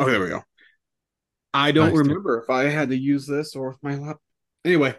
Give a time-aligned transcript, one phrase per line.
[0.00, 0.42] Okay, there we go.
[1.52, 4.18] I don't Nice, remember if I had to use this or if my lap.
[4.64, 4.94] Anyway,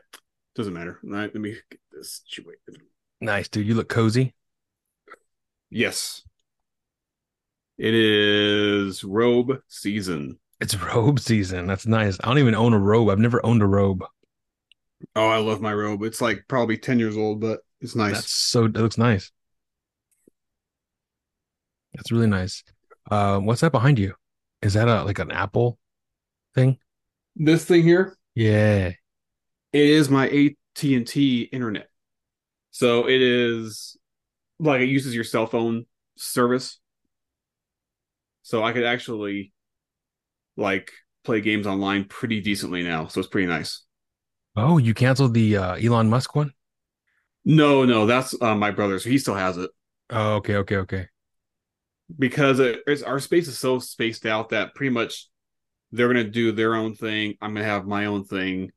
[0.55, 0.99] doesn't matter.
[1.03, 2.81] Right, let me get this situated.
[3.21, 3.67] nice, dude.
[3.67, 4.33] You look cozy.
[5.71, 6.23] Yes.
[7.77, 10.39] It is robe season.
[10.61, 11.67] It's robe season.
[11.67, 12.17] That's nice.
[12.23, 13.09] I don't even own a robe.
[13.09, 14.05] I've never owned a robe.
[15.15, 16.03] Oh, I love my robe.
[16.03, 18.13] It's like probably 10 years old, but it's nice.
[18.15, 18.65] That's so.
[18.65, 19.31] It looks nice.
[21.93, 22.63] That's really nice.
[23.09, 24.15] Uh, what's that behind you?
[24.61, 25.77] Is that a like an Apple
[26.55, 26.79] thing?
[27.35, 28.93] This thing here, Yeah.
[29.73, 31.89] it is my AT&T internet.
[32.71, 33.97] So it is
[34.59, 35.85] like it uses your cell phone
[36.17, 36.79] service.
[38.43, 39.53] So I could actually
[40.57, 40.91] like
[41.23, 43.07] play games online pretty decently now.
[43.07, 43.83] So it's pretty nice.
[44.55, 46.53] Oh, you canceled the uh, Elon Musk one?
[47.43, 48.99] No, no, that's uh, my brother.
[48.99, 49.71] So he still has it
[50.09, 51.07] Oh, okay, okay, okay.
[52.17, 55.27] Because it, our space is so spaced out that pretty much
[55.91, 57.35] they're gonna do their own thing.
[57.41, 58.71] I'm gonna have my own thing.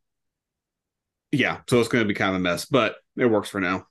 [1.33, 3.87] Yeah, so it's gonna be kind of a mess, but it works for now.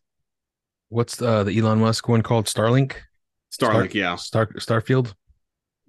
[0.89, 2.45] What's uh, the Elon Musk one called?
[2.45, 2.93] Starlink?
[3.51, 5.13] Starlink, Star- yeah, Star Starfield?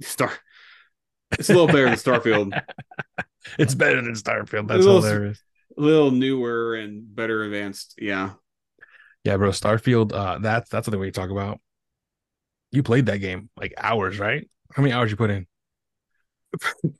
[0.00, 0.32] Star.
[1.38, 2.60] It's a little better than Starfield.
[3.58, 4.68] It's better than Starfield.
[4.68, 5.42] That's little- there is.
[5.76, 7.94] a little newer and better advanced.
[7.98, 8.30] Yeah.
[9.22, 9.50] Yeah, bro.
[9.50, 10.14] Starfield.
[10.14, 11.60] Uh, that's that's the way you talk about.
[12.74, 14.48] You played that game like hours, right?
[14.72, 15.46] How many hours you put in?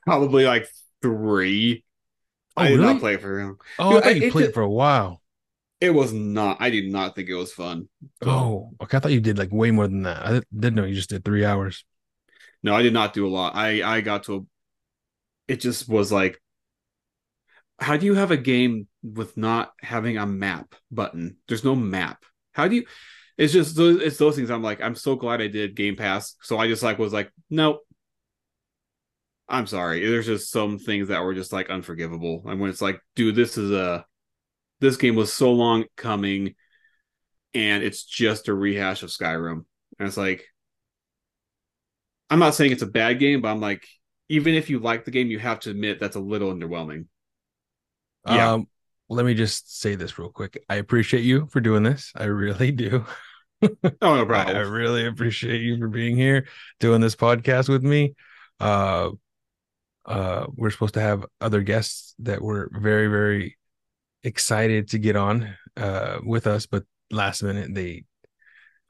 [0.05, 0.69] Probably like
[1.03, 1.85] three.
[2.57, 2.93] Oh, I did really?
[2.95, 3.57] not play it for real.
[3.79, 5.21] Oh, Dude, I thought I- you played it for a while.
[5.81, 6.59] It was not.
[6.61, 7.89] I did not think it was fun.
[8.25, 8.97] Oh, okay.
[8.97, 10.25] I thought you did like way more than that.
[10.25, 11.85] I didn't know you just did three hours.
[12.63, 13.55] No, I did not do a lot.
[13.55, 14.41] I I got to a.
[15.53, 16.41] It just was like,
[17.79, 21.37] how do you have a game with not having a map button?
[21.49, 22.25] There's no map.
[22.53, 22.87] How do you?
[23.37, 24.01] It's just those.
[24.01, 24.51] It's those things.
[24.51, 26.37] I'm like, I'm so glad I did Game Pass.
[26.43, 27.81] So I just like was like, nope.
[29.49, 30.07] I'm sorry.
[30.07, 32.45] There's just some things that were just like unforgivable.
[32.47, 34.07] And when it's like, dude, this is a,
[34.81, 36.55] this game was so long coming,
[37.53, 39.65] and it's just a rehash of Skyrim.
[39.99, 40.47] And it's like,
[42.31, 43.87] I'm not saying it's a bad game, but I'm like,
[44.31, 47.07] even if you like the game, you have to admit that's a little underwhelming.
[48.27, 48.53] Yeah.
[48.53, 48.69] Um,
[49.09, 50.63] let me just say this real quick.
[50.69, 52.13] I appreciate you for doing this.
[52.17, 53.05] I really do.
[54.03, 56.47] Oh no I, I really appreciate you for being here,
[56.81, 58.15] doing this podcast with me.
[58.61, 59.11] Uh,
[60.07, 63.57] uh, we're supposed to have other guests that we're very, very
[64.23, 68.05] excited to get on uh with us, but last minute they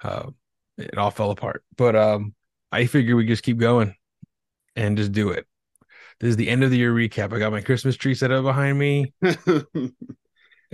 [0.02, 0.30] uh
[0.78, 1.64] it all fell apart.
[1.76, 2.34] But um
[2.70, 3.94] I figure we just keep going
[4.76, 5.46] and just do it.
[6.20, 7.32] This is the end of the year recap.
[7.32, 9.12] I got my Christmas tree set up behind me.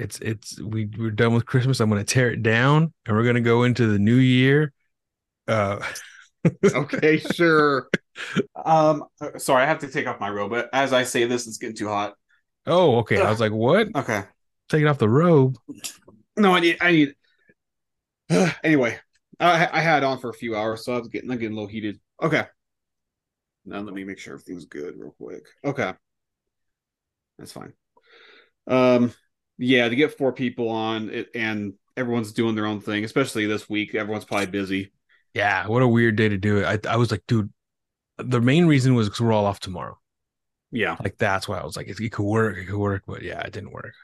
[0.00, 1.78] It's it's we we're done with Christmas.
[1.78, 4.72] I'm gonna tear it down and we're gonna go into the new year.
[5.46, 5.84] Uh
[6.74, 7.90] okay, sure.
[8.64, 9.04] Um,
[9.36, 10.52] sorry, I have to take off my robe.
[10.52, 12.14] But as I say this, it's getting too hot.
[12.66, 13.20] oh, okay.
[13.20, 13.88] I was like, what?
[13.94, 14.22] Okay.
[14.70, 15.58] Taking off the robe.
[16.36, 16.78] No, I need.
[16.80, 17.14] I need.
[18.64, 18.98] anyway,
[19.38, 21.52] I I had it on for a few hours, so I was getting I'm getting
[21.52, 22.00] a little heated.
[22.22, 22.44] Okay.
[23.64, 25.44] Now let me make sure everything's good real quick.
[25.64, 25.92] Okay.
[27.38, 27.72] That's fine.
[28.66, 29.12] Um,
[29.58, 33.68] yeah, to get four people on it, and everyone's doing their own thing, especially this
[33.68, 33.94] week.
[33.94, 34.92] Everyone's probably busy.
[35.34, 36.86] Yeah, what a weird day to do it.
[36.86, 37.52] I I was like, dude,
[38.18, 39.98] the main reason was because we're all off tomorrow.
[40.70, 40.96] Yeah.
[41.02, 43.40] Like that's why I was like, it, it could work, it could work, but yeah,
[43.40, 43.94] it didn't work.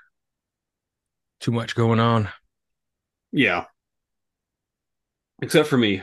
[1.41, 2.29] Too much going on.
[3.33, 3.65] Yeah.
[5.43, 6.03] Except for me.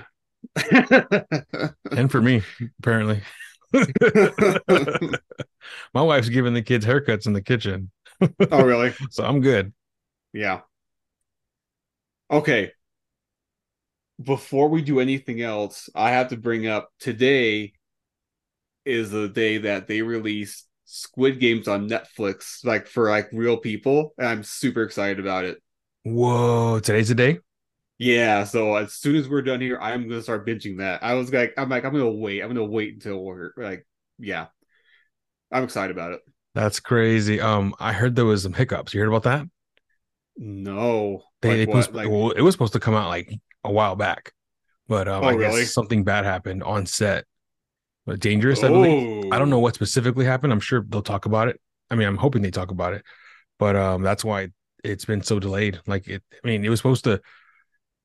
[1.91, 2.41] And for me,
[2.79, 3.21] apparently.
[5.93, 7.91] My wife's giving the kids haircuts in the kitchen.
[8.51, 8.93] oh, really?
[9.11, 9.73] So I'm good.
[10.33, 10.61] Yeah.
[12.31, 12.71] Okay.
[14.21, 17.73] Before we do anything else, I have to bring up today
[18.85, 24.13] is the day that they release Squid Games on Netflix, like for like real people,
[24.17, 25.61] and I'm super excited about it.
[26.03, 27.39] Whoa, today's the day?
[27.99, 31.03] Yeah, so as soon as we're done here, I'm gonna start binging that.
[31.03, 32.41] I was like, I'm like, I'm gonna wait.
[32.41, 33.85] I'm gonna wait until we're like,
[34.19, 34.47] yeah,
[35.51, 36.21] I'm excited about it.
[36.55, 37.39] That's crazy.
[37.41, 38.93] Um, I heard there was some hiccups.
[38.93, 39.47] You heard about that?
[40.37, 41.93] No, They, like it was what?
[41.93, 44.31] Like, well, it was supposed to come out like a while back,
[44.87, 47.25] but um, Oh, I guess something bad happened on set.
[48.05, 49.05] But dangerous, I believe.
[49.31, 49.59] I don't know Oh.
[49.59, 50.53] what specifically happened.
[50.53, 51.61] I'm sure they'll talk about it.
[51.91, 53.03] I mean, I'm hoping they talk about it,
[53.59, 54.49] but um, that's why
[54.83, 55.79] it's been so delayed.
[55.87, 57.21] Like it, I mean, it was supposed to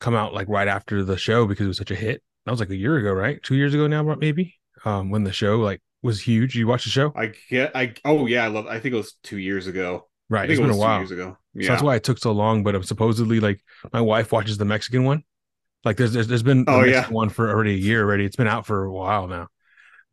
[0.01, 2.23] come out like right after the show because it was such a hit.
[2.45, 3.43] That was like a year ago, right?
[3.43, 4.57] Two years ago now, maybe.
[4.85, 6.55] Um, when the show like was huge.
[6.57, 7.75] You watch the show, I get.
[7.75, 8.67] I oh yeah, I love.
[8.67, 10.09] I think it was two years ago.
[10.41, 10.49] I right?
[10.49, 10.99] think It's it been was a while.
[11.01, 11.37] years ago.
[11.61, 11.69] So Yeah.
[11.73, 12.63] that's why it took so long.
[12.63, 13.61] But I'm supposedly, like
[13.93, 15.25] my wife watches the Mexican one.
[15.85, 16.93] Like there's there's, there's been Oh, yeah.
[17.01, 18.25] Mexican one for already a year already.
[18.25, 19.49] It's been out for a while now.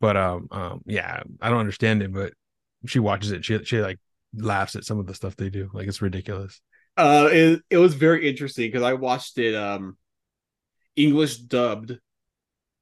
[0.00, 2.32] But um um yeah, I don't understand it, but
[2.86, 3.44] she watches it.
[3.44, 3.98] She she like
[4.34, 5.70] laughs at some of the stuff they do.
[5.72, 6.60] Like it's ridiculous.
[6.96, 9.96] Uh, it, it was very interesting because I watched it um
[10.96, 11.98] English dubbed.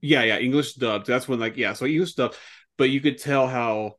[0.00, 1.06] Yeah, yeah, English dubbed.
[1.06, 2.36] That's when like yeah, so English dubbed,
[2.78, 3.94] but you could tell how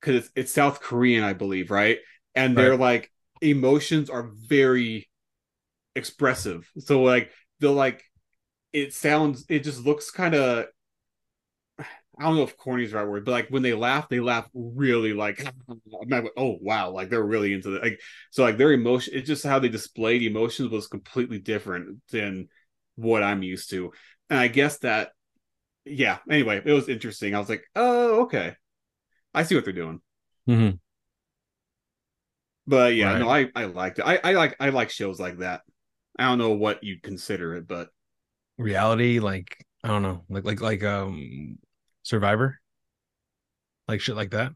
[0.00, 1.98] because it's, it's South Korean, I believe, right?
[2.34, 3.10] And they're like
[3.40, 5.08] emotions are very
[5.94, 6.70] expressive.
[6.78, 7.30] So like
[7.60, 8.04] they're like
[8.72, 10.66] it sounds it just looks kind of
[12.18, 14.20] I don't know if corny is the right word, but like when they laugh, they
[14.20, 15.44] laugh really like
[16.08, 17.82] like, oh wow, like they're really into it.
[17.82, 18.00] Like
[18.30, 22.48] so like their emotion it's just how they displayed emotions was completely different than
[22.96, 23.92] what I'm used to.
[24.30, 25.10] And I guess that
[25.84, 27.34] yeah, anyway, it was interesting.
[27.34, 28.56] I was like, oh, okay.
[29.34, 30.00] I see what they're doing.
[30.48, 30.76] Mm-hmm.
[32.66, 33.18] But yeah, Right.
[33.18, 34.02] no, I I liked it.
[34.06, 35.62] I, I like I like shows like that.
[36.18, 37.90] I don't know what you'd consider it, but
[38.56, 41.58] Reality, like I don't know, like like like um
[42.04, 42.60] Survivor,
[43.88, 44.52] like shit like that.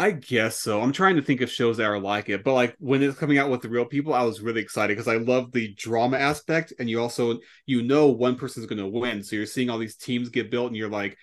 [0.00, 0.80] I guess so.
[0.80, 3.38] I'm trying to think of shows that are like it, but like when it's coming
[3.38, 6.72] out with the real people, I was really excited because I love the drama aspect,
[6.78, 9.96] and you also you know one person's going to win, so you're seeing all these
[9.96, 11.16] teams get built, and you're like,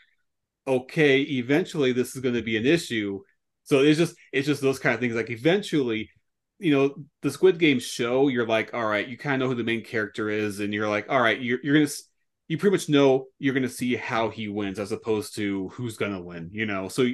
[0.68, 3.22] okay, eventually this is going to be an issue.
[3.64, 5.16] So it's just it's just those kind of things.
[5.16, 6.10] Like eventually,
[6.60, 9.56] you know, the Squid Game show, you're like, all right, you kind of know who
[9.56, 11.88] the main character is, and you're like, all right, you're you're gonna
[12.48, 16.22] you pretty much know you're gonna see how he wins as opposed to who's gonna
[16.22, 16.88] win, you know.
[16.90, 17.08] So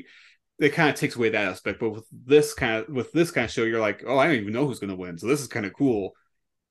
[0.60, 1.80] it kind of takes away that aspect.
[1.80, 4.38] But with this kind of with this kind of show, you're like, oh, I don't
[4.38, 5.18] even know who's gonna win.
[5.18, 6.14] So this is kind of cool.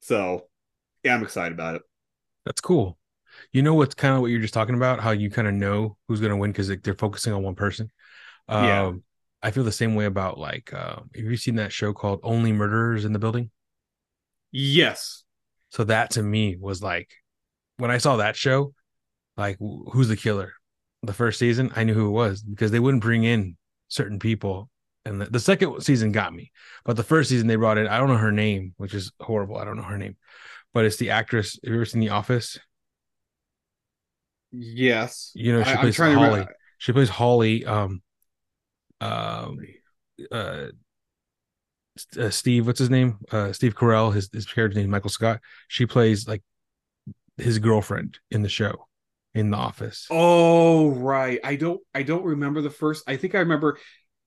[0.00, 0.48] So
[1.04, 1.82] yeah, I'm excited about it.
[2.44, 2.98] That's cool.
[3.52, 5.00] You know what's kind of what you're just talking about?
[5.00, 7.90] How you kind of know who's gonna win because they're focusing on one person.
[8.48, 8.92] Um, Yeah.
[9.42, 12.52] I feel the same way about like, uh, have you seen that show called Only
[12.52, 13.50] Murderers in the Building?
[14.52, 15.24] Yes.
[15.70, 17.10] So that to me was like,
[17.80, 18.74] when I saw that show,
[19.36, 20.52] like, who's the killer?
[21.02, 23.56] The first season, I knew who it was because they wouldn't bring in
[23.88, 24.68] certain people.
[25.06, 26.52] And the, the second season got me,
[26.84, 29.56] but the first season they brought in, I don't know her name, which is horrible.
[29.56, 30.16] I don't know her name,
[30.74, 31.58] but it's the actress.
[31.64, 32.58] Have you ever seen The Office?
[34.52, 35.32] Yes.
[35.34, 36.46] You know, she I, plays Holly.
[36.76, 37.64] She plays Holly.
[37.64, 38.02] Um,
[39.00, 39.58] um,
[40.30, 40.66] uh,
[42.18, 43.18] uh, Steve, what's his name?
[43.32, 44.12] Uh, Steve Carell.
[44.12, 45.40] His his character's name is Michael Scott.
[45.68, 46.42] She plays like
[47.40, 48.86] his girlfriend in the show,
[49.34, 50.12] in the office.
[50.12, 51.38] Oh right.
[51.44, 53.04] I don't I don't remember the first.
[53.08, 53.78] I think I remember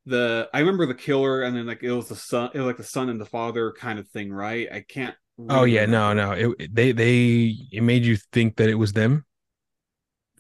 [0.06, 2.78] the I remember the killer and then like it was the son it was like
[2.78, 4.68] the son and the father kind of thing, right?
[4.72, 5.16] I can't
[5.50, 6.32] Oh yeah, no, no.
[6.32, 9.26] It they they it made you think that it was them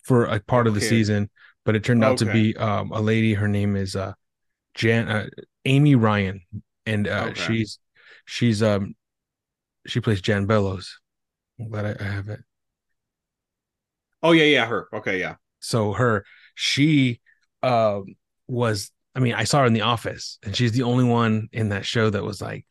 [0.04, 1.30] for a part of the season,
[1.66, 3.34] but it turned out to be um a lady.
[3.34, 4.14] Her name is uh
[4.76, 5.28] Jan uh,
[5.66, 6.42] Amy Ryan,
[6.86, 7.36] and uh Okay.
[7.36, 7.80] she's
[8.26, 8.96] she's um
[9.88, 11.00] she plays Jan Bellows.
[11.60, 12.42] I'm glad I, I have it.
[14.24, 14.88] Oh yeah, yeah, her.
[14.94, 15.36] Okay, yeah.
[15.60, 16.26] So her
[16.56, 17.20] she
[17.62, 18.16] um
[18.48, 21.70] was I mean I saw her in the office, and she's the only one in
[21.70, 22.66] that show that was like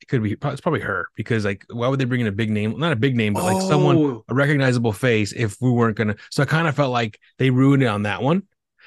[0.00, 2.50] it could be it's probably her because like why would they bring in a big
[2.50, 2.78] name?
[2.78, 6.16] Not a big name, but like someone Oh, a recognizable face if we weren't gonna.
[6.30, 8.42] So I kind of felt like they ruined it on that one.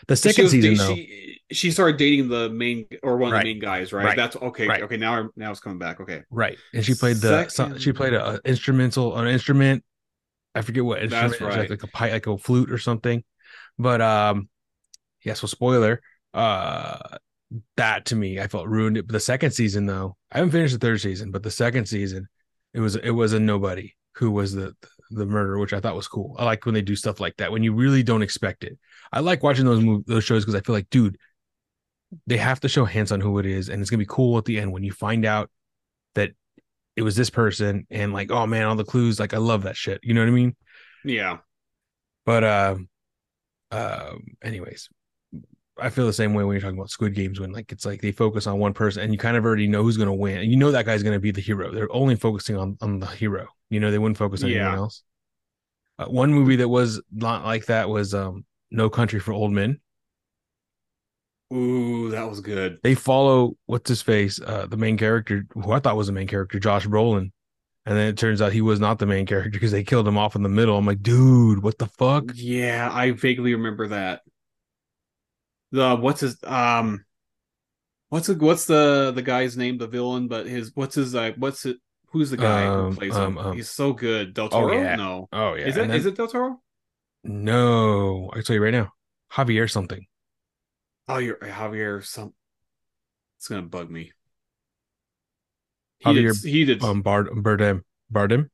[0.07, 3.43] The she second was season, she she started dating the main or one of the
[3.43, 4.05] main guys, right?
[4.05, 4.17] Right.
[4.17, 4.67] That's okay.
[4.67, 4.83] Right.
[4.83, 6.01] Okay, now now it's coming back.
[6.01, 6.23] Okay.
[6.29, 6.57] right?
[6.73, 9.83] And she played the Second- she played a, a instrumental an instrument.
[10.55, 11.41] I forget what instrument.
[11.41, 13.23] Was like, like a pipe, like a flute or something.
[13.77, 14.49] But um,
[15.23, 15.33] yeah.
[15.33, 16.01] So spoiler.
[16.33, 17.17] Uh,
[17.77, 19.07] that to me, I felt ruined it.
[19.07, 22.27] But the second season, though, I haven't finished the third season, but the second season,
[22.73, 24.75] it was it was a nobody who was the
[25.11, 26.35] the murderer, which I thought was cool.
[26.39, 28.77] I like when they do stuff like that when you really don't expect it.
[29.11, 31.17] I like watching those mov- those shows because I feel like, dude,
[32.25, 34.45] they have to show hints on who it is, and it's gonna be cool at
[34.45, 35.51] the end when you find out
[36.15, 36.31] that
[36.95, 39.19] it was this person, and like, oh man, all the clues.
[39.19, 39.99] Like, I love that shit.
[40.03, 40.55] You know what I mean?
[41.03, 41.37] Yeah.
[42.25, 42.89] But um,
[43.71, 44.89] um, anyways,
[45.79, 48.01] I feel the same way when you're talking about Squid Games when like it's like
[48.01, 50.37] they focus on one person and you kind of already know who's gonna win.
[50.37, 51.71] And you know that guy's gonna be the hero.
[51.71, 53.47] They're only focusing on on the hero.
[53.69, 55.03] You know, they wouldn't focus on anyone else.
[55.97, 59.79] Uh, one movie that was not like that was um No Country for Old Men.
[61.51, 62.79] Ooh, that was good.
[62.83, 66.27] They follow what's his face, uh, the main character, who I thought was the main
[66.27, 67.31] character, Josh Brolin.
[67.85, 70.17] And then it turns out he was not the main character because they killed him
[70.17, 70.77] off in the middle.
[70.77, 72.31] I'm like, dude, what the fuck?
[72.33, 74.21] Yeah, I vaguely remember that.
[75.71, 77.03] The what's his um
[78.09, 81.65] what's the what's the the guy's name, the villain, but his what's his like what's
[81.65, 83.37] it who's the guy Um, who plays um, him?
[83.39, 84.33] um, He's so good.
[84.33, 84.73] Del oh, Toro?
[84.81, 84.95] yeah.
[84.95, 85.27] No.
[85.33, 85.65] Oh yeah.
[85.65, 86.61] Is it And is it Del Toro?
[87.23, 88.93] No, I tell you right now,
[89.31, 90.05] Javier something.
[91.07, 92.03] Oh, you're Javier.
[92.03, 92.33] Some.
[93.37, 94.11] It's gonna bug me.
[95.99, 96.49] He Javier, did.
[96.49, 96.83] He did.
[96.83, 98.49] Um, Bard Bardem Bardem.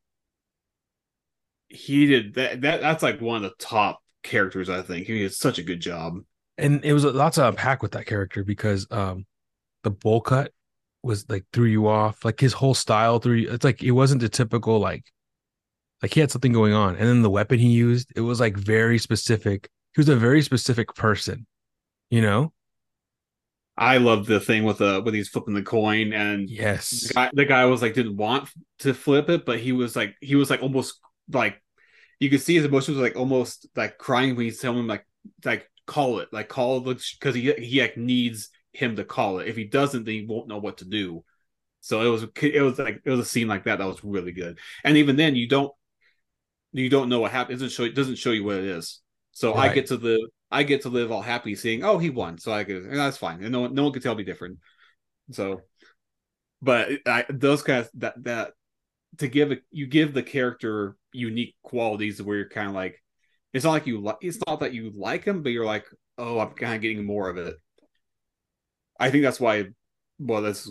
[1.68, 2.62] he did that.
[2.62, 4.70] That that's like one of the top characters.
[4.70, 6.20] I think he did such a good job.
[6.58, 9.26] and it was lots to unpack with that character because um
[9.84, 10.52] the bowl cut
[11.04, 14.22] was like threw you off like his whole style threw you it's like it wasn't
[14.22, 15.06] the typical like
[16.02, 18.58] like he had something going on and then the weapon he used it was like
[18.58, 21.48] very specific he was a very specific person
[22.10, 22.52] you know
[23.78, 27.14] I love the thing with uh, the with he's flipping the coin and yes the
[27.14, 28.50] guy, the guy was like didn't want
[28.80, 31.00] to flip it, but he was like he was like almost
[31.32, 31.62] like
[32.20, 35.06] you could see his emotions like almost like crying when he's telling him like
[35.46, 39.48] like call it like call it because he he like needs him to call it.
[39.48, 41.24] If he doesn't, then he won't know what to do.
[41.82, 44.32] So it was it was like it was a scene like that that was really
[44.32, 44.60] good.
[44.84, 45.72] And even then, you don't
[46.74, 47.54] you don't know what happened.
[47.54, 49.00] It doesn't show it doesn't show you what it is.
[49.32, 52.38] So I get to the I get to live all happy seeing oh he won.
[52.38, 53.44] So I could and that's fine.
[53.44, 54.60] And no one no one can tell me different.
[55.32, 55.62] So,
[56.62, 58.54] but I, those guys that that
[59.18, 63.02] to give a, you give the character unique qualities where you're kind of like
[63.54, 65.86] it's not like you like it's not that you like him, but you're like
[66.18, 67.56] oh I'm kind of getting more of it.
[69.00, 69.68] I think that's why.
[70.22, 70.70] Well, that's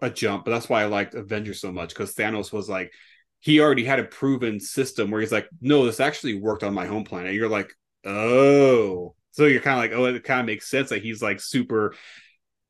[0.00, 2.92] a jump, but that's why I liked Avengers so much because Thanos was like
[3.40, 6.86] he already had a proven system where he's like, no, this actually worked on my
[6.86, 7.34] home planet.
[7.34, 7.72] You're like,
[8.08, 11.40] oh, so you're kind of like, oh, it kind of makes sense that he's like
[11.40, 11.94] super,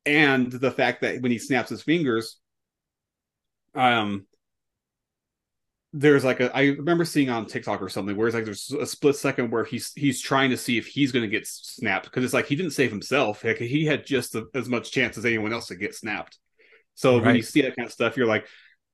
[0.05, 2.37] and the fact that when he snaps his fingers,
[3.75, 4.25] um,
[5.91, 8.85] there's like a I remember seeing on TikTok or something where it's like there's a
[8.85, 12.23] split second where he's he's trying to see if he's going to get snapped because
[12.23, 13.41] it's like he didn't save himself.
[13.41, 16.37] Heck, he had just a, as much chance as anyone else to get snapped.
[16.93, 18.45] So when you see that kind of stuff, you're like,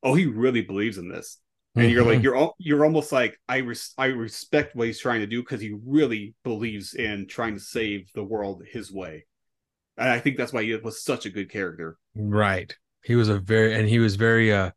[0.03, 1.39] oh, he really believes in this,
[1.77, 2.23] and you're like Mhm.
[2.23, 5.61] you're all you're almost like I res- I respect what he's trying to do because
[5.61, 9.25] he really believes in trying to save the world his way.
[9.97, 11.97] And I think that's why he was such a good character.
[12.15, 14.71] right he was a very and he was very uh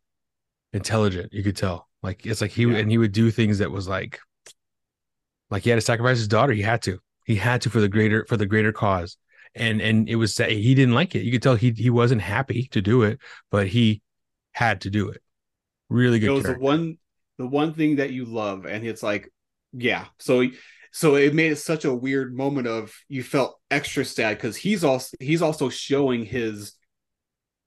[0.73, 2.77] intelligent you could tell like it's like he Yeah.
[2.77, 4.19] and he would do things that was like
[5.49, 7.87] like he had to sacrifice his daughter he had to he had to for the
[7.89, 9.17] greater for the greater cause
[9.55, 12.67] and and it was he didn't like it you could tell he he wasn't happy
[12.71, 13.19] to do it
[13.51, 14.01] but he
[14.51, 15.21] had to do it
[15.89, 16.29] really good.
[16.29, 16.97] it was the one
[17.37, 19.29] the one thing that you love and it's like
[19.73, 20.05] yeah.
[20.17, 20.45] So
[20.91, 24.83] so it made it such a weird moment of you felt extra sad because he's
[24.83, 26.73] also he's also showing his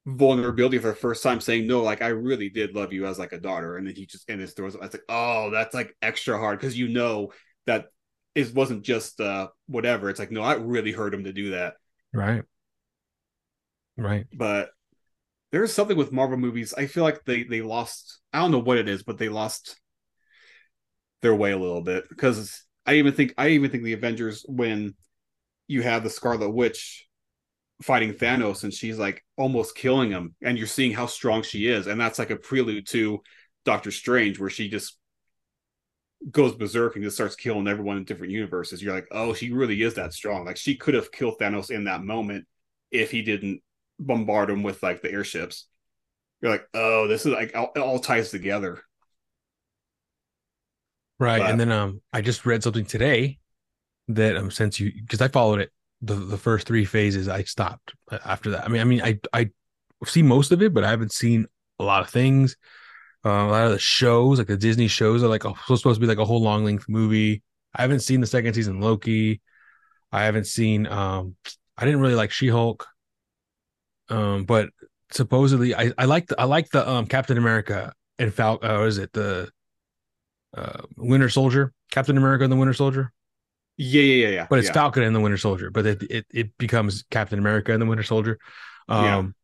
[0.04, 3.32] vulnerability for the first time saying no like i really did love you as like
[3.32, 3.76] a daughter.
[3.76, 6.76] And then he just and his throws it's like oh that's like extra hard because
[6.76, 7.32] you know
[7.66, 7.86] that
[8.34, 10.10] it wasn't just uh whatever.
[10.10, 11.74] It's like no i really hurt him to do that.
[12.12, 12.42] Right.
[13.96, 14.26] Right.
[14.32, 14.70] But
[15.52, 16.74] there's something with Marvel movies.
[16.74, 18.20] I feel like they they lost.
[18.32, 19.78] I don't know what it is, but they lost
[21.20, 24.94] their way a little bit because I even think I even think the Avengers when
[25.68, 27.06] you have the Scarlet Witch
[27.82, 31.86] fighting Thanos and she's like almost killing him, and you're seeing how strong she is,
[31.86, 33.20] and that's like a prelude to
[33.64, 34.98] Doctor Strange where she just
[36.30, 38.82] goes berserk and just starts killing everyone in different universes.
[38.82, 40.46] You're like, oh, she really is that strong.
[40.46, 42.46] Like she could have killed Thanos in that moment
[42.90, 43.60] if he didn't
[44.06, 45.66] bombard them with like the airships.
[46.40, 48.80] You're like, oh, this is like all, it all ties together.
[51.18, 51.38] Right.
[51.38, 53.38] But- and then um I just read something today
[54.08, 57.94] that um since you because I followed it the the first three phases I stopped
[58.24, 58.64] after that.
[58.64, 59.50] I mean I mean I I
[60.04, 61.46] see most of it but I haven't seen
[61.78, 62.56] a lot of things.
[63.24, 66.00] Uh, a lot of the shows like the Disney shows are like a, supposed to
[66.00, 67.42] be like a whole long length movie.
[67.74, 69.40] I haven't seen the second season Loki.
[70.10, 71.36] I haven't seen um
[71.78, 72.86] I didn't really like She-Hulk.
[74.08, 74.70] Um but
[75.10, 78.98] supposedly I I like the I like the um Captain America and Fal uh, is
[78.98, 79.50] it the
[80.56, 83.12] uh Winter Soldier, Captain America and the Winter Soldier,
[83.76, 84.46] Yeah, yeah, yeah, yeah.
[84.48, 84.72] but it's yeah.
[84.74, 88.02] Falcon and the Winter Soldier, but it, it it becomes Captain America and the Winter
[88.02, 88.38] Soldier.
[88.88, 89.34] Um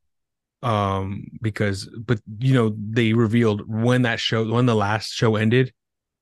[0.62, 5.72] um because but you know they revealed when that show when the last show ended.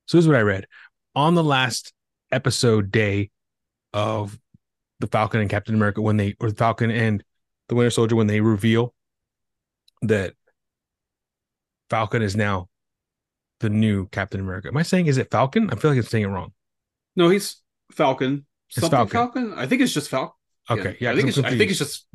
[0.06, 0.66] So this is what I read.
[1.14, 1.92] On the last
[2.32, 3.30] episode day
[3.92, 4.38] of
[5.00, 7.24] the Falcon and Captain America when they or the Falcon and
[7.68, 8.94] the Winter Soldier when they reveal
[10.02, 10.34] that
[11.90, 12.68] Falcon is now
[13.60, 14.68] the new Captain America.
[14.68, 15.70] Am I saying is it Falcon?
[15.70, 16.52] I feel like I'm saying it wrong.
[17.14, 18.46] No, he's Falcon.
[18.68, 19.10] It's Something Falcon.
[19.50, 19.54] Falcon.
[19.58, 20.34] I think it's just Falcon.
[20.68, 22.06] Okay, yeah, I think it's I think it's just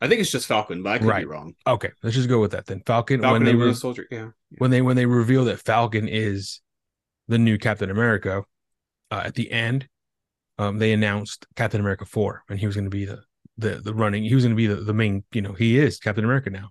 [0.00, 1.20] I think it's just Falcon, but I could Right.
[1.20, 1.54] be wrong.
[1.66, 1.90] okay.
[2.02, 2.82] Let's just go with that then.
[2.84, 4.06] Falcon, Falcon when they and re- Winter Soldier.
[4.10, 4.30] Yeah.
[4.58, 6.60] when they when they reveal that Falcon is
[7.28, 8.42] the new Captain America
[9.12, 9.88] uh, at the end,
[10.58, 13.22] um, they announced Captain America four, and he was going to be the
[13.58, 14.24] the the running.
[14.24, 15.24] He was going to be the the main.
[15.32, 16.70] You know, he is Captain America now.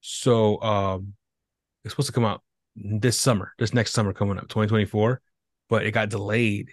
[0.00, 1.14] So um,
[1.84, 2.42] it's supposed to come out
[2.76, 5.20] this summer, this next summer coming up, 2024,
[5.68, 6.72] but it got delayed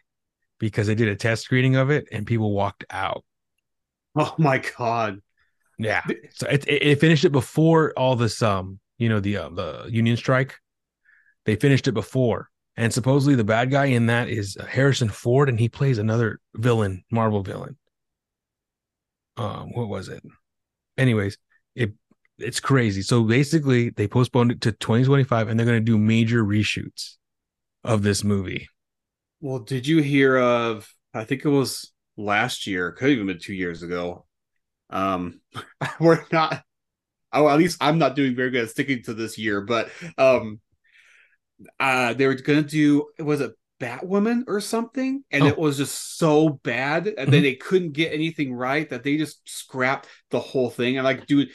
[0.60, 3.24] because they did a test screening of it and people walked out.
[4.16, 5.20] Oh my god.
[5.78, 6.04] Yeah.
[6.34, 9.88] So it, it, it finished it before all this um you know the uh, the
[9.90, 10.56] union strike.
[11.46, 15.60] They finished it before, and supposedly the bad guy in that is Harrison Ford, and
[15.60, 17.78] he plays another villain, Marvel villain.
[19.38, 20.24] Um, what was it?
[20.98, 21.38] Anyways,
[21.76, 21.94] it
[22.38, 23.02] it's crazy.
[23.02, 27.16] So basically, they postponed it to 2025, and they're going to do major reshoots
[27.84, 28.68] of this movie.
[29.42, 30.88] Well, did you hear of?
[31.14, 32.92] I think it was last year.
[32.92, 34.26] Could have even been two years ago.
[34.90, 35.42] Um,
[36.00, 36.64] we're not.
[37.34, 39.62] Oh, at least I'm not doing very good at sticking to this year.
[39.62, 40.60] But um,
[41.80, 43.06] uh, they were gonna do.
[43.18, 45.24] It was it Batwoman or something?
[45.32, 45.48] And Oh.
[45.48, 47.44] it was just so bad, and then mm-hmm.
[47.44, 50.98] they couldn't get anything right that they just scrapped the whole thing.
[50.98, 51.50] And like, dude.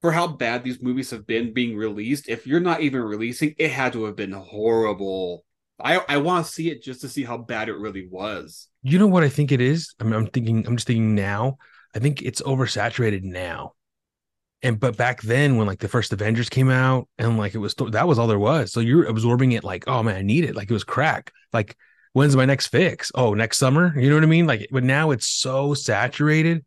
[0.00, 3.70] For how bad these movies have been being released, if you're not even releasing, it
[3.70, 5.44] had to have been horrible.
[5.80, 8.68] I I want to see it just to see how bad it really was.
[8.82, 9.94] You know what I think it is?
[10.00, 10.66] I'm, I'm thinking.
[10.66, 11.58] I'm just thinking now.
[11.94, 13.74] I think it's oversaturated now.
[14.62, 17.74] And but back then, when like the first Avengers came out, and like it was
[17.74, 18.72] that was all there was.
[18.72, 20.54] So you're absorbing it like, oh man, I need it.
[20.54, 21.32] Like it was crack.
[21.52, 21.76] Like
[22.12, 23.10] when's my next fix?
[23.14, 23.98] Oh, next summer.
[23.98, 24.46] You know what I mean?
[24.46, 26.64] Like, but now it's so saturated.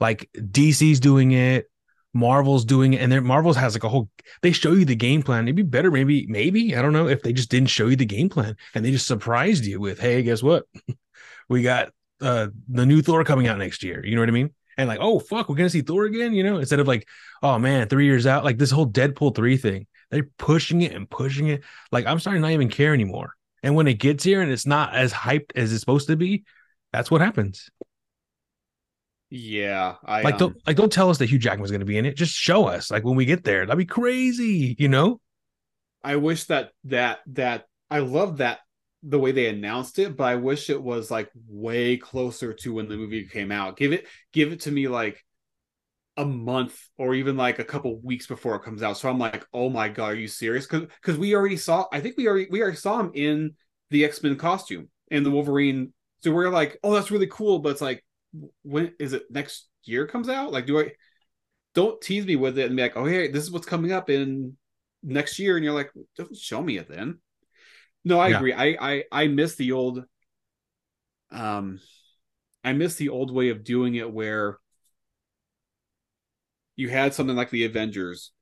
[0.00, 1.70] Like DC's doing it,
[2.12, 4.10] Marvel's doing it, and then Marvel's has like a whole.
[4.42, 5.44] They show you the game plan.
[5.44, 8.04] It'd be better, maybe, maybe I don't know if they just didn't show you the
[8.04, 10.64] game plan and they just surprised you with, hey, guess what?
[11.48, 14.04] we got uh the new Thor coming out next year.
[14.04, 14.50] You know what I mean?
[14.76, 16.34] And like, oh fuck, we're gonna see Thor again.
[16.34, 17.08] You know, instead of like,
[17.42, 21.08] oh man, three years out, like this whole Deadpool three thing, they're pushing it and
[21.08, 21.64] pushing it.
[21.92, 23.34] Like I'm starting to not even care anymore.
[23.62, 26.44] And when it gets here and it's not as hyped as it's supposed to be,
[26.92, 27.70] that's what happens.
[29.28, 32.06] Yeah, I Like um, don't like don't tell us that Hugh Jackman's gonna be in
[32.06, 32.16] it.
[32.16, 32.90] Just show us.
[32.90, 34.76] Like when we get there, that'd be crazy.
[34.78, 35.20] You know?
[36.04, 38.60] I wish that that that I love that
[39.08, 42.88] the way they announced it, but I wish it was like way closer to when
[42.88, 43.76] the movie came out.
[43.76, 45.24] Give it give it to me like
[46.16, 48.96] a month or even like a couple weeks before it comes out.
[48.96, 50.66] So I'm like, oh my god, are you serious?
[50.66, 53.54] Because because we already saw, I think we already we already saw him in
[53.90, 55.92] the X Men costume and the Wolverine.
[56.22, 57.60] So we're like, oh, that's really cool.
[57.60, 58.04] But it's like,
[58.62, 60.52] when is it next year comes out?
[60.52, 60.92] Like, do I?
[61.74, 64.10] Don't tease me with it and be like, oh, hey, this is what's coming up
[64.10, 64.56] in
[65.02, 67.18] next year, and you're like, don't show me it then.
[68.06, 68.36] No, I Yeah.
[68.36, 68.54] agree.
[68.54, 70.06] I I I miss the old.
[71.30, 71.80] Um,
[72.64, 74.58] I miss the old way of doing it where
[76.76, 78.32] you had something like the Avengers,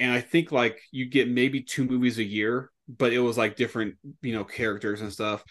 [0.00, 3.56] and I think like you get maybe two movies a year, but it was like
[3.56, 5.44] different, you know, characters and stuff.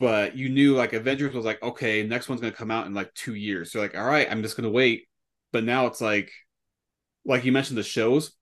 [0.00, 3.14] But you knew like Avengers was like, okay, next one's gonna come out in like
[3.14, 3.72] two years.
[3.72, 5.06] So like, all right, I'm just gonna wait.
[5.52, 6.30] But now it's like,
[7.24, 8.32] like you mentioned the shows.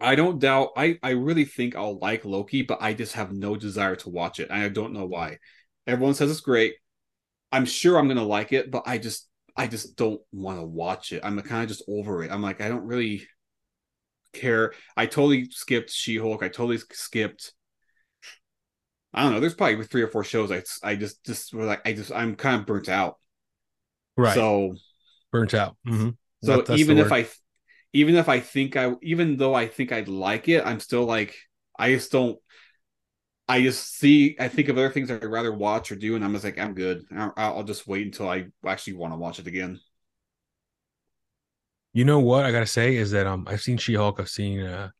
[0.00, 0.70] I don't doubt.
[0.76, 4.40] I I really think I'll like Loki, but I just have no desire to watch
[4.40, 4.50] it.
[4.50, 5.38] I don't know why.
[5.86, 6.74] Everyone says it's great.
[7.52, 11.12] I'm sure I'm gonna like it, but I just I just don't want to watch
[11.12, 11.22] it.
[11.24, 12.30] I'm kind of just over it.
[12.32, 13.26] I'm like I don't really
[14.32, 14.72] care.
[14.96, 16.42] I totally skipped She-Hulk.
[16.42, 17.52] I totally skipped.
[19.12, 19.40] I don't know.
[19.40, 20.50] There's probably three or four shows.
[20.50, 23.16] I I just just were like I just I'm kind of burnt out.
[24.16, 24.34] Right.
[24.34, 24.74] So
[25.30, 25.76] Burnt out.
[25.86, 26.10] hmm
[26.42, 27.26] so even if I
[27.94, 31.36] even if I think I even though I think I'd like it, I'm still like
[31.78, 32.38] I just don't
[33.48, 36.32] I just see I think of other things I'd rather watch or do and I'm
[36.32, 37.04] just like I'm good.
[37.36, 39.80] I'll, just wait until I actually want to watch it again.
[41.92, 44.90] You know what I gotta say is that um I've seen She-Hulk, I've seen uh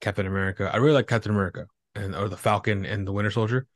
[0.00, 0.68] Captain America.
[0.72, 3.66] I really like Captain America and or the Falcon and the Winter Soldier.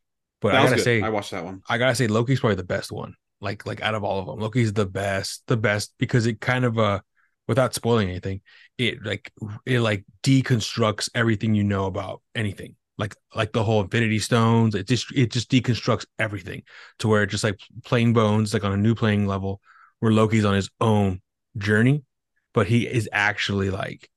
[0.40, 1.62] But that I gotta say, I watched that one.
[1.68, 3.14] I gotta say Loki's probably the best one.
[3.40, 6.64] Like like out of all of them, Loki's the best, the best because it kind
[6.64, 7.00] of uh
[7.48, 8.40] without spoiling anything,
[8.78, 9.32] it like
[9.66, 12.76] it like deconstructs everything you know about anything.
[12.96, 16.62] Like like the whole Infinity Stones, it just it just deconstructs everything
[17.00, 19.60] to where it's just like plain bones, like on a new playing level,
[20.00, 21.20] where Loki's on his own
[21.58, 22.04] journey,
[22.52, 24.08] but he is actually like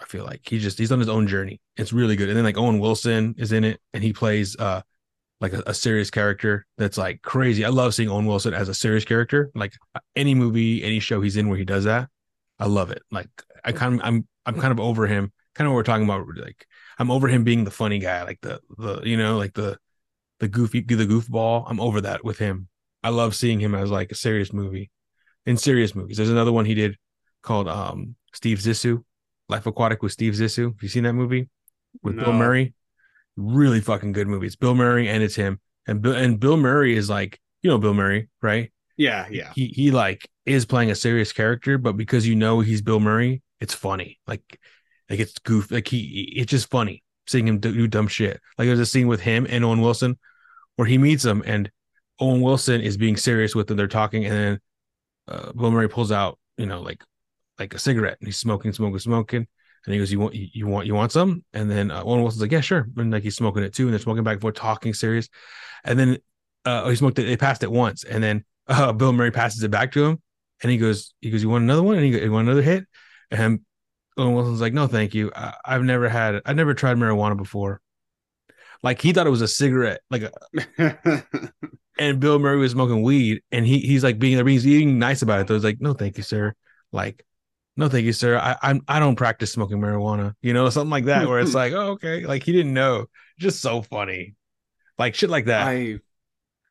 [0.00, 1.60] I feel like he just he's on his own journey.
[1.76, 2.28] It's really good.
[2.28, 4.82] And then like Owen Wilson is in it and he plays uh
[5.40, 7.64] like a, a serious character that's like crazy.
[7.64, 9.50] I love seeing Owen Wilson as a serious character.
[9.54, 9.74] Like
[10.14, 12.08] any movie, any show he's in where he does that,
[12.58, 13.02] I love it.
[13.10, 13.28] Like
[13.64, 15.32] I kind of I'm I'm kind of over him.
[15.54, 16.26] Kind of what we're talking about.
[16.36, 16.66] Like
[16.98, 19.78] I'm over him being the funny guy, like the the you know like the
[20.40, 21.64] the goofy the goofball.
[21.66, 22.68] I'm over that with him.
[23.02, 24.90] I love seeing him as like a serious movie
[25.44, 26.16] in serious movies.
[26.16, 26.96] There's another one he did
[27.42, 29.04] called um Steve Zissou,
[29.48, 30.72] Life Aquatic with Steve Zissou.
[30.72, 31.48] Have you seen that movie
[32.02, 32.74] with Bill Murray?
[33.36, 34.46] Really fucking good movie.
[34.46, 35.60] It's Bill Murray and it's him.
[35.86, 38.72] And Bill and Bill Murray is like, you know Bill Murray, right?
[38.96, 39.52] Yeah, yeah.
[39.54, 43.42] He he like is playing a serious character, but because you know he's Bill Murray,
[43.60, 44.18] it's funny.
[44.26, 44.58] Like
[45.10, 45.70] like it's goof.
[45.70, 48.40] Like he it's just funny seeing him do, dumb shit.
[48.56, 50.18] Like there's a scene with him and Owen Wilson
[50.76, 51.70] where he meets him and
[52.20, 53.76] Owen Wilson is being serious with them.
[53.76, 54.60] They're talking, and then
[55.28, 57.02] uh, Bill Murray pulls out, you know, like
[57.58, 59.46] like a cigarette, and he's smoking, smoking, smoking.
[59.86, 62.42] And he goes, "You want, you, want, you want some?" And then uh, Owen Wilson's
[62.42, 64.56] like, "Yeah, sure." And like he's smoking it too, and they're smoking back and forth,
[64.56, 65.28] talking serious.
[65.84, 66.18] And then
[66.64, 67.24] uh, oh, he smoked it.
[67.24, 70.22] They passed it once, and then uh, Bill Murray passes it back to him,
[70.62, 72.62] and he goes, "He goes, you want another one?" And he goes, "You want another
[72.62, 72.84] hit?"
[73.30, 73.60] And
[74.16, 75.30] Owen Wilson's like, "No, thank you.
[75.34, 77.80] I, I've never had, I've never tried marijuana before."
[78.82, 81.52] Like he thought it was a cigarette, like a,
[81.98, 85.40] and Bill Murray was smoking weed, and he he's like being he's being nice about
[85.40, 85.46] it.
[85.46, 86.54] Though he's like, "No, thank you, sir."
[86.92, 87.24] Like,
[87.76, 88.38] "No, thank you, sir.
[88.38, 91.72] I I'm I don't practice smoking marijuana." You know, something like that, where it's like,
[91.72, 93.06] "Oh, okay." Like he didn't know.
[93.38, 94.34] Just so funny,
[94.98, 95.66] like shit like that.
[95.66, 95.98] I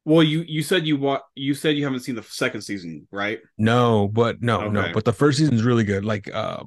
[0.03, 3.39] well, you you said you want you said you haven't seen the second season, right?
[3.57, 6.05] no, but no, no, but the first season's really good.
[6.05, 6.63] Like, uh,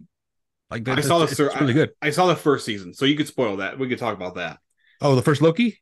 [0.70, 1.90] like I that- saw the it's, sir- it's really good.
[2.02, 3.78] I saw the first season, so you could spoil that.
[3.78, 4.58] We could talk about that.
[5.00, 5.80] Oh, the first Loki.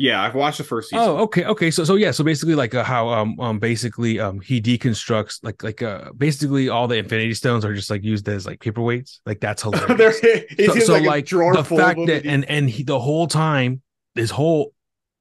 [0.00, 1.04] Yeah, I've watched the first season.
[1.06, 1.70] Oh, okay, okay.
[1.70, 2.10] So, so yeah.
[2.10, 6.70] So basically, like uh, how um um basically um he deconstructs like like uh basically
[6.70, 9.18] all the Infinity Stones are just like used as like paperweights.
[9.26, 10.18] Like that's hilarious.
[10.58, 13.82] so, so, like, like, the fact that and and he the whole time
[14.14, 14.72] his whole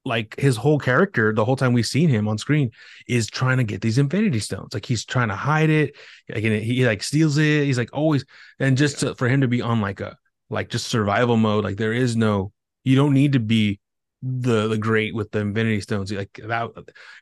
[0.05, 2.71] like his whole character the whole time we've seen him on screen
[3.05, 5.93] is trying to get these infinity stones like he's trying to hide it
[6.33, 8.23] like and he, like steals it he's like always
[8.59, 10.17] and just to, for him to be on like a
[10.49, 12.53] like just survival mode like there is no
[12.85, 13.77] you don't need to be
[14.21, 16.69] the the great with the infinity stones like that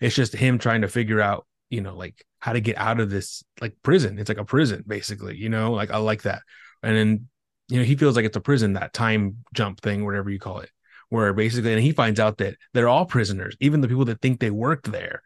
[0.02, 3.10] it's just him trying to figure out you know like how to get out of
[3.10, 4.20] this like prison.
[4.20, 5.72] It's like a prison basically you know?
[5.74, 6.42] Like i like that.
[6.84, 7.28] And then
[7.70, 10.60] you know he feels like it's a prison that time jump thing whatever you call
[10.60, 10.70] it
[11.10, 14.40] where basically and he finds out that they're all prisoners even the people that think
[14.40, 15.22] they worked there.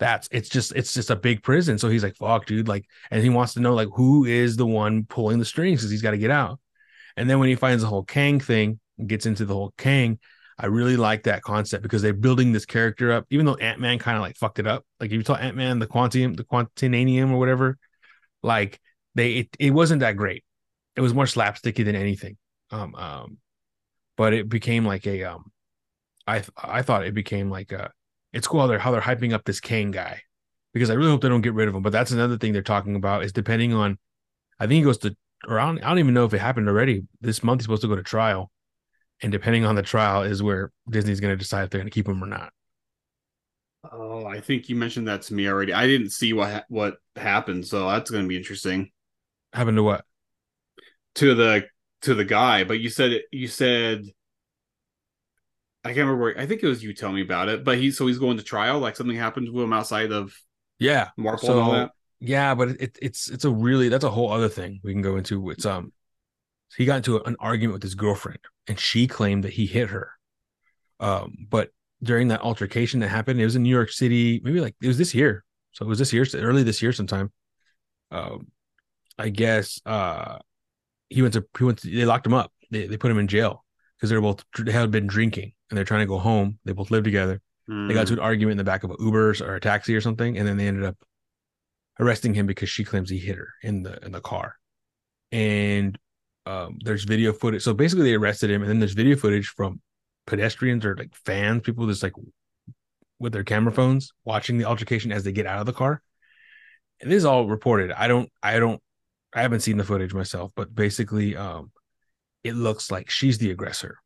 [0.00, 1.78] That's it's just it's just a big prison.
[1.78, 4.66] So he's like fuck dude like and he wants to know like who is the
[4.66, 6.58] one pulling the strings because he's got to get out.
[7.16, 10.18] And then when he finds the whole kang thing gets into the whole kang
[10.58, 14.16] i really like that concept because they're building this character up even though ant-man kind
[14.16, 14.84] of like fucked it up.
[15.00, 17.78] Like if you saw ant-man the quantum the quantinanium or whatever
[18.42, 18.80] like
[19.14, 20.44] they it, it wasn't that great.
[20.96, 22.36] It was more slapsticky than anything.
[22.70, 23.38] Um um
[24.16, 25.50] but it became like a um
[26.26, 27.90] i i thought it became like a
[28.32, 30.20] it's cool how they're how they're hyping up this kane guy
[30.72, 31.82] because i really hope they don't get rid of him.
[31.82, 33.98] But that's another thing they're talking about is depending on
[34.58, 36.68] i think he goes to or i don't, I don't even know if it happened
[36.68, 37.04] already.
[37.20, 38.50] This month he's supposed to go to trial
[39.22, 41.94] and depending on the trial is where disney's going to decide if they're going to
[41.94, 42.52] keep him or not
[43.92, 45.74] oh, I think you mentioned that to me already.
[45.74, 48.90] I didn't see what ha- what happened, so that's going to be interesting
[49.54, 50.04] happened to what
[51.16, 51.64] to the
[52.02, 52.64] to the guy.
[52.64, 53.24] But you said it.
[53.30, 54.04] You said
[55.84, 56.22] I can't remember.
[56.24, 57.64] Where, I think it was you telling me about it.
[57.64, 58.80] But he so he's going to trial.
[58.80, 60.34] Like something happened to him outside of
[60.78, 61.90] yeah Marvel and all that.
[62.20, 65.16] Yeah, but it, it's it's a really that's a whole other thing we can go
[65.16, 65.50] into.
[65.50, 65.92] It's um,
[66.76, 70.10] he got into an argument with his girlfriend, and she claimed that he hit her.
[71.00, 71.70] Um, but
[72.02, 74.98] during that altercation that happened, it was in New York City, maybe like it was
[74.98, 75.44] this year.
[75.72, 77.32] So it was this year, early this year sometime.
[78.10, 78.48] Um,
[79.18, 80.38] I guess uh,
[81.08, 82.52] he went to he went to, they locked him up.
[82.70, 83.64] They they put him in jail
[83.96, 86.58] because they were both they had been drinking and they're trying to go home.
[86.64, 87.40] They both live together.
[87.86, 90.00] They got to an argument in the back of an Uber or a taxi or
[90.00, 90.96] something, and then they ended up
[92.00, 94.56] arresting him because she claims he hit her in the in the car.
[95.32, 95.98] And
[96.46, 97.62] um, there's video footage.
[97.62, 99.80] So basically, they arrested him, and then there's video footage from
[100.26, 102.14] pedestrians or like fans, people just like
[103.18, 106.02] with their camera phones watching the altercation as they get out of the car.
[107.00, 107.92] And this is all reported.
[107.92, 108.80] I don't, I don't,
[109.34, 111.72] I haven't seen the footage myself, but basically, um,
[112.42, 113.98] it looks like she's the aggressor,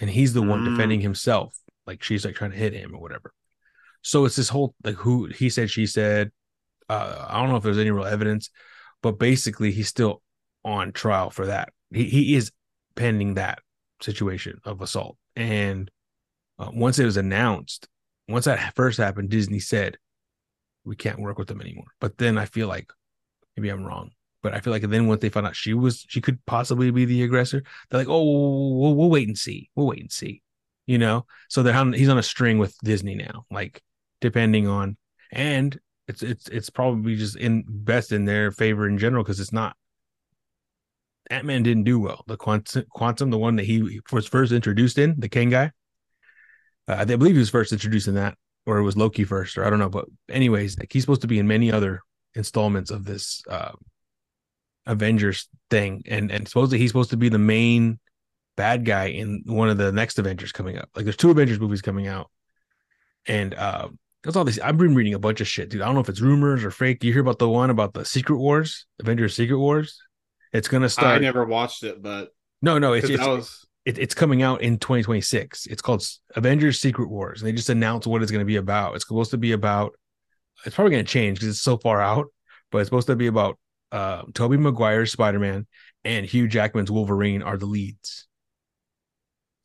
[0.00, 0.70] and he's the one Mm.
[0.70, 1.56] defending himself.
[1.86, 3.32] Like she's like trying to hit him or whatever.
[4.02, 6.30] So it's this whole like who he said, she said.
[6.88, 8.50] Uh, I don't know if there's any real evidence,
[9.02, 10.22] but basically he's still
[10.64, 11.72] on trial for that.
[11.92, 12.52] He he is
[12.94, 13.60] pending that
[14.02, 15.16] situation of assault.
[15.36, 15.90] And
[16.58, 17.88] uh, once it was announced,
[18.28, 19.96] once that first happened, Disney said
[20.84, 21.92] we can't work with them anymore.
[22.00, 22.90] But then I feel like
[23.56, 24.10] maybe I'm wrong.
[24.42, 27.04] But I feel like then once they found out she was she could possibly be
[27.04, 29.68] the aggressor, they're like, oh, we'll, we'll wait and see.
[29.74, 30.42] We'll wait and see.
[30.86, 33.82] You know, so they're on, he's on a string with Disney now, like
[34.22, 34.96] depending on,
[35.30, 39.52] and it's it's it's probably just in best in their favor in general because it's
[39.52, 39.76] not.
[41.30, 42.24] Ant Man didn't do well.
[42.26, 45.72] The quantum, quantum, the one that he was first introduced in, the Kane guy.
[46.86, 48.36] Uh, I believe he was first introduced in that,
[48.66, 49.90] or it was Loki first, or I don't know.
[49.90, 52.00] But anyways, like he's supposed to be in many other
[52.34, 53.72] installments of this uh,
[54.86, 57.98] Avengers thing, and and supposedly he's supposed to be the main
[58.56, 60.88] bad guy in one of the next Avengers coming up.
[60.96, 62.30] Like there's two Avengers movies coming out,
[63.26, 63.88] and uh,
[64.24, 64.58] that's all this.
[64.58, 65.82] I've been reading a bunch of shit, dude.
[65.82, 67.04] I don't know if it's rumors or fake.
[67.04, 70.00] You hear about the one about the Secret Wars, Avengers Secret Wars?
[70.52, 71.16] It's gonna start.
[71.16, 72.30] I never watched it, but
[72.62, 75.66] no, no, it's it's, was it, it's coming out in 2026.
[75.66, 76.04] It's called
[76.36, 77.40] Avengers Secret Wars.
[77.40, 78.94] And they just announced what it's going to be about.
[78.94, 79.94] It's supposed to be about.
[80.66, 82.26] It's probably going to change because it's so far out.
[82.70, 83.58] but it's supposed to be about
[83.90, 85.66] uh Tobey Maguire's Spider-Man
[86.04, 88.26] and Hugh Jackman's Wolverine are the leads.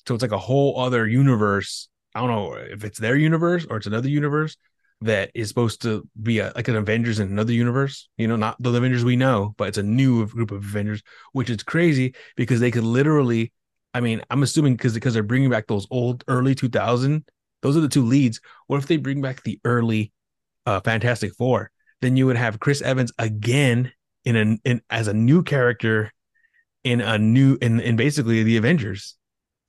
[0.07, 1.89] So it's like a whole other universe.
[2.15, 4.55] I don't know if it's their universe or it's another universe
[5.03, 8.09] that is supposed to be a, like an Avengers in another universe.
[8.17, 11.49] You know, not the Avengers we know, but it's a new group of Avengers, which
[11.49, 13.51] is crazy because they could literally.
[13.93, 17.23] I mean, I'm assuming because because they're bringing back those old early 2000.
[17.61, 18.41] Those are the two leads.
[18.67, 20.11] What if they bring back the early
[20.65, 21.71] uh, Fantastic Four?
[22.01, 23.91] Then you would have Chris Evans again
[24.25, 26.11] in an in as a new character
[26.83, 29.15] in a new in in basically the Avengers.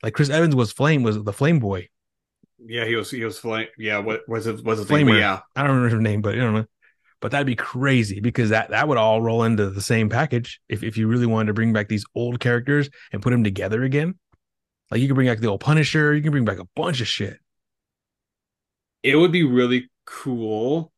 [0.03, 1.89] Like Chris Evans was Flame was the Flame Boy.
[2.67, 3.69] Yeah, he was he was flame.
[3.79, 4.65] Yeah, what was it?
[4.65, 5.19] Was it Flamer.
[5.19, 6.67] Yeah, I don't remember her name, but I don't know.
[7.21, 10.83] But that'd be crazy because that that would all roll into the same package if
[10.83, 14.19] if you really wanted to bring back these old characters and put them together again.
[14.91, 17.09] Like you can bring back the old Punisher, you can bring back a bunch of
[17.09, 17.39] shit.
[19.03, 20.93] it would be really cool.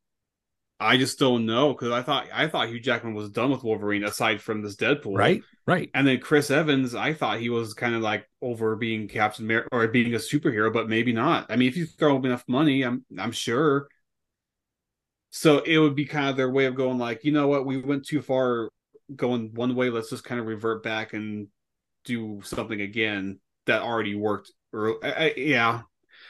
[0.78, 4.04] I just don't know because I thought I thought Hugh Jackman was done with Wolverine
[4.04, 5.42] aside from this Deadpool, Right?
[5.66, 5.90] Right.
[5.94, 9.68] And then Chris Evans, I thought he was kind of like over being Captain America
[9.72, 11.46] or being a superhero, but maybe not.
[11.50, 13.88] I mean, if you throw him enough money, I'm I'm sure.
[15.30, 17.78] So it would be kind of their way of going like, you know what, we
[17.78, 18.70] went too far
[19.14, 19.90] going one way.
[19.90, 21.48] Let's just kind of revert back and
[22.04, 24.52] do something again that already worked.
[24.72, 24.96] Or
[25.36, 25.82] yeah,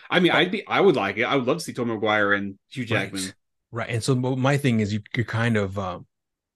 [0.08, 1.24] I mean, I'd be, I would like it.
[1.24, 3.22] I would love to see Tom Maguire and Hugh Jackman.
[3.22, 3.34] Right.
[3.76, 3.90] Right.
[3.90, 6.06] And so my thing is you you're kind of um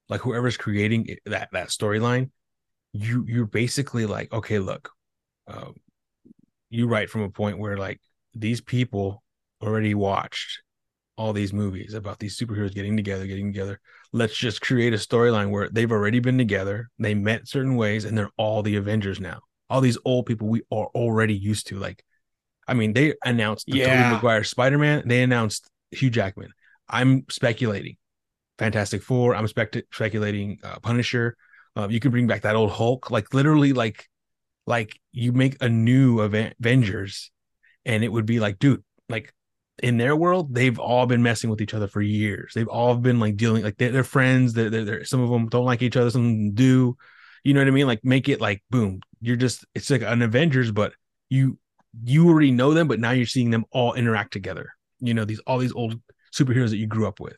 [0.08, 2.30] like whoever's creating that that storyline,
[2.94, 4.90] you you're basically like, okay, look,
[5.46, 5.74] um,
[6.70, 8.00] you write from a point where like
[8.34, 9.22] these people
[9.62, 10.62] already watched
[11.18, 13.78] all these movies about these superheroes getting together, getting together.
[14.14, 18.16] Let's just create a storyline where they've already been together, they met certain ways, and
[18.16, 19.40] they're all the Avengers now.
[19.68, 21.78] All these old people we are already used to.
[21.78, 22.02] Like,
[22.66, 24.04] I mean, they announced the Yeah.
[24.04, 26.52] Tobey Maguire Spider-Man, they announced Hugh Jackman.
[26.90, 27.96] I'm speculating
[28.58, 29.34] Fantastic Four.
[29.34, 31.36] I'm spec- speculating uh, Punisher.
[31.76, 34.08] Uh, you can bring back that old Hulk, like literally, like
[34.66, 37.30] like you make a new Aven- Avengers,
[37.84, 39.32] and it would be like, dude, like
[39.82, 42.52] in their world, they've all been messing with each other for years.
[42.54, 44.52] They've all been like dealing, like they're, they're friends.
[44.52, 46.96] They're, they're, they're some of them don't like each other, some of them do.
[47.44, 47.86] You know what I mean?
[47.86, 49.00] Like make it like boom.
[49.20, 50.92] You're just it's like an Avengers, but
[51.28, 51.58] you
[52.04, 54.72] you already know them, but now you're seeing them all interact together.
[54.98, 56.00] You know these all these old
[56.32, 57.36] superheroes that you grew up with.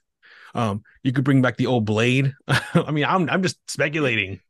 [0.54, 2.32] Um, you could bring back the old Blade.
[2.48, 4.40] I mean, I'm I'm just speculating.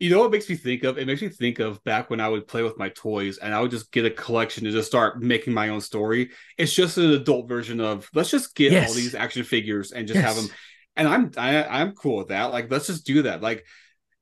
[0.00, 0.96] You know what makes me think of?
[0.96, 3.60] It makes me think of back when I would play with my toys and I
[3.60, 6.30] would just get a collection and just start making my own story.
[6.56, 8.88] It's just an adult version of let's just get Yes.
[8.88, 10.48] all these action figures and just have them.
[10.94, 12.52] And I'm I, I'm cool with that.
[12.52, 13.40] Like let's just do that.
[13.42, 13.64] Like,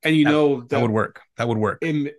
[0.03, 1.21] and you That- know That would work.
[1.37, 1.79] That would work.
[1.81, 2.15] it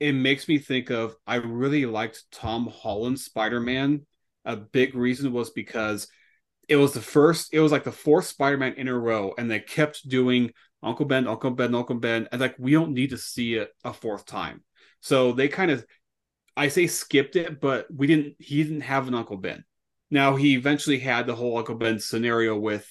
[0.00, 4.06] it makes me think of I really liked Tom Holland's Spider-Man.
[4.46, 6.08] A big reason was because
[6.72, 9.60] it was the first, it was like the fourth Spider-Man in a row, and they
[9.60, 13.54] kept doing Uncle Ben, Uncle Ben, Uncle Ben, and like we don't need to see
[13.60, 14.62] it a fourth time.
[15.00, 15.84] So they kind of
[16.56, 19.64] I say skipped it, but we didn't he didn't have an Uncle Ben.
[20.10, 22.86] Now he eventually had the whole Uncle Ben scenario with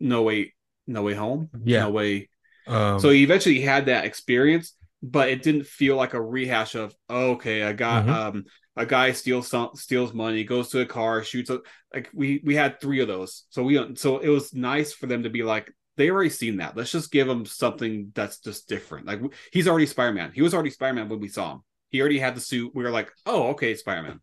[0.00, 0.54] No Way
[0.86, 1.50] No Way Home.
[1.64, 1.80] Yeah.
[1.84, 2.28] No Way
[2.66, 6.94] Um, so he eventually had that experience, but it didn't feel like a rehash of
[7.08, 8.08] oh, okay, a guy Mhm.
[8.08, 8.44] um
[8.76, 11.60] a guy steals some steals money, goes to a car, shoots a,
[11.92, 13.44] like we we had three of those.
[13.50, 16.76] So we so it was nice for them to be like they already seen that.
[16.76, 19.06] Let's just give him something that's just different.
[19.06, 19.20] Like
[19.52, 20.32] he's already Spider-Man.
[20.34, 21.60] He was already Spider-Man when we saw him.
[21.90, 22.74] He already had the suit.
[22.74, 24.20] We were like, "Oh, okay, Spider-Man."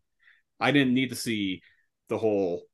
[0.60, 1.62] I didn't need to see
[2.08, 2.64] the whole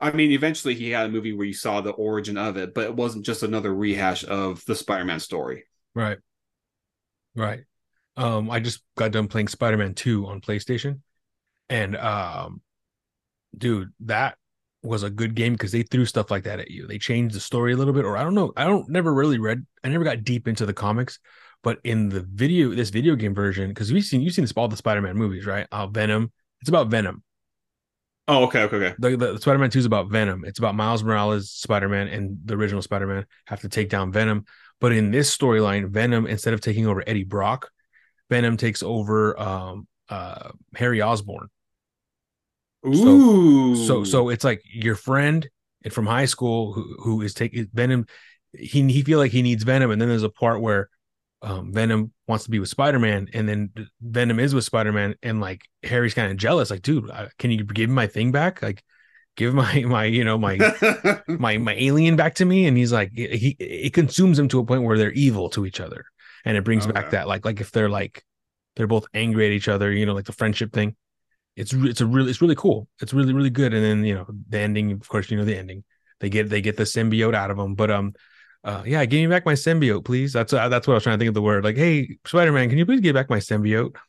[0.00, 2.84] I mean, eventually he had a movie where you saw the origin of it, but
[2.84, 5.64] it wasn't just another rehash of the Spider-Man story.
[5.94, 6.18] Right.
[7.34, 7.60] Right.
[8.16, 11.00] Um, I just got done playing Spider-Man 2 on PlayStation.
[11.74, 12.60] And um
[13.58, 14.38] dude, that
[14.84, 16.86] was a good game because they threw stuff like that at you.
[16.86, 18.52] They changed the story a little bit, or I don't know.
[18.56, 21.18] I don't never really read, I never got deep into the comics,
[21.64, 24.68] but in the video, this video game version, because we've seen you've seen this all
[24.68, 25.66] the Spider-Man movies, right?
[25.72, 26.30] Uh Venom.
[26.60, 27.24] It's about Venom.
[28.28, 28.94] Oh, okay, okay, okay.
[28.98, 30.44] the, the Spider-Man 2 is about Venom.
[30.46, 34.44] It's about Miles Morales, Spider-Man, and the original Spider-Man have to take down Venom.
[34.80, 37.70] But in this storyline, Venom, instead of taking over Eddie Brock,
[38.30, 41.48] Venom takes over um uh Harry Osborn.
[42.86, 45.48] Ooh, So so it's like your friend
[45.84, 48.06] and from high school who who is taking Venom.
[48.52, 50.88] He he feel like he needs Venom, and then there's a part where
[51.42, 53.70] um, Venom wants to be with Spider Man, and then
[54.00, 57.64] Venom is with Spider Man, and like Harry's kind of jealous, like, dude, can you
[57.64, 58.62] give my thing back?
[58.62, 58.82] Like,
[59.36, 60.58] give my my you know my
[61.38, 64.64] my my alien back to me, and he's like, he it consumes them to a
[64.66, 66.04] point where they're evil to each other,
[66.44, 68.24] and it brings back that like like if they're like
[68.76, 70.96] they're both angry at each other, you know, like the friendship thing.
[71.56, 72.88] It's it's a really it's really cool.
[73.00, 73.72] It's really really good.
[73.74, 75.84] And then you know the ending, of course, you know the ending.
[76.20, 78.14] They get they get the symbiote out of them, but um,
[78.64, 80.32] uh, yeah, give me back my symbiote, please.
[80.32, 81.64] That's uh, that's what I was trying to think of the word.
[81.64, 83.94] Like, hey, Spider Man, can you please give back my symbiote?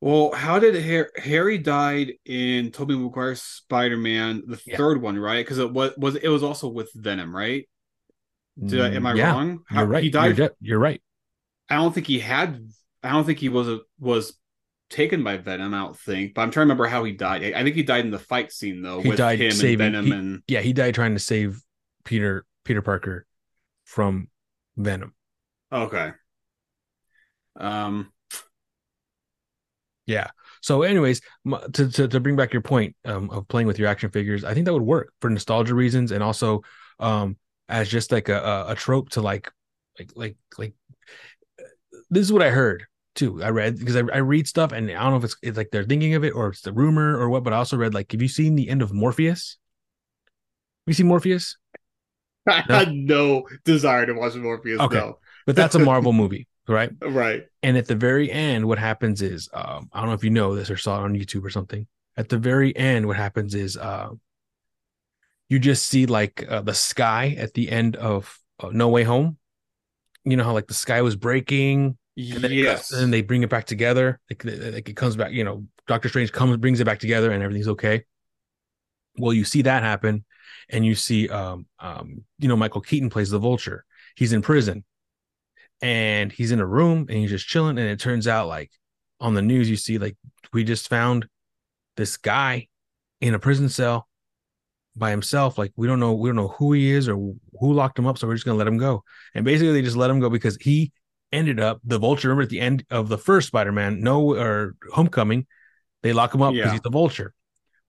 [0.00, 4.76] Well, how did Har- Harry died in Tobey Maguire's Spider Man, the Yeah.
[4.76, 5.44] third one, right?
[5.44, 7.68] Because it was was it was also with Venom, right?
[8.62, 9.64] Did I, am I Mm, yeah, wrong?
[9.66, 10.02] How- You're right.
[10.02, 10.38] He died.
[10.38, 11.02] You're, de- you're right.
[11.68, 12.68] I don't think he had.
[13.02, 14.34] I don't think he was a, was
[14.90, 15.74] taken by Venom.
[15.74, 17.52] I don't think, but I'm trying to remember how he died.
[17.54, 19.94] I think he died in the fight scene though, He with died him saving- and
[19.94, 21.60] Venom he- and Yeah, he died trying to save
[22.04, 23.26] Peter Peter Parker
[23.84, 24.28] from
[24.76, 25.14] Venom.
[25.72, 26.12] okay.
[27.58, 28.12] Um.
[30.06, 30.28] Yeah.
[30.60, 31.20] So, anyways,
[31.72, 34.54] to to, to bring back your point um, of playing with your action figures, I
[34.54, 36.62] think that would work for nostalgia reasons, and also
[37.00, 37.36] um,
[37.68, 39.50] as just like a, a a trope to like
[39.98, 40.74] like like like.
[42.10, 42.84] This is what I heard
[43.16, 43.42] too.
[43.42, 45.70] I read because I, I read stuff, and I don't know if it's it's like
[45.70, 47.42] they're thinking of it or it's the rumor or what.
[47.42, 49.58] But I also read like, have you seen the end of Morpheus?
[50.86, 51.56] Have you seen Morpheus?
[52.46, 54.80] I had no desire to watch Morpheus.
[54.80, 54.96] Okay.
[54.96, 55.18] though.
[55.46, 56.90] But that's a Marvel movie, right?
[57.02, 57.44] Right.
[57.62, 60.54] And at the very end, what happens is, um, I don't know if you know
[60.54, 61.86] this or saw it on YouTube or something.
[62.16, 64.10] At the very end, what happens is, uh,
[65.48, 69.38] you just see like uh, the sky at the end of uh, No Way Home.
[70.24, 72.90] You know how like the sky was breaking, and then, Yes.
[72.90, 74.20] comes- and they bring it back together.
[74.30, 75.32] Like, like it comes back.
[75.32, 78.04] You know, Doctor Strange comes, brings it back together, and everything's okay.
[79.18, 80.24] Well, you see that happen,
[80.68, 83.84] and you see, um, um, you know, Michael Keaton plays the Vulture.
[84.14, 84.84] He's in prison,
[85.82, 87.78] and he's in a room, and he's just chilling.
[87.78, 88.70] And it turns out, like
[89.20, 90.16] on the news, you see, like
[90.52, 91.28] we just found
[91.96, 92.68] this guy
[93.20, 94.08] in a prison cell
[94.96, 95.56] by himself.
[95.58, 98.18] Like we don't know, we don't know who he is or who locked him up,
[98.18, 99.02] so we're just gonna let him go.
[99.34, 100.92] And basically, they just let him go because he
[101.32, 102.28] ended up the Vulture.
[102.28, 105.46] Remember at the end of the first Spider-Man, no or Homecoming,
[106.02, 106.72] they lock him up because Yeah.
[106.72, 107.34] he's the Vulture.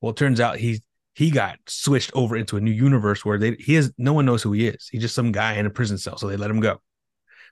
[0.02, 0.82] Well, it turns out he's
[1.14, 4.44] he got switched over into a new universe where they he has no one knows
[4.44, 4.88] who he is.
[4.92, 6.82] He's just some guy in a prison cell, so they let him go.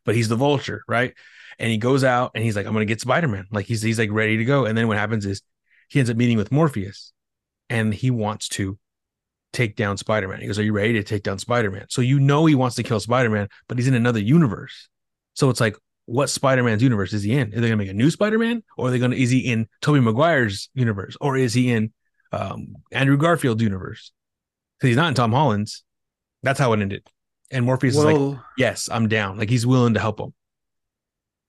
[0.05, 1.13] But he's the Vulture, right?
[1.57, 3.47] And he goes out and he's like, I'm gonna get Spider-Man.
[3.51, 4.65] Like he's he's like ready to go.
[4.65, 5.41] And then what happens is
[5.89, 7.11] he ends up meeting with Morpheus,
[7.69, 8.77] and he wants to
[9.53, 10.41] take down Spider-Man.
[10.41, 11.85] He goes, Are you ready to take down Spider-Man?
[11.89, 14.89] So you know he wants to kill Spider-Man, but he's in another universe.
[15.35, 17.47] So it's like, what Spider-Man's universe is he in?
[17.53, 18.63] Are they gonna make a new Spider-Man?
[18.77, 21.15] Or are they gonna is he in Tobey Maguire's universe?
[21.21, 21.93] Or is he in
[22.31, 24.11] um Andrew Garfield's universe?
[24.79, 25.83] Because he's not in Tom Holland's.
[26.43, 27.07] That's how it ended.
[27.51, 29.37] And Morpheus is like, Yes, I'm down.
[29.37, 30.33] Like he's willing to help him.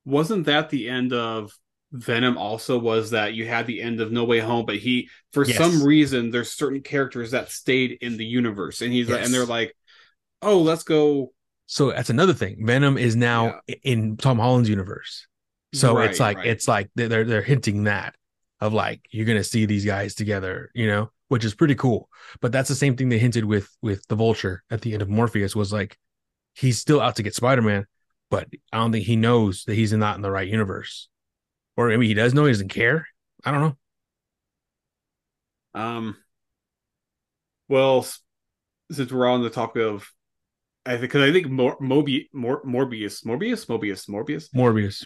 [0.05, 1.53] wasn't that the end of
[1.93, 2.37] Venom?
[2.39, 5.57] Also, was that you had the end of No Way Home, but he, for Yes.
[5.59, 9.27] some reason, there's certain characters that stayed in the universe, and he's like, Yes.
[9.27, 9.75] and they're like,
[10.43, 11.33] oh, let's go.
[11.67, 12.65] So that's another thing.
[12.65, 15.27] Venom is now i- in Tom Holland's universe.
[15.73, 16.47] So it's like right.
[16.47, 18.15] it's like they're they're hinting that
[18.61, 22.09] of like you're gonna see these guys together, you know, which is pretty cool.
[22.41, 25.09] But that's the same thing they hinted with with the Vulture at the end of
[25.11, 25.99] Morpheus was like
[26.55, 27.87] he's still out to get Spider Man,
[28.31, 31.09] but I don't think he knows that he's not in the right universe,
[31.77, 33.07] or maybe he does know he doesn't care.
[33.45, 33.77] I don't know.
[35.75, 36.17] Um,
[37.69, 38.07] well,
[38.91, 40.11] since we're on the topic of,
[40.87, 45.05] I think because I think Mor- Mobi- Mor- Morbius, Morbius, Mobius, Morbius Morbius.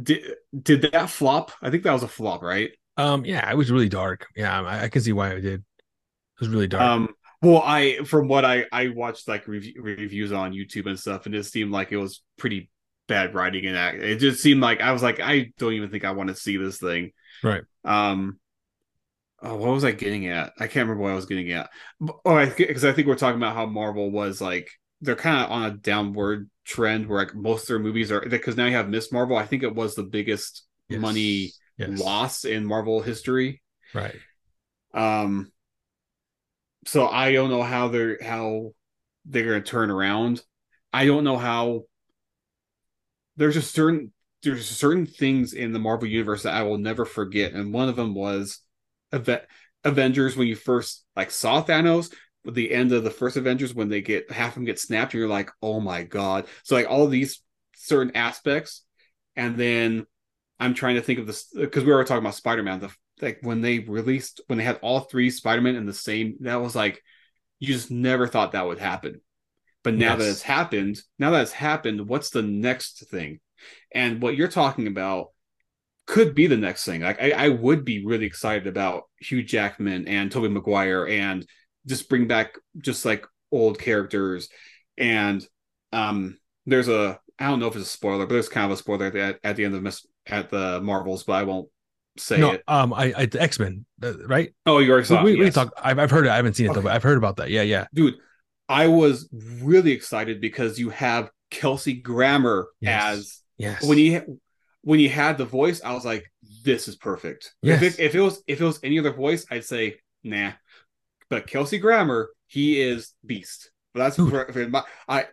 [0.00, 0.22] did
[0.60, 1.52] did that flop?
[1.62, 2.70] I think that was a flop, right?
[2.96, 4.26] Um, yeah, it was really dark.
[4.36, 5.60] Yeah, I, I can see why it did.
[5.60, 6.82] It was really dark.
[6.82, 7.08] Um,
[7.40, 11.34] well, I from what I I watched like rev- reviews on YouTube and stuff, and
[11.34, 12.70] it seemed like it was pretty
[13.08, 13.98] bad writing and act.
[13.98, 16.56] It just seemed like I was like, I don't even think I want to see
[16.56, 17.12] this thing.
[17.42, 17.62] Right.
[17.84, 18.38] Um.
[19.44, 20.52] Oh, what was I getting at?
[20.60, 21.68] I can't remember what I was getting at.
[22.00, 24.70] But- Oh, I because I think we're talking about how Marvel was like
[25.02, 28.56] they're kind of on a downward trend where like most of their movies are because
[28.56, 29.36] now you have Miss Marvel.
[29.36, 31.00] I think it was the biggest Yes.
[31.00, 31.98] money Yes.
[32.00, 33.62] loss in Marvel history.
[33.94, 34.16] Right.
[34.94, 35.50] Um,
[36.86, 38.74] so I don't know how they're how
[39.24, 40.42] they're gonna turn around.
[40.92, 41.84] I don't know how.
[43.36, 47.52] There's just certain there's certain things in the Marvel universe that I will never forget,
[47.52, 48.58] and one of them was
[49.12, 49.46] Ave-
[49.84, 52.12] Avengers when you first like saw Thanos.
[52.44, 55.20] The end of the first Avengers, when they get half of them get snapped, and
[55.20, 57.40] you're like, "Oh my god!" So like all these
[57.76, 58.84] certain aspects,
[59.36, 60.06] and then
[60.58, 62.80] I'm trying to think of this because we were talking about Spider Man.
[62.80, 62.90] The
[63.22, 66.74] like when they released when they had all three Spider-Man in the same that was
[66.74, 67.02] like
[67.60, 69.20] you just never thought that would happen.
[69.84, 73.40] But now that it's happened, now that it's happened, what's the next thing?
[73.92, 75.28] And what you're talking about
[76.06, 77.00] could be the next thing.
[77.00, 81.46] Like I, I would be really excited about Hugh Jackman and Tobey Maguire and
[81.86, 84.48] just bring back just like old characters.
[84.96, 85.46] And
[85.92, 88.80] um there's a I don't know if it's a spoiler, but there's kind of a
[88.80, 91.68] spoiler at the, at the end of Miss at the Marvels, but I won't
[92.18, 92.40] say it.
[92.40, 92.62] no, it.
[92.68, 93.84] um, I, I X Men,
[94.26, 94.54] right?
[94.66, 95.34] Oh, you already saw we, it.
[95.34, 95.54] we, we yes.
[95.54, 95.72] talk.
[95.82, 96.30] I've, I've heard it.
[96.30, 97.50] I haven't seen it though, but I've heard about that.
[97.50, 97.86] Yeah, yeah.
[97.92, 98.14] dude
[98.72, 99.28] I was
[99.60, 103.18] really excited because you have Kelsey Grammer Yes.
[103.18, 103.84] as Yes.
[103.84, 104.40] when you
[104.80, 106.24] when you had the voice, I was like,
[106.64, 107.54] this is perfect.
[107.62, 107.82] Yes.
[107.82, 110.52] If, it, if it was if it was any other voice, I'd say nah.
[111.32, 113.70] But Kelsey Grammer, he is beast.
[113.94, 115.28] But that's for, for my, I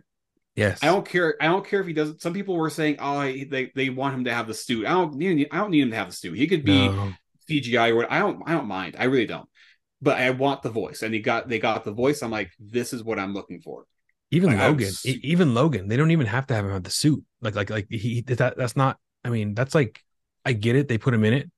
[0.55, 0.79] yes.
[0.81, 1.35] I don't care.
[1.41, 2.21] I don't care if he doesn't.
[2.21, 4.85] Some people were saying, oh, he- they they want him to have the suit.
[4.85, 5.49] I don't need.
[5.51, 6.37] I don't need him to have the suit.
[6.37, 7.11] He could be No.
[7.49, 8.11] CGI or what.
[8.13, 8.41] I don't.
[8.45, 8.95] I don't mind.
[8.97, 9.49] I really don't.
[10.01, 12.21] But I want the voice, and he got they got the voice.
[12.23, 13.83] I'm like, this is what I'm looking for.
[14.31, 16.91] even Like, Logan, was- even Logan, they don't even have to have him have the
[16.91, 17.21] suit.
[17.41, 18.97] Like, like, like he that that's not.
[19.25, 20.01] I mean, that's like,
[20.45, 20.87] I get it.
[20.87, 21.51] They put him in it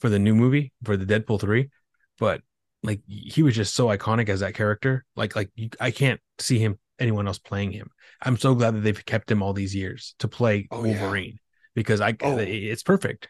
[0.00, 1.70] for the new movie for the Deadpool three,
[2.18, 2.42] but
[2.86, 5.04] like he was just so iconic as that character.
[5.16, 7.90] Like, like you, I can't see him anyone else playing him.
[8.22, 11.00] I'm so glad that they've kept him all these years to play Oh, yeah.
[11.00, 11.38] Wolverine
[11.74, 12.38] because I Oh.
[12.38, 13.28] it's perfect.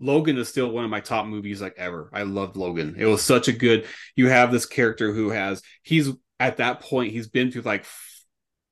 [0.00, 2.08] Logan is still one of my top movies like ever.
[2.12, 2.94] I loved Logan.
[2.96, 3.86] It was such a good.
[4.14, 7.84] You have this character who has he's at that point he's been through like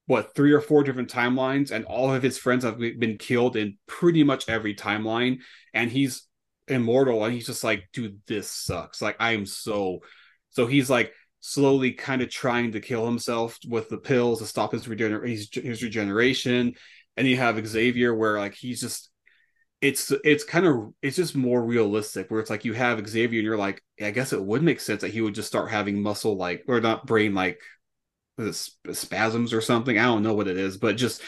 [0.07, 3.76] what three or four different timelines, and all of his friends have been killed in
[3.88, 5.38] pretty much every timeline,
[5.74, 6.22] and he's
[6.69, 9.01] immortal, and he's just like, dude, this sucks.
[9.03, 10.01] Like I am so.
[10.51, 14.73] So he's like slowly kind of trying to kill himself with the pills to stop
[14.73, 16.75] his regener- his, his regeneration,
[17.17, 19.11] and you have Xavier where like he's just
[19.81, 23.45] it's it's kind of it's just more realistic where it's like you have Xavier and
[23.45, 26.37] you're like I guess it would make sense that he would just start having muscle
[26.37, 27.61] like or not brain like
[28.93, 31.23] spasms or something I don't know what it is but just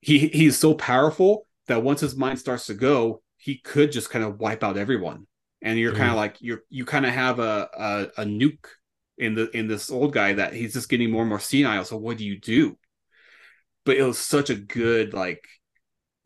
[0.00, 4.24] he he's so powerful that once his mind starts to go he could just kind
[4.24, 5.26] of wipe out everyone.
[5.62, 6.12] And you're kind Mhm.
[6.12, 7.68] of like you're you kind of have a,
[8.18, 8.66] a a nuke
[9.18, 11.84] in the in this old guy that he's just getting more and more senile.
[11.84, 12.78] So what do you do?
[13.84, 15.44] But it was such a good like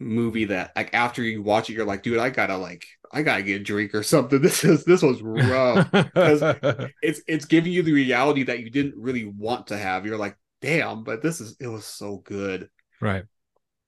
[0.01, 3.43] movie that like after you watch it you're like dude i gotta like i gotta
[3.43, 4.41] get a drink or something.
[4.43, 5.91] This is this was rough.
[5.93, 6.45] Because
[7.03, 10.07] it's it's giving you the reality that you didn't really want to have.
[10.07, 12.71] You're like damn but this is it was so good.
[13.01, 13.25] Right.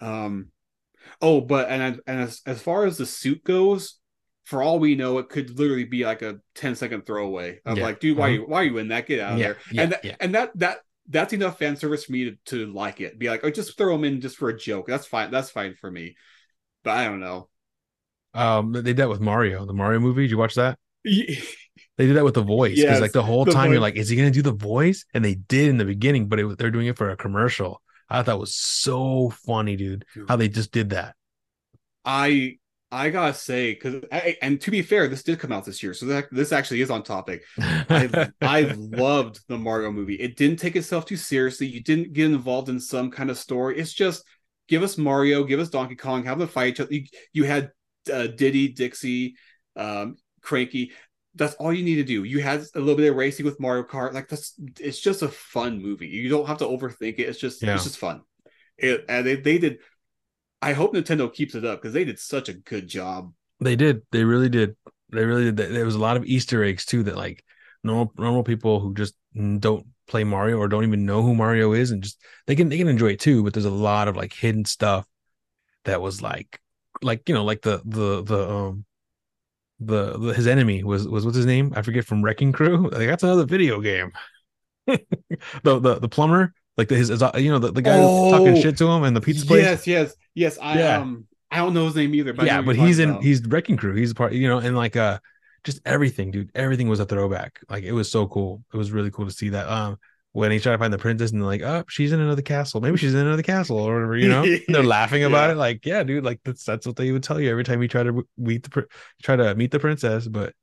[0.00, 0.48] um
[1.22, 3.98] oh but and and as, as far as the suit goes
[4.44, 7.84] for all we know it could literally be like a 10 second throwaway of Yeah.
[7.84, 9.82] like dude why you why are you in that get out of Yeah, there yeah,
[9.82, 13.18] and that, and that that that's enough fan service for me to, to like it
[13.18, 15.74] be like oh just throw them in just for a joke that's fine that's fine
[15.80, 16.16] for me
[16.84, 17.48] but i don't know
[18.34, 20.22] Um, they did that with Mario, the Mario movie.
[20.22, 20.78] Did you watch that?
[21.04, 21.36] Yeah.
[21.96, 23.96] They did that with the voice because Yes, like the whole the time you're like,
[23.96, 25.04] is he gonna do the voice?
[25.14, 27.82] And they did in the beginning, but it, they're doing it for a commercial.
[28.12, 30.04] I thought was so funny, dude.
[30.28, 31.14] How they just did that.
[32.04, 32.58] I
[32.90, 34.04] I gotta say because
[34.42, 36.90] and to be fair, this did come out this year, so that this actually is
[36.90, 37.42] on topic.
[37.58, 40.16] I I loved the Mario movie.
[40.16, 41.66] It didn't take itself too seriously.
[41.66, 43.78] You didn't get involved in some kind of story.
[43.78, 44.24] It's just
[44.68, 46.92] give us Mario, give us Donkey Kong, have them fight each other.
[46.92, 47.70] You, you had
[48.12, 49.36] uh, Diddy, Dixie,
[49.74, 50.92] um, Cranky.
[51.34, 52.24] That's all you need to do.
[52.24, 54.12] You had a little bit of racing with Mario Kart.
[54.12, 56.08] Like that's it's just a fun movie.
[56.08, 57.22] You don't have to overthink it.
[57.28, 57.74] It's just Yeah.
[57.74, 58.22] it's just fun.
[58.76, 59.78] It, and they, they did.
[60.60, 63.32] I hope Nintendo keeps it up because they did such a good job.
[63.60, 64.02] They did.
[64.12, 64.76] They really did.
[65.10, 65.56] They really did.
[65.56, 67.44] There was a lot of Easter eggs too that like
[67.82, 71.90] normal normal people who just don't play Mario or don't even know who Mario is
[71.90, 73.42] and just they can they can enjoy it too.
[73.42, 75.06] But there's a lot of like hidden stuff
[75.84, 76.60] that was like
[77.02, 78.84] like you know like the the the um
[79.86, 82.88] the, the his enemy was was what's his name I forget from Wrecking Crew.
[82.90, 84.12] Like that's another video game.
[84.86, 84.98] the
[85.62, 88.60] the the plumber like the, his, his you know the, the guy that's talking Oh,
[88.60, 89.62] shit to him and the pizza place.
[89.62, 90.58] Yes, yes, yes.
[90.60, 90.98] I Yeah.
[90.98, 92.32] um I don't know his name either.
[92.32, 93.22] But yeah, but he's in about.
[93.22, 93.94] he's wrecking crew.
[93.94, 95.18] He's a part, you know, and like uh
[95.64, 96.50] just everything, dude.
[96.54, 97.60] Everything was a throwback.
[97.68, 98.64] Like it was so cool.
[98.72, 99.68] It was really cool to see that.
[99.68, 99.98] Um
[100.32, 102.80] when he tried to find the princess and they're like, oh, she's in another castle.
[102.80, 104.50] Maybe she's in another castle or whatever, you know.
[104.68, 105.52] They're laughing about Yeah.
[105.52, 105.56] it.
[105.56, 108.02] Like, yeah, dude, like that's that's what they would tell you every time you try
[108.02, 108.86] to meet the
[109.22, 110.26] try to meet the princess.
[110.28, 110.54] But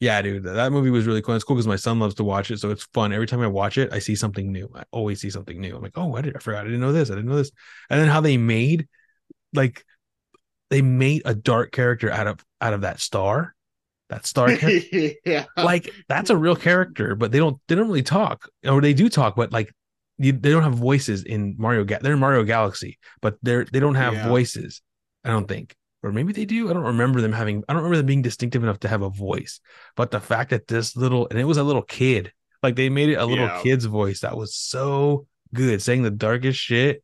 [0.00, 1.34] yeah, dude, that, that movie was really cool.
[1.34, 3.12] It's cool because my son loves to watch it, so it's fun.
[3.12, 4.70] Every time I watch it, I see something new.
[4.74, 5.74] I always see something new.
[5.76, 7.50] I'm like, oh, I did, I forgot, I didn't know this, I didn't know this.
[7.90, 8.88] And then how they made,
[9.54, 9.84] like,
[10.70, 13.55] they made a dark character out of out of that star,
[14.08, 14.50] that star
[15.24, 15.46] yeah.
[15.56, 19.08] like that's a real character, but they don't they don't really talk, or they do
[19.08, 19.72] talk, but like
[20.18, 21.84] you, they don't have voices in Mario.
[21.84, 24.28] Ga- they're in Mario Galaxy, but they're they don't have Yeah.
[24.28, 24.80] voices.
[25.24, 26.70] I don't think, or maybe they do.
[26.70, 27.64] I don't remember them having.
[27.68, 29.60] I don't remember them being distinctive enough to have a voice.
[29.96, 32.32] But the fact that this little and it was a little kid,
[32.62, 33.60] like they made it a little Yeah.
[33.62, 37.02] kid's voice that was so good, saying the darkest shit.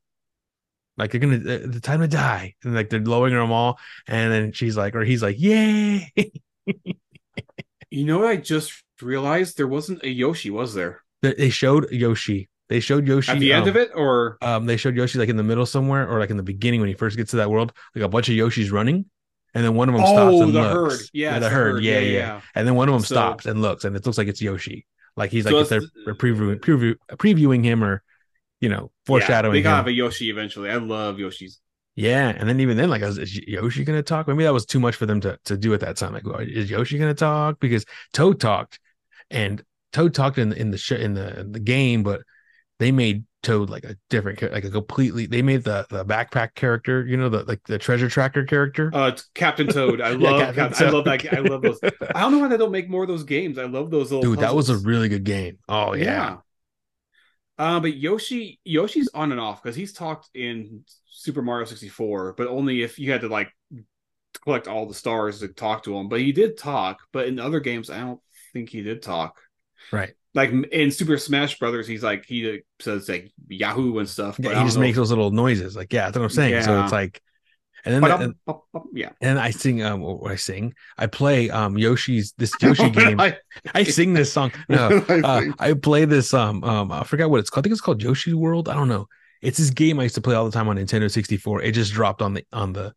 [0.97, 4.33] Like they're gonna uh, the time to die, and like they're lowering them all, and
[4.33, 6.13] then she's like, or he's like, yay.
[7.91, 9.59] You know what I just realized?
[9.59, 11.03] There wasn't a Yoshi, was there?
[11.21, 12.49] They showed Yoshi.
[12.71, 15.29] They showed Yoshi At the end um, of it, or Um, they showed Yoshi like
[15.29, 17.51] in the middle somewhere, or like in the beginning when he first gets to that
[17.51, 19.05] world, like a bunch of Yoshis running,
[19.55, 21.01] and then one of them stops oh, and the looks.
[21.01, 23.61] herd, yeah, the it's herd, yeah, yeah, And then one of them So- stops and
[23.61, 24.87] looks, and it looks like it's Yoshi.
[25.15, 28.03] Like he's So like if they're previewing preview, previewing him or
[28.63, 29.77] you know foreshadowing Yeah, they gotta him.
[29.85, 30.71] have a Yoshi eventually.
[30.71, 31.61] I love Yoshi's.
[31.95, 34.27] Yeah, and then even then, like, is is Yoshi gonna talk?
[34.27, 36.15] Maybe that was too much for them to to do at that time.
[36.15, 37.61] Like, well, is Yoshi gonna talk?
[37.61, 37.85] Because
[38.15, 38.81] Toad talked,
[39.31, 39.63] and
[39.93, 42.23] Toad talked in in the sh- in the in the game, but
[42.79, 45.27] they made Toad like a different, like a completely.
[45.27, 48.95] They made the the backpack character, you know, the like the treasure tracker character.
[48.95, 50.01] Uh, it's Captain Toad.
[50.01, 50.55] I Yeah, love.
[50.55, 51.23] Captain Cap- I love that.
[51.33, 51.81] I love those.
[52.15, 53.59] I don't know why they don't make more of those games.
[53.59, 54.27] I love those little.
[54.27, 55.59] Dude, that was a really good game.
[55.69, 56.39] Oh yeah,
[57.59, 60.85] Uh, but Yoshi, Yoshi's on and off because he's talked in
[61.23, 63.49] Super Mario 64, but only if you had to like
[64.45, 66.09] collect all the stars to talk to him.
[66.09, 67.01] But he did talk.
[67.13, 68.21] But in other games, I don't
[68.53, 69.41] think he did talk.
[69.93, 70.13] right.
[70.35, 74.39] Like in Super Smash Brothers, he's like he says like Yahoo and stuff.
[74.39, 75.77] But Yeah, he just know makes those little noises.
[75.77, 76.63] Like, yeah, that's what I'm saying.
[76.63, 77.21] So it's like,
[77.85, 79.11] and then But the- I'm- up- up- yeah.
[79.21, 80.73] and I sing um what I sing.
[80.97, 83.21] I play um Yoshi's this Yoshi game.
[83.21, 83.37] I,
[83.75, 84.53] I sing this song.
[84.71, 87.63] No, I uh, I play this um um I forgot what it's called.
[87.63, 88.71] I think it's called Yoshi's World.
[88.71, 89.09] I don't know.
[89.43, 91.63] It's this game I used to play all the time on Nintendo 64.
[91.63, 92.95] It just dropped on the on the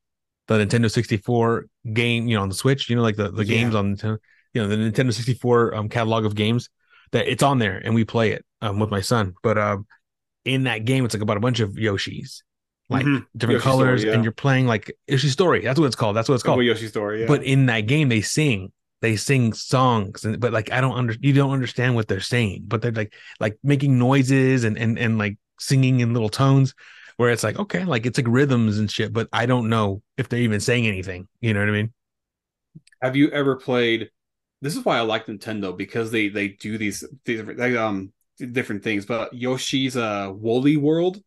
[0.47, 2.89] the Nintendo 64 game, you know, on the Switch.
[2.89, 3.61] You know, like the the Yeah.
[3.63, 4.17] games on Nintendo,
[4.53, 6.69] you know, the Nintendo 64 um catalog of games
[7.11, 9.33] that it's on there, and we play it um with my son.
[9.43, 9.85] But um
[10.45, 12.43] in that game, it's like about a bunch of Yoshis,
[12.89, 13.25] like Mhm.
[13.35, 14.13] different Yoshi Story, colors, yeah.
[14.13, 15.61] and you're playing like Yoshi Story.
[15.61, 16.15] That's what it's called.
[16.15, 16.63] That's what it's Oh, called.
[16.63, 17.21] Yoshi story.
[17.21, 17.27] Yeah.
[17.27, 18.71] But in that game, they sing.
[19.01, 22.65] They sing songs, and but like I don't under you don't understand what they're saying,
[22.67, 26.74] but they're like like making noises and and and like singing in little tones,
[27.18, 30.30] where it's like okay, like it's like rhythms and shit, but I don't know if
[30.30, 31.28] they're even saying anything.
[31.41, 31.93] You know what I mean?
[33.01, 34.10] Have you ever played?
[34.62, 37.41] This is why I like Nintendo because they they do these these
[37.78, 39.06] um different things.
[39.06, 41.22] But Yoshi's uh Woolly World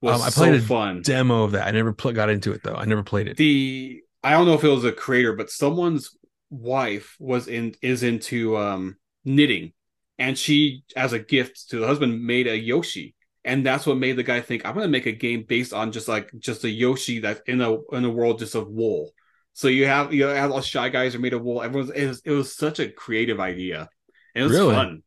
[0.00, 1.02] was Um, I played so a fun.
[1.02, 1.66] Demo of that.
[1.66, 2.74] I never pl- got into it though.
[2.76, 3.36] I never played it.
[3.36, 6.16] the I don't know if it was a creator, but someone's
[6.50, 9.72] wife was in is into um knitting,
[10.18, 14.16] and she, as a gift to the husband, made a Yoshi, and that's what made
[14.16, 17.20] the guy think I'm gonna make a game based on just like just a Yoshi
[17.20, 19.10] that's in a in a world just of wool.
[19.52, 21.62] So you have you have all shy guys are made of wool.
[21.62, 23.88] Everyone's it was, it was such a creative idea.
[24.34, 24.74] And it was Really?
[24.74, 25.02] fun.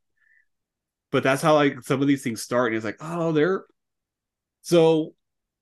[1.12, 3.66] But that's how like some of these things start, and it's like, oh, they're
[4.62, 5.14] so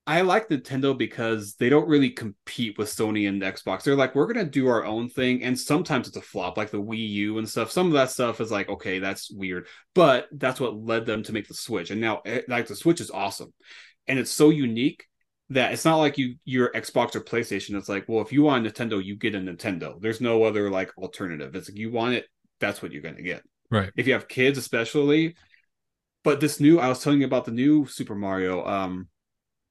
[0.08, 3.84] I like Nintendo because they don't really compete with Sony and Xbox.
[3.84, 6.82] They're like, we're gonna do our own thing, and sometimes it's a flop, like the
[6.82, 7.72] Wii U and stuff.
[7.72, 11.34] Some of that stuff is like, okay, that's weird, but that's what led them to
[11.34, 11.89] make the Switch.
[11.89, 13.51] And now, eh, like, the Switch is awesome,
[14.08, 15.06] and it's so unique
[15.49, 17.76] that it's not like you your Xbox or PlayStation.
[17.76, 19.99] It's like, well, if you want a Nintendo, you get a Nintendo.
[19.99, 21.56] There's no other like alternative.
[21.56, 22.26] It's like you want it,
[22.60, 23.41] that's what you're gonna get.
[23.72, 23.91] Right.
[23.95, 25.36] If you have kids, especially.
[26.24, 29.08] But this new, I was telling you about the new Super Mario um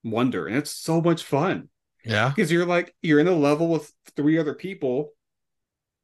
[0.05, 1.68] Wonder, and it's so much fun
[2.05, 2.34] Yeah.
[2.34, 5.12] because you're like you're in a level with three other people,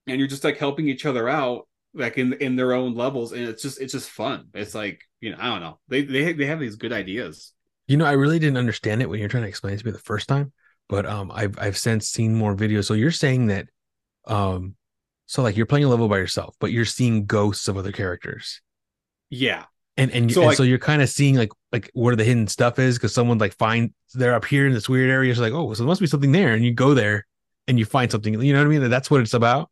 [0.06, 3.42] and you're just like helping each other out, like in in their own levels, and
[3.44, 4.48] it's just it's just fun.
[4.54, 7.52] It's like you know I don't know they they they have these good ideas.
[7.86, 9.92] You know, I really didn't understand it when you're trying to explain it to me
[9.92, 10.52] the first time,
[10.88, 12.84] but um, I've I've since seen more videos.
[12.84, 13.68] So you're saying that,
[14.26, 14.76] um,
[15.26, 18.60] so like you're playing a level by yourself, but you're seeing ghosts of other characters,
[19.30, 19.64] Yeah,
[20.00, 22.46] and and, So, and like- so you're kind of seeing like like where the hidden
[22.48, 25.34] stuff is because someone like find they're up here in this weird area.
[25.34, 27.26] So like, oh, so there must be something there, and you go there
[27.68, 28.40] and you find something.
[28.40, 28.90] You know what I mean?
[28.90, 29.70] That's what it's about.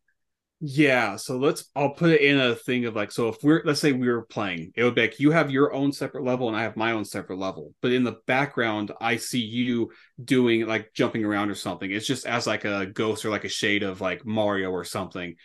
[0.61, 3.79] Yeah, so let's I'll put it in a thing of like so if we're let's
[3.81, 6.57] say we were playing, it would be like you have your own separate level and
[6.57, 7.75] I have my own separate level.
[7.81, 11.89] But in the background, I see you doing like jumping around or something.
[11.89, 15.37] It's just as like a ghost or like a shade of like Mario or something.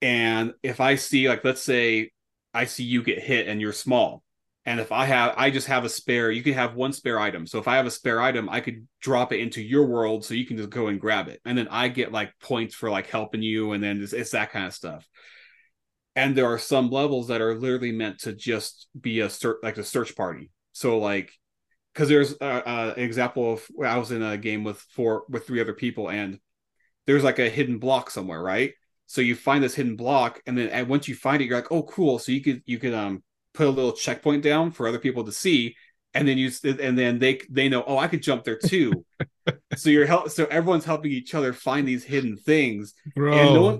[0.00, 2.12] And if I see like let's say
[2.54, 4.22] I see you get hit and you're small.
[4.64, 7.46] And if I have I just have a spare, you can have one spare item.
[7.46, 10.34] So if I have a spare item, I could drop it into your world so
[10.34, 11.40] you can just go and grab it.
[11.44, 14.52] And then I get like points for like helping you and then it's, it's that
[14.52, 15.08] kind of stuff.
[16.14, 19.78] And there are some levels that are literally meant to just be a search like
[19.78, 20.50] a search party.
[20.72, 21.32] So like
[21.92, 25.46] because there's uh, uh, an example of I was in a game with four with
[25.46, 26.38] three other people and
[27.06, 28.74] there's like a hidden block somewhere, right?
[29.12, 31.70] So you find this hidden block, and then and once you find it, you're like,
[31.70, 32.18] oh, cool.
[32.18, 35.32] So you could you could um put a little checkpoint down for other people to
[35.32, 35.76] see,
[36.14, 39.04] and then you and then they they know, oh, I could jump there too.
[39.76, 43.34] so you're help so everyone's helping each other find these hidden things, Bro.
[43.34, 43.74] and no one.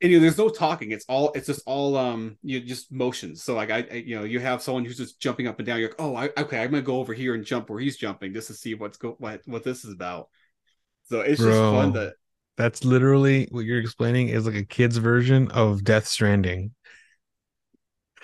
[0.00, 0.92] And you know, there's no talking.
[0.92, 1.32] It's all.
[1.32, 1.96] It's just all.
[1.96, 3.42] Um, you just motions.
[3.42, 5.80] So like I, I, you know, you have someone who's just jumping up and down.
[5.80, 8.32] You're like, oh, I, okay, I'm gonna go over here and jump where he's jumping
[8.32, 10.28] just to see what's go what what this is about.
[11.06, 12.12] So it's just fun to
[12.58, 16.74] That's literally what you're explaining is like a kid's version of Death Stranding.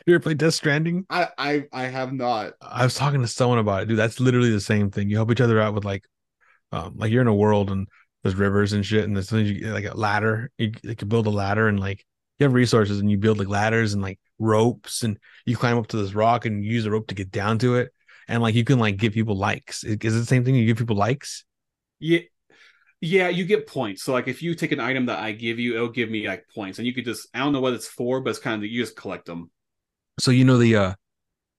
[0.07, 1.07] You ever played Death Stranding?
[1.09, 2.55] I I I have not.
[2.61, 3.99] I was talking to someone about it, dude.
[3.99, 5.09] That's literally the same thing.
[5.09, 6.05] You help each other out with like,
[6.73, 7.87] um, like you're in a world and
[8.25, 10.51] there's rivers and shit, and there's things you like a ladder.
[10.59, 12.05] You, you can build a ladder and like
[12.41, 15.17] you have resources and you build like ladders and like ropes and
[15.47, 17.77] you climb up to this rock and you use a rope to get down to
[17.77, 17.93] it
[18.27, 19.85] and like you can like give people likes.
[19.85, 20.57] Is is it the same thing?
[20.57, 21.45] You give people likes?
[22.01, 22.21] Yeah.
[23.05, 24.03] Yeah, you get points.
[24.03, 26.47] So like if you take an item that I give you, it'll give me like
[26.55, 26.79] points.
[26.79, 28.83] And you could just I don't know what it's for, but it's kind of you
[28.83, 29.51] just collect them.
[30.19, 30.95] So you know the uh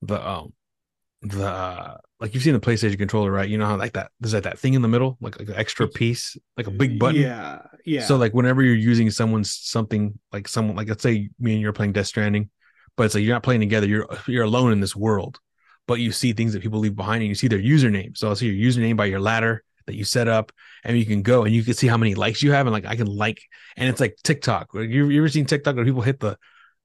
[0.02, 0.54] the um
[1.22, 3.48] the uh, like you've seen the PlayStation controller, right?
[3.50, 5.56] You know how like that there's like that thing in the middle, like, like an
[5.56, 7.22] extra piece, like a big button.
[7.22, 7.62] Yeah.
[7.86, 8.06] Yeah.
[8.06, 11.74] So like whenever you're using someone's something like someone like let's say me and you're
[11.74, 12.50] playing Death Stranding,
[12.98, 13.88] but it's like you're not playing together.
[13.88, 15.39] You're you're alone in this world,
[15.88, 18.18] but you see things that people leave behind, and you see their username.
[18.18, 20.52] So I'll see your username by your ladder that you set up,
[20.86, 22.86] and you can go and you can see how many likes you have, and like
[22.86, 23.42] I can like,
[23.76, 24.70] and it's like TikTok.
[24.74, 26.38] You you ever seen TikTok where people hit the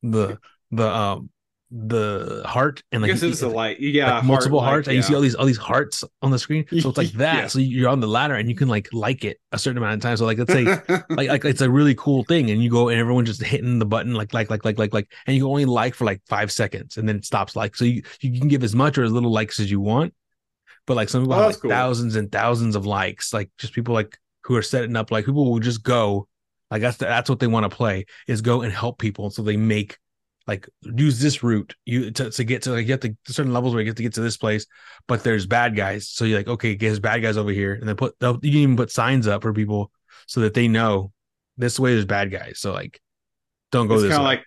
[0.03, 0.39] the
[0.71, 1.31] the um
[1.73, 3.79] the heart and I like guess it's a light.
[3.79, 4.17] Yeah.
[4.17, 6.39] like multiple heart, hearts, like, and you see all these all these hearts on the
[6.39, 6.67] screen.
[6.81, 7.37] So it's like that.
[7.37, 7.47] Yeah.
[7.47, 10.01] So you're on the ladder, and you can like like it a certain amount of
[10.01, 10.17] time.
[10.17, 10.65] So like let's say
[11.11, 13.87] like like it's a really cool thing and you go and everyone just hitting the
[13.87, 16.51] button like like like like like like and you can only like for like five
[16.51, 19.13] seconds and then it stops like so you you can give as much or as
[19.13, 20.13] little likes as you want
[20.91, 21.71] but like some people Oh, have like cool.
[21.71, 25.51] thousands and thousands of likes like just people like who are setting up like people
[25.51, 26.27] will just go
[26.71, 29.57] like that's that's what they want to play is go and help people so they
[29.57, 29.99] make
[30.47, 33.73] like use this route you to, to get to like you have to certain levels
[33.75, 34.67] where you get to get to this place
[35.07, 37.97] but there's bad guys so you're like okay there's bad guys over here and then
[37.97, 39.93] put you can even put signs up for people
[40.27, 41.13] so that they know
[41.57, 42.59] this way there's bad guys.
[42.59, 43.01] So like,
[43.71, 44.45] don't go it's this kind of like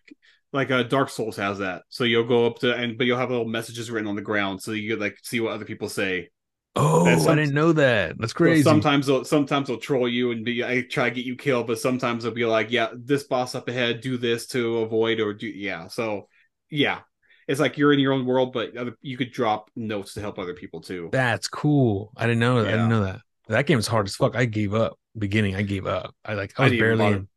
[0.51, 1.83] like uh, Dark Souls has that.
[1.89, 4.61] So you'll go up to and but you'll have little messages written on the ground,
[4.61, 6.29] so you could like see what other people say.
[6.75, 8.17] Oh, I didn't know that.
[8.17, 8.63] That's crazy.
[8.63, 11.79] sometimes they'll sometimes they'll troll you and be I try to get you killed, but
[11.79, 15.47] sometimes they'll be like, yeah, this boss up ahead, do this to avoid or do
[15.47, 15.87] yeah.
[15.87, 16.27] So
[16.69, 16.99] yeah,
[17.47, 20.39] it's like you're in your own world, but other, you could drop notes to help
[20.39, 21.09] other people too.
[21.11, 22.11] That's cool.
[22.17, 22.67] I didn't know that.
[22.67, 23.21] I didn't know that.
[23.47, 24.35] That game is hard as fuck.
[24.35, 24.97] I gave up.
[25.17, 26.15] Beginning, I gave up.
[26.25, 27.27] I like I was barely bother.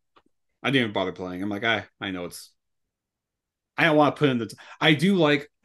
[0.62, 1.42] I didn't even bother playing.
[1.42, 2.50] I'm like, I I know it's.
[3.76, 4.46] I don't want to put in the.
[4.46, 5.50] T- I do like,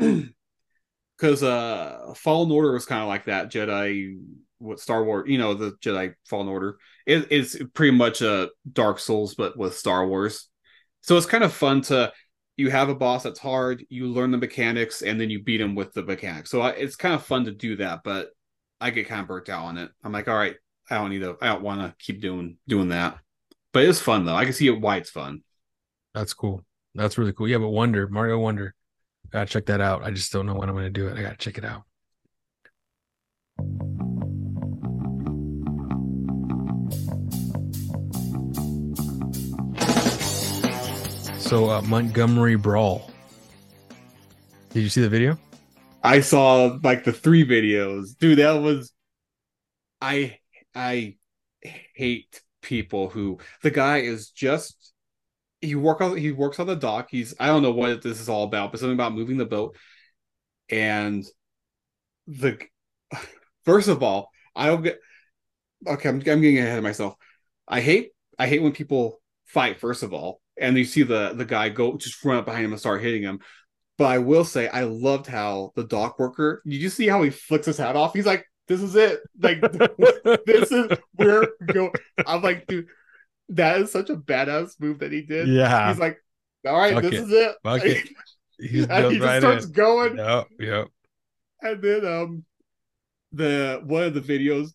[1.22, 4.20] because uh, Fallen Order was kind of like that Jedi,
[4.58, 6.78] what Star Wars, you know, the Jedi Fallen Order.
[7.06, 10.50] It, it's pretty much a Dark Souls, but with Star Wars.
[11.02, 12.12] So it's kind of fun to.
[12.58, 13.86] You have a boss that's hard.
[13.90, 16.50] You learn the mechanics, and then you beat him with the mechanics.
[16.50, 18.30] So I, it's kind of fun to do that, but
[18.80, 19.90] I get kind of burnt out on it.
[20.04, 20.56] I'm like, all right,
[20.90, 21.38] I don't need to.
[21.42, 23.20] I don't want to keep doing doing that.
[23.74, 24.36] But it's fun though.
[24.36, 25.44] I can see why it's fun.
[26.14, 26.66] That's cool.
[26.94, 27.48] That's really cool.
[27.48, 28.76] Yeah, but Wonder, Mario Wonder.
[29.32, 30.04] Gotta check that out.
[30.04, 31.18] I just don't know when I'm gonna do it.
[31.18, 31.84] I gotta check it out.
[41.40, 43.12] So uh, Montgomery Brawl.
[44.70, 45.38] Did you see the video?
[46.04, 48.18] I saw like the three videos.
[48.18, 48.92] Dude, that was
[50.02, 50.40] I
[50.74, 51.16] I
[51.62, 54.81] hate people who the guy is just
[55.62, 57.08] he work on he works on the dock.
[57.12, 59.78] He's I don't know what this is all about, but something about moving the boat.
[60.70, 61.24] And
[62.28, 62.60] the
[63.66, 65.00] first of all, I don't get
[65.88, 67.16] okay, I'm I'm getting ahead of myself.
[67.68, 71.46] I hate I hate when people fight, first of all, and you see the the
[71.46, 73.40] guy go just run up behind him and start hitting him.
[73.98, 76.64] But I will say, I loved how the dock worker.
[76.66, 78.14] Did you see how he flicks his hat off?
[78.14, 79.20] He's like, "This is it.
[79.40, 79.62] Like,
[80.46, 81.92] this is where we go."
[82.26, 82.88] I'm like, dude,
[83.52, 85.48] that is such a badass move that he did.
[85.48, 85.90] Yeah.
[85.90, 86.18] He's like,
[86.68, 87.20] "All right, Fuck this it.
[87.24, 88.10] is it." Fuck it.
[88.60, 89.72] He's and he just right starts in.
[89.72, 90.88] going, Yep, yep.
[91.64, 92.46] and then um,
[93.32, 94.70] the one of the videos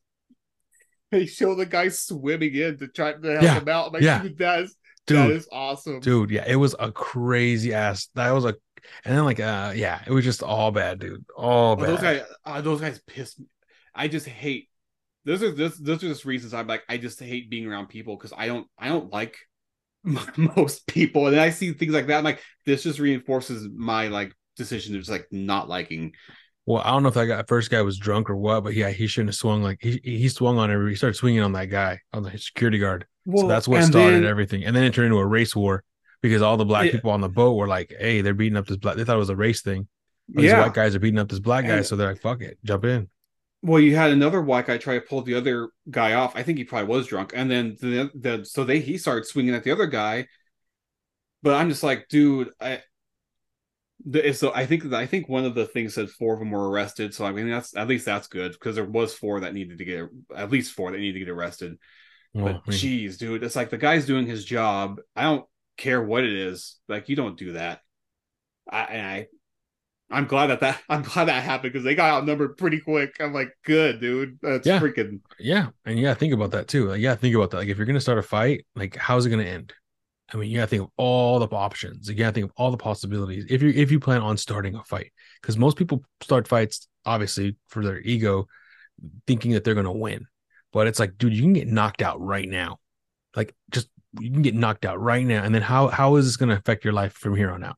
[1.13, 3.87] they show the guy swimming in to try to help Yeah, him out.
[3.89, 4.23] I'm like, yeah.
[4.23, 6.01] dude, that is Dude, is awesome.
[6.01, 8.09] dude, yeah, it was a crazy ass.
[8.17, 8.57] That was a,
[9.05, 11.87] and then like, uh, yeah, it was just all bad, dude, all Oh, bad.
[11.91, 13.47] those guys, uh, those guys piss me.
[13.95, 14.69] I just hate.
[15.27, 18.17] Those are those, those are just reasons I'm like I just hate being around people
[18.17, 19.37] because I don't I don't like
[20.37, 22.19] most people, and then I see things like that.
[22.19, 26.13] I'm like this just reinforces my like decision to just like not liking.
[26.65, 28.91] Well, I don't know if that guy first guy was drunk or what, but yeah,
[28.91, 30.91] he shouldn't have swung like he he swung on every.
[30.91, 33.07] He started swinging on that guy on the security guard.
[33.25, 35.83] Well, so that's what started then- everything, and then it turned into a race war
[36.23, 36.93] because all the black Yeah.
[36.93, 39.19] people on the boat were like, "Hey, they're beating up this black." They thought it
[39.19, 39.89] was a race thing.
[40.29, 40.61] These Yeah.
[40.61, 42.85] white guys are beating up this black guy, And- so they're like, "Fuck it, jump
[42.85, 43.09] in."
[43.67, 46.37] Well, you had another white guy try to pull the other guy off.
[46.37, 49.55] I think he probably was drunk, and then the the so they he started swinging
[49.57, 50.29] at the other guy.
[51.43, 52.83] But I'm just like, dude, I.
[54.05, 56.69] The, so I think I think one of the things said four of them were
[56.71, 57.13] arrested.
[57.13, 59.85] So I mean that's at least that's good because there was four that needed to
[59.85, 60.05] get
[60.37, 61.77] at least four that needed to get arrested.
[62.35, 65.01] Well, But geez, dude, it's like the guy's doing his job.
[65.17, 65.47] I don't
[65.77, 66.79] care what it is.
[66.89, 67.81] Like you don't do that.
[68.71, 69.27] I and I
[70.11, 73.17] I'm glad that that I'm glad that happened because they got outnumbered pretty quick.
[73.21, 74.39] I'm like, good, dude.
[74.43, 74.81] That's Yeah.
[74.81, 76.89] freaking yeah, and yeah, think about that too.
[76.89, 77.59] Like, yeah, think about that.
[77.59, 79.73] Like, if you're gonna start a fight, like, how's it gonna end?
[80.33, 82.09] I mean, you gotta think of all the options.
[82.09, 84.83] You gotta think of all the possibilities if you if you plan on starting a
[84.85, 85.13] fight.
[85.41, 88.47] Because most people start fights obviously for their ego,
[89.27, 90.27] thinking that they're gonna win.
[90.73, 92.79] But it's like, dude, you can get knocked out right now.
[93.35, 93.89] Like just
[94.19, 95.43] you can get knocked out right now.
[95.45, 97.77] And then how how is this gonna affect your life from here on out?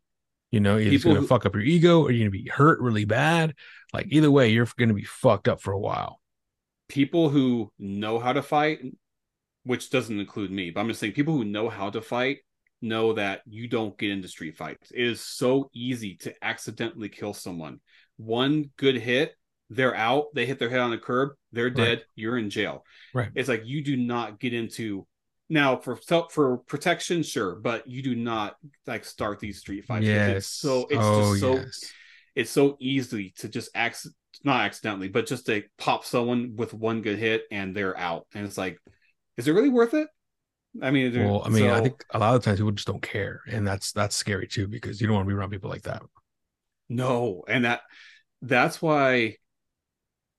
[0.50, 3.04] You know, it's People gonna fuck up your ego or you're gonna be hurt really
[3.04, 3.54] bad.
[3.92, 6.20] Like either way, you're gonna be fucked up for a while.
[6.88, 8.80] people who know how to fight,
[9.64, 12.38] which doesn't include me, but I'm just saying people who know how to fight
[12.80, 14.90] know that you don't get into street fights.
[14.90, 17.80] It is so easy to accidentally kill someone.
[18.16, 19.34] One good hit,
[19.68, 22.84] they're out, they hit their head on the curb, they're dead, you're in jail.
[23.12, 23.30] Right.
[23.34, 25.06] It's like you do not get into
[25.48, 25.96] now for
[26.30, 30.04] for protection, sure, but you do not like start these street fights.
[30.04, 30.36] yes.
[30.36, 31.92] It's so it's oh, just so yes.
[32.34, 34.12] it's so easy to just acc-
[34.44, 38.26] not accidentally, but just to pop someone with one good hit and they're out.
[38.34, 38.78] And it's like,
[39.36, 40.08] is it really worth it?
[40.82, 43.40] I mean, Well, I mean, I think a lot of times people just don't care,
[43.48, 46.02] and that's that's scary too because you don't want to be around people like that.
[46.88, 47.80] no, and that
[48.42, 49.36] that's why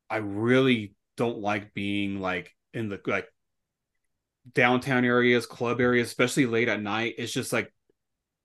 [0.10, 3.28] I really don't like being like in the like
[4.54, 7.16] downtown areas, club areas, especially late at night.
[7.18, 7.74] It's just like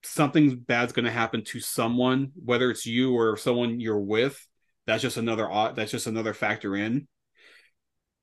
[0.03, 4.45] something bad's going to happen to someone, whether it's you or someone you're with.
[4.85, 5.49] That's just another.
[5.75, 7.07] That's just another factor in.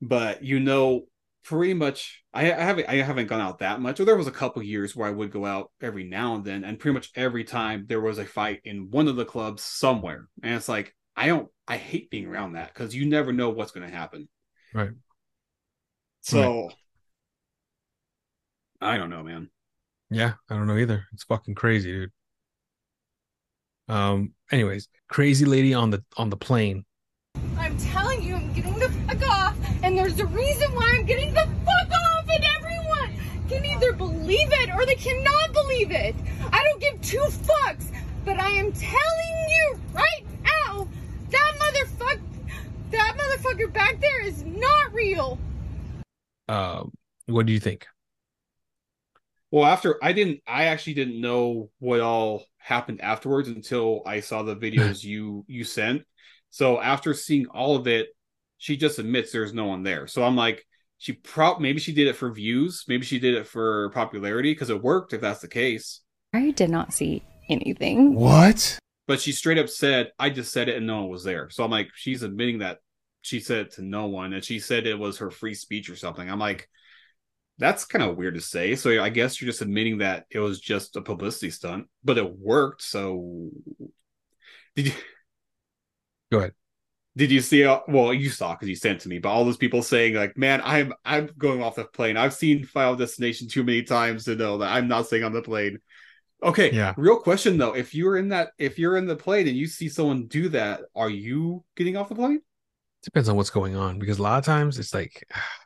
[0.00, 1.02] But you know,
[1.44, 3.98] pretty much, I, I haven't I haven't gone out that much.
[3.98, 6.64] Or there was a couple years where I would go out every now and then,
[6.64, 10.28] and pretty much every time there was a fight in one of the clubs somewhere,
[10.42, 11.48] and it's like I don't.
[11.66, 14.28] I hate being around that because you never know what's going to happen.
[14.72, 14.90] Right.
[16.22, 16.70] So.
[18.82, 19.48] I don't know, man.
[20.10, 21.06] Yeah, I don't know either.
[21.12, 22.10] It's fucking crazy, dude.
[23.88, 24.32] Um.
[24.50, 26.84] Anyways, crazy lady on the on the plane.
[27.56, 31.32] I'm telling you, I'm getting the fuck off, and there's a reason why I'm getting
[31.32, 33.14] the fuck off, and everyone
[33.48, 36.16] can either believe it or they cannot believe it.
[36.52, 37.86] I don't give two fucks,
[38.24, 40.88] but I am telling you right now,
[41.30, 42.20] that motherfucker,
[42.90, 45.38] that motherfucker back there is not real.
[46.48, 46.92] Um.
[47.26, 47.86] What do you think?
[49.52, 54.42] Well, after I didn't, I actually didn't know what all happened afterwards until I saw
[54.42, 56.02] the videos you you sent.
[56.50, 58.08] So after seeing all of it,
[58.56, 60.06] she just admits there's no one there.
[60.06, 63.46] So I'm like, she prob maybe she did it for views, maybe she did it
[63.46, 66.00] for popularity because it worked if that's the case.
[66.32, 68.14] I did not see anything.
[68.14, 68.78] What?
[69.06, 71.62] But she straight up said, "I just said it and no one was there." So
[71.62, 72.78] I'm like, she's admitting that
[73.20, 75.96] she said it to no one, and she said it was her free speech or
[75.96, 76.30] something.
[76.30, 76.68] I'm like,
[77.58, 78.74] that's kind of weird to say.
[78.76, 82.38] So I guess you're just admitting that it was just a publicity stunt, but it
[82.38, 82.82] worked.
[82.82, 83.50] So
[84.74, 84.92] did you?
[86.32, 86.52] Go ahead.
[87.14, 87.64] Did you see?
[87.88, 89.18] Well, you saw because you sent to me.
[89.18, 92.16] But all those people saying like, "Man, I'm I'm going off the plane.
[92.16, 95.42] I've seen Final Destination too many times to know that I'm not staying on the
[95.42, 95.78] plane."
[96.42, 96.94] Okay, Yeah.
[96.96, 99.90] Real question though: If you're in that, if you're in the plane and you see
[99.90, 102.40] someone do that, are you getting off the plane?
[103.02, 105.28] Depends on what's going on because a lot of times it's like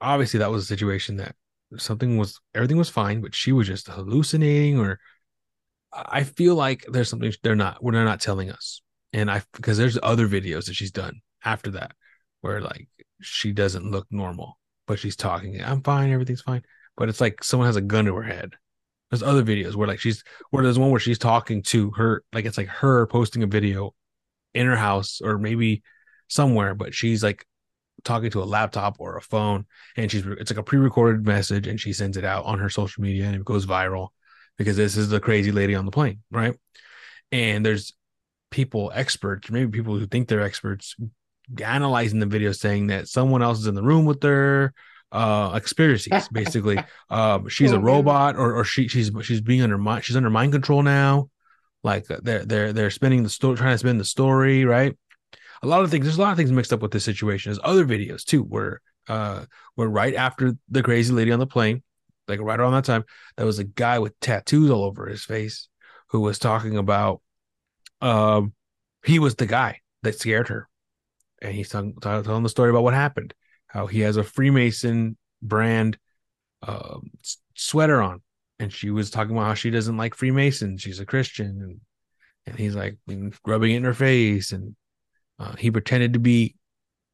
[0.00, 1.34] obviously that was a situation that
[1.76, 4.98] something was everything was fine, but she was just hallucinating or
[5.92, 8.82] I feel like there's something they're not we're they're not telling us.
[9.12, 11.92] And I because there's other videos that she's done after that
[12.40, 12.88] where like
[13.20, 16.62] she doesn't look normal, but she's talking, I'm fine, everything's fine.
[16.96, 18.50] But it's like someone has a gun to her head.
[19.10, 22.44] There's other videos where like she's where there's one where she's talking to her, like
[22.44, 23.94] it's like her posting a video
[24.54, 25.82] in her house or maybe
[26.28, 27.44] somewhere, but she's like
[28.04, 31.80] talking to a laptop or a phone and she's it's like a pre-recorded message and
[31.80, 34.08] she sends it out on her social media and it goes viral
[34.58, 36.54] because this is the crazy lady on the plane, right?
[37.32, 37.94] And there's
[38.50, 40.96] people experts, maybe people who think they're experts
[41.62, 44.72] analyzing the video saying that someone else is in the room with her
[45.12, 46.84] uh conspiracies basically.
[47.10, 50.30] Um she's Oh, a robot or or she she's she's being under mind she's under
[50.30, 51.30] mind control now.
[51.82, 54.96] Like they're they're they're spinning the story trying to spin the story right
[55.62, 57.50] a lot of things there's a lot of things mixed up with this situation.
[57.50, 59.44] There's other videos too where uh
[59.74, 61.82] where right after the crazy lady on the plane
[62.28, 63.04] like right around that time
[63.36, 65.68] there was a guy with tattoos all over his face
[66.10, 67.20] who was talking about
[68.00, 68.52] um
[69.04, 70.68] he was the guy that scared her.
[71.42, 73.34] And he's telling, telling the story about what happened
[73.66, 75.96] how he has a freemason brand
[76.66, 78.20] s- sweater on.
[78.58, 80.82] And she was talking about how she doesn't like freemasons.
[80.82, 81.60] She's a christian.
[81.62, 81.80] And
[82.46, 82.96] and he's like
[83.46, 84.74] rubbing it in her face and
[85.40, 86.54] uh, he pretended to be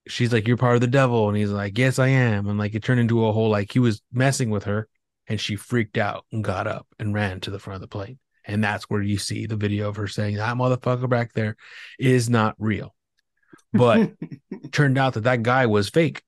[0.09, 2.75] she's like you're part of the devil and he's like yes i am and like
[2.75, 4.87] it turned into a whole like he was messing with her
[5.29, 8.19] and she freaked out and got up and ran to the front of the plane
[8.45, 11.57] and that's where you see the video of her saying that motherfucker back there
[11.99, 12.95] is not real
[13.73, 14.13] but
[14.73, 16.23] turned out that that guy was fake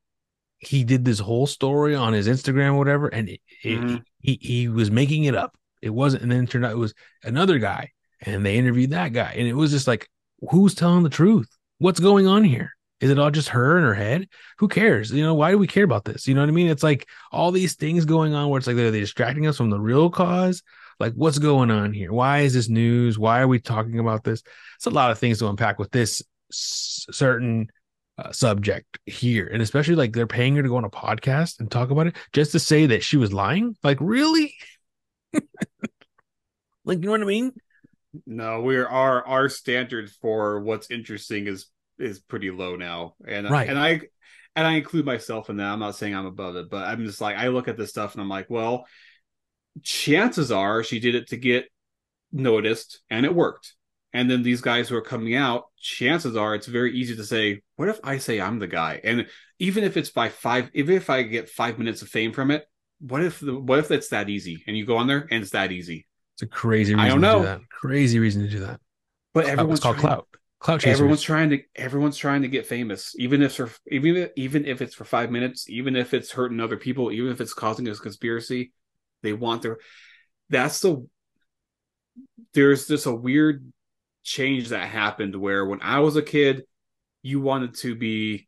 [0.61, 4.03] he did this whole story on his Instagram, or whatever, and it, it- Mhm.
[4.19, 5.57] he he was making it up.
[5.83, 7.93] It wasn't, and then it turned out it was another guy,
[8.23, 10.09] and they interviewed that guy, and it was just like,
[10.51, 11.49] who's telling the truth?
[11.79, 12.73] What's going on here?
[13.01, 14.29] Is it all just her in her head?
[14.59, 15.13] Who cares?
[15.13, 16.27] You know, why do we care about this?
[16.27, 16.67] You know what I mean?
[16.69, 19.71] It's like all these things going on where it's like they're they distracting us from
[19.71, 20.63] the real cause.
[20.99, 22.13] Like, what's going on here?
[22.13, 23.17] Why is this news?
[23.17, 24.43] Why are we talking about this?
[24.77, 26.21] It's a lot of things to unpack with this
[26.51, 27.69] s- certain
[28.19, 31.71] uh, subject here, and especially like they're paying her to go on a podcast and
[31.71, 33.77] talk about it just to say that she was lying.
[33.85, 34.53] Like, really?
[36.85, 37.53] like, you know what I mean?
[38.27, 41.67] No, we're our our standard for what's interesting is
[41.99, 43.69] is pretty low now, and Right.
[43.69, 44.01] and I
[44.57, 45.67] and I include myself in that.
[45.73, 48.15] I'm not saying I'm above it, but I'm just like I look at this stuff
[48.15, 48.87] and I'm like, well,
[49.83, 51.67] chances are she did it to get
[52.33, 53.75] noticed, and it worked.
[54.15, 57.61] And then these guys who are coming out, chances are it's very easy to say,
[57.77, 59.01] what if I say I'm the guy?
[59.05, 59.27] And
[59.59, 62.65] even if it's by five, even if I get five minutes of fame from it,
[63.01, 64.65] what if the what if it's that easy?
[64.67, 66.08] And you go on there and it's that easy.
[66.39, 67.39] It's a crazy reason I don't to know.
[67.41, 67.61] do that.
[67.69, 68.81] Crazy reason to do that.
[69.35, 70.29] But Clout- everyone's called trying- clout.
[70.61, 70.99] Clout chasers.
[71.01, 74.83] everyone's trying to everyone's trying to get famous even if for even if, even if
[74.83, 77.95] it's for five minutes even if it's hurting other people even if it's causing a
[77.95, 78.73] conspiracy
[79.23, 79.79] they want their
[80.51, 81.07] that's the
[82.55, 83.73] there's just a weird
[84.25, 86.65] change that happened where when i was a kid
[87.23, 88.48] you wanted to be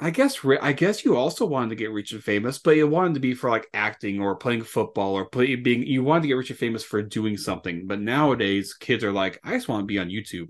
[0.00, 3.14] i guess i guess you also wanted to get rich and famous but you wanted
[3.14, 6.34] to be for like acting or playing football or play being you wanted to get
[6.34, 9.86] rich and famous for doing something but nowadays kids are like i just want to
[9.86, 10.48] be on youtube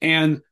[0.00, 0.42] and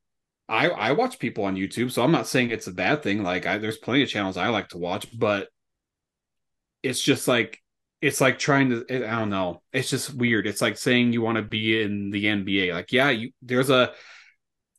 [0.51, 3.23] I I watch people on YouTube, so I'm not saying it's a bad thing.
[3.23, 5.47] Like I, there's plenty of channels I like to watch, but
[6.83, 7.59] it's just like
[8.01, 9.61] it's like trying to eh, I don't know.
[9.71, 10.47] It's just weird.
[10.47, 12.73] It's like saying you want to be in the NBA.
[12.73, 13.93] Like yeah, you there's a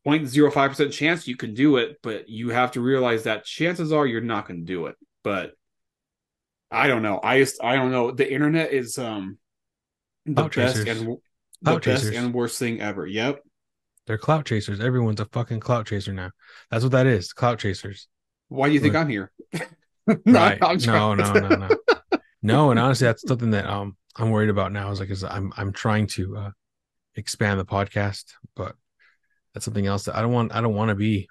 [0.07, 4.21] 0.05% chance you can do it, but you have to realize that chances are you're
[4.21, 4.97] not going to do it.
[5.23, 5.53] But
[6.71, 7.21] I don't know.
[7.23, 8.11] I just I don't know.
[8.11, 9.39] The internet is um
[10.27, 11.01] the Clout best chasers.
[11.01, 11.17] and the
[11.65, 12.17] Clout best chasers.
[12.17, 13.07] and worst thing ever.
[13.07, 13.43] Yep.
[14.07, 14.81] They're clout chasers.
[14.81, 16.33] Everyone's a fucking clout chaser now.
[16.71, 17.33] That's what that is.
[17.33, 18.09] Clout chasers.
[18.49, 18.97] Why do you think.
[18.97, 19.31] I'm here?
[20.27, 20.59] Right.
[20.61, 21.69] I'm No, no, no, no.
[22.43, 24.91] No, and honestly, that's something that um I'm worried about now.
[24.91, 26.51] Is like, is I'm I'm trying to uh
[27.15, 28.33] expand the podcast,
[29.55, 30.55] that's something else that I don't want.
[30.55, 31.29] I don't want to be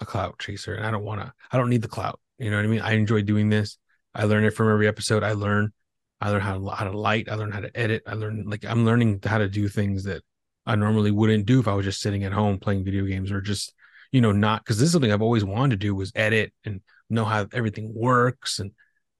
[0.00, 1.32] a clout chaser, and I don't want to.
[1.50, 2.20] I don't need the clout.
[2.38, 2.80] You know what I mean?
[2.80, 3.78] I enjoy doing this.
[4.14, 5.22] I learn it from every episode.
[5.22, 5.72] I learn.
[6.20, 7.28] I learn how to how to light.
[7.28, 8.02] I learn how to edit.
[8.06, 10.22] I learn like I'm learning how to do things that
[10.66, 13.40] I normally wouldn't do if I was just sitting at home playing video games or
[13.40, 13.74] just
[14.12, 16.80] you know not because this is something I've always wanted to do was edit and
[17.10, 18.72] know how everything works and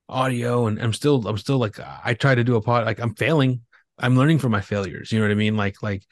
[0.08, 3.14] audio and I'm still I'm still like I try to do a pod like I'm
[3.14, 3.62] failing
[3.98, 6.04] I'm learning from my failures you know what I mean like like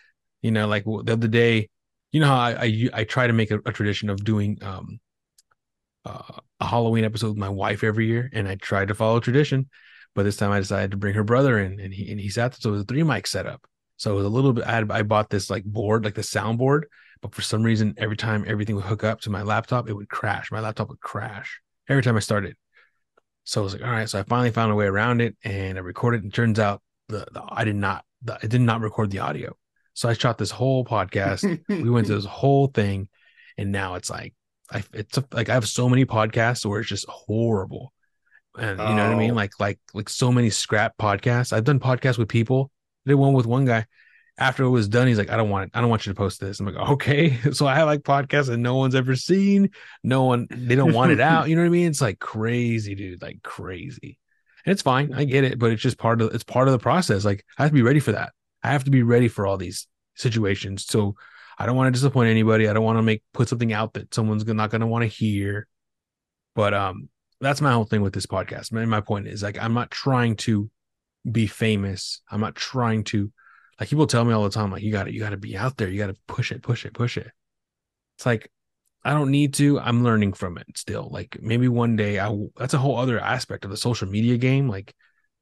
[0.43, 1.68] you know like the other day
[2.13, 5.01] you know how I I, I try to make a, a tradition of doing um
[6.05, 9.69] uh, a Halloween episode with my wife every year and I tried to follow tradition
[10.15, 12.55] but this time I decided to bring her brother in and he and he sat
[12.55, 14.91] so it was a three mic setup so it was a little bit I, had,
[14.91, 16.83] I bought this like board like the soundboard
[17.21, 20.09] but for some reason every time everything would hook up to my laptop it would
[20.09, 22.57] crash my laptop would crash every time I started
[23.45, 24.09] so I was like, all right.
[24.09, 26.23] So I finally found a way around it and I recorded.
[26.23, 29.57] And turns out the, the I did not the, I did not record the audio.
[30.01, 31.61] So I shot this whole podcast.
[31.69, 33.11] we went to this whole thing,
[33.59, 34.33] and now it's like
[34.73, 37.93] I it's like I have so many podcasts where it's just horrible.
[38.57, 39.33] And you know what I mean?
[39.33, 39.35] Oh.
[39.35, 41.53] Like like like so many scrap podcasts.
[41.53, 42.71] I've done podcasts with people.
[43.07, 43.85] I did one with one guy.
[44.39, 45.73] After it was done, he's like, I don't want it.
[45.75, 46.61] I don't want you to post this.
[46.61, 47.39] I'm like, okay.
[47.53, 49.69] So I have like podcasts that no one's ever seen.
[50.03, 51.47] No one, they don't want it out.
[51.51, 51.89] You know what I mean?
[51.89, 53.21] It's like crazy, dude.
[53.21, 54.19] Like crazy.
[54.65, 55.13] And it's fine.
[55.13, 57.23] I get it, but it's just part of it's part of the process.
[57.23, 58.33] Like I have to be ready for that.
[58.63, 59.87] I have to be ready for all these
[60.21, 60.87] situations.
[60.87, 61.16] So
[61.59, 62.68] I don't want to disappoint anybody.
[62.68, 65.09] I don't want to make put something out that someone's not going to want to
[65.09, 65.66] hear.
[66.55, 67.09] But um,
[67.41, 68.73] that's my whole thing with this podcast.
[68.73, 70.71] My, my point is like I'm not trying to
[71.31, 72.23] be famous.
[72.31, 73.31] I'm not trying to
[73.79, 75.57] like people tell me all the time, like you got to you got to be
[75.57, 75.89] out there.
[75.89, 77.31] You got to push it, push it, push it.
[78.16, 78.51] It's like
[79.03, 79.81] I don't need to.
[79.81, 81.09] I'm learning from it still.
[81.11, 84.68] Like maybe one day I that's a whole other aspect of the social media game.
[84.68, 84.95] Like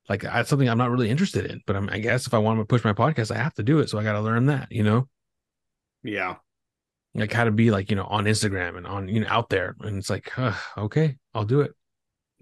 [0.09, 1.61] like that's something I'm not really interested in.
[1.67, 3.81] But I'm, I guess if I want to push my podcast, I have to do
[3.81, 3.91] it.
[3.91, 4.69] So I got to learn that.
[4.71, 5.09] You know,
[6.03, 6.37] yeah.
[7.15, 9.77] like how to be like you know on Instagram and on you know out there.
[9.81, 11.73] And it's like huh, okay, I'll do it.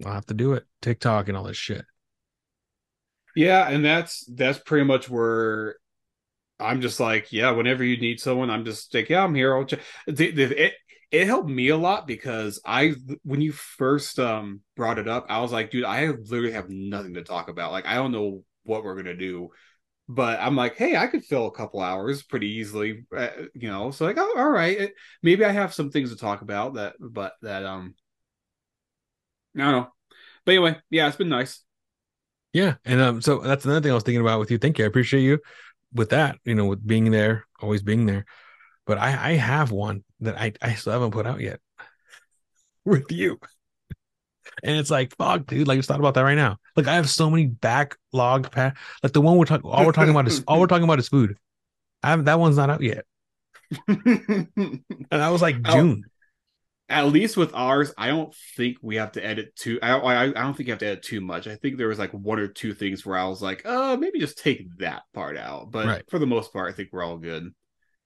[0.05, 0.65] I'll have to do it.
[0.81, 1.85] TikTok and all this shit.
[3.35, 5.75] Yeah, and that's that's pretty much where
[6.59, 9.55] I'm just like, yeah, whenever you need someone, I'm just like, yeah, I'm here.
[9.55, 9.81] I'll check.
[10.07, 10.71] The, the,
[11.11, 15.39] it helped me a lot because I when you first um brought it up, I
[15.39, 17.71] was like, dude, I literally have nothing to talk about.
[17.71, 19.49] Like, I don't know what we're gonna do,
[20.09, 23.91] but I'm like, hey, I could fill a couple hours pretty easily, uh, you know.
[23.91, 24.91] So like, oh, all right,
[25.23, 27.95] maybe I have some things to talk about that, but that um
[29.55, 29.87] I don't know.
[30.45, 31.63] But anyway, yeah, it's been nice.
[32.53, 34.57] Yeah, and um, so that's another thing I was thinking about with you.
[34.57, 35.39] Thank you, I appreciate you
[35.93, 36.37] with that.
[36.43, 38.25] You know, with being there, always being there.
[38.85, 41.59] But I, I have one that I, I still haven't put out yet
[42.85, 43.39] with you,
[44.63, 45.67] and it's like, fuck, dude.
[45.67, 46.57] Like, just thought about that right now.
[46.75, 50.11] Like, I have so many backlogged pa- Like the one we're talking, all we're talking
[50.11, 51.37] about is all we're talking about is food.
[52.03, 53.05] I have that one's not out yet,
[53.87, 55.73] and I was like Oh.
[55.73, 56.03] June.
[56.89, 59.77] At least with ours, I don't think we have to edit too.
[59.83, 61.45] I, I I don't think you have to edit too much.
[61.45, 64.19] I think there was like one or two things where I was like, uh, maybe
[64.21, 65.69] just take that part out.
[65.69, 66.03] But Right.
[66.09, 67.53] for the most part, I think we're all good.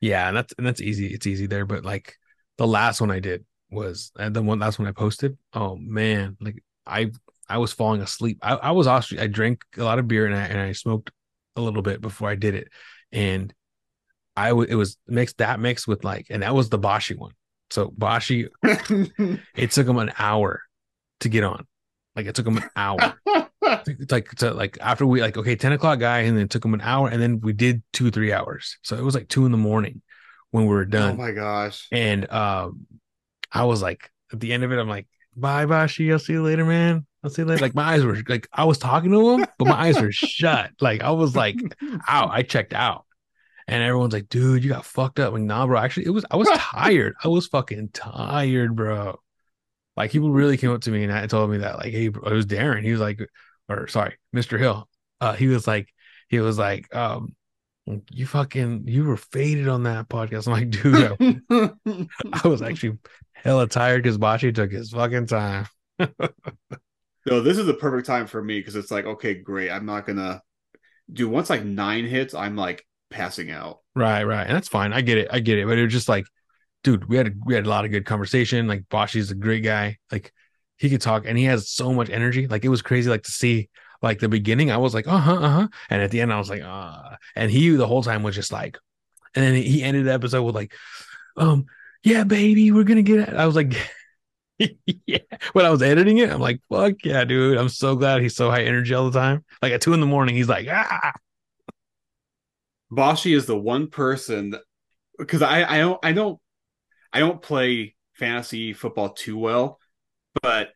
[0.02, 1.08] Yeah, and that's and that's easy.
[1.14, 2.16] It's easy there, but like
[2.58, 5.38] the last one I did was and the one last one I posted.
[5.54, 7.12] Oh man, like I
[7.48, 8.40] I was falling asleep.
[8.42, 11.12] I, I was actually I drank a lot of beer and I and I smoked
[11.56, 12.70] a little bit before I did it,
[13.12, 13.54] and
[14.38, 17.34] I w- it was mixed that mixed with like and that was the Bashi one.
[17.72, 20.62] So Bashi, it took him an hour
[21.22, 21.68] to get on.
[22.16, 23.16] Like it took him an hour.
[23.86, 26.64] It's like to like after we like okay 10 o'clock guy and then it took
[26.66, 28.78] him an hour and then we did two three hours.
[28.82, 30.02] So it was like two in the morning
[30.52, 31.14] when we were done.
[31.14, 31.88] oh my gosh.
[31.94, 32.86] and um
[33.54, 36.44] i was like at the end of it i'm like bye bashi i'll see you
[36.44, 37.06] later man.
[37.24, 37.62] I'll see you later.
[37.62, 40.72] Like my eyes were like i was talking to him but my eyes were shut.
[40.82, 41.56] Like i was like
[42.08, 42.32] out.
[42.32, 43.06] I checked out.
[43.68, 45.32] And everyone's like dude you got fucked up.
[45.32, 45.80] Like nah bro.
[45.80, 47.14] Actually it was i was tired.
[47.24, 49.20] I was fucking tired bro.
[49.96, 52.30] Like people really came up to me and I told me that like hey bro,
[52.30, 52.84] it was darren.
[52.84, 53.22] He was like
[53.72, 54.88] or sorry mr hill
[55.20, 55.88] uh he was like
[56.30, 57.36] he was like um
[58.12, 62.06] you fucking you were faded on that podcast i'm like dude I,
[62.44, 63.00] I was actually
[63.34, 65.68] hella tired because bashi took his fucking time
[67.26, 69.70] No, this is the perfect time for me because it's like, okay, great.
[69.70, 70.42] I'm not gonna
[71.12, 73.80] do once like nine hits, I'm like passing out.
[73.96, 74.46] Right, right.
[74.48, 74.94] And that's fine.
[74.94, 75.28] I get it.
[75.32, 75.68] I get it.
[75.68, 76.26] But it was just like,
[76.84, 78.68] dude, we had a, we had a lot of good conversation.
[78.68, 79.98] Like Bashi's a great guy.
[80.12, 80.34] Like
[80.82, 82.48] he could talk and he has so much energy.
[82.48, 83.70] Like it was crazy like to see
[84.02, 85.68] like the beginning, I was like, uh-huh, uh-huh.
[85.92, 88.52] And at the end, I was like, uh and he the whole time was just
[88.52, 88.80] like,
[89.36, 90.74] and then he ended the episode with like,
[91.38, 91.68] um,
[92.04, 93.36] yeah, baby, we're gonna get it.
[93.36, 93.76] I was like,
[95.06, 95.20] yeah.
[95.54, 97.60] When I was editing it, I'm like, fuck yeah, dude.
[97.60, 99.46] I'm so glad he's so high energy all the time.
[99.62, 101.14] Like at two in the morning, he's like, ah,
[102.90, 104.56] Bashi is the one person
[105.20, 106.40] because I I don't I don't
[107.14, 109.80] I don't play fantasy football too well,
[110.42, 110.70] but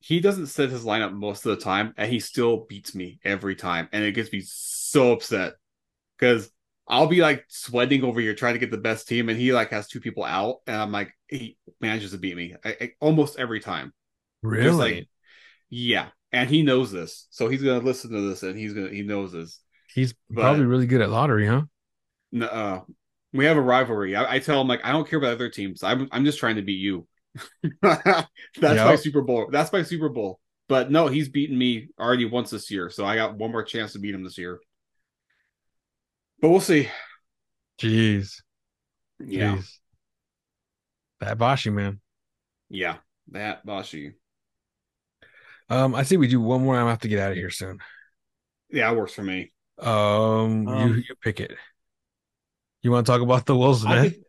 [0.00, 3.54] he doesn't set his lineup most of the time, and he still beats me every
[3.54, 5.54] time, and it gets me so upset
[6.18, 6.50] because
[6.88, 9.70] I'll be like sweating over here trying to get the best team, and he like
[9.70, 13.38] has two people out, and I'm like he manages to beat me I, I- almost
[13.38, 13.92] every time.
[14.42, 14.70] really?
[14.94, 15.08] Like-
[15.70, 19.02] Yeah, and he knows this, so he's gonna listen to this, and he's gonna he
[19.02, 19.60] knows this.
[19.94, 21.62] he's but- probably really good at lottery, huh?
[22.32, 22.80] No, uh,
[23.32, 24.16] we have a rivalry.
[24.16, 25.82] I, I tell him like I don't care about other teams.
[25.82, 27.06] I'm I'm just trying to beat you.
[27.82, 28.28] That's
[28.60, 29.48] my Super Bowl.
[29.50, 30.38] That's my Super Bowl.
[30.68, 33.92] But no, he's beaten me already once this year, so I got one more chance
[33.92, 34.60] to beat him this year.
[36.40, 36.88] But we'll see.
[37.80, 38.36] Jeez.
[39.18, 39.68] Yeah, Jeez.
[41.20, 42.00] That Bashi man.
[42.68, 42.96] yeah,
[43.32, 44.14] that Bashi.
[45.68, 46.74] Um, I see we do one more.
[46.74, 47.78] I'm gonna have to get out of here soon.
[48.70, 49.52] Yeah, it works for me.
[49.78, 51.52] Um, you Um, you pick it.
[52.82, 54.24] You want to talk about the Will I Smith think-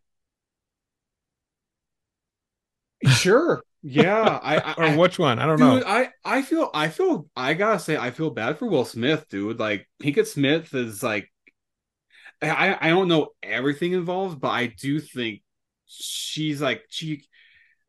[3.08, 3.64] Sure.
[3.82, 4.40] Yeah.
[4.44, 5.40] I, I or which one?
[5.40, 5.84] I don't dude, know.
[5.86, 9.60] I I feel I feel I gotta say I feel bad for Will Smith, dude.
[9.60, 11.30] Like Pinkett Smith is like
[12.42, 15.42] I I don't know everything involved, but I do think
[15.86, 17.24] she's like she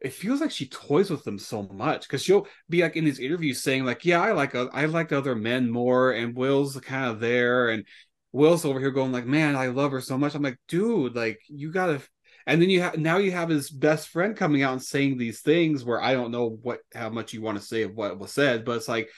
[0.00, 3.18] it feels like she toys with them so much because she'll be like in these
[3.18, 7.06] interviews saying like yeah I like uh, I like other men more and Will's kind
[7.06, 7.86] of there and
[8.32, 11.40] Will's over here going like man I love her so much I'm like dude like
[11.48, 12.02] you gotta
[12.46, 15.40] and then you have now you have his best friend coming out and saying these
[15.40, 18.32] things where I don't know what how much you want to say of what was
[18.32, 19.08] said, but it's like,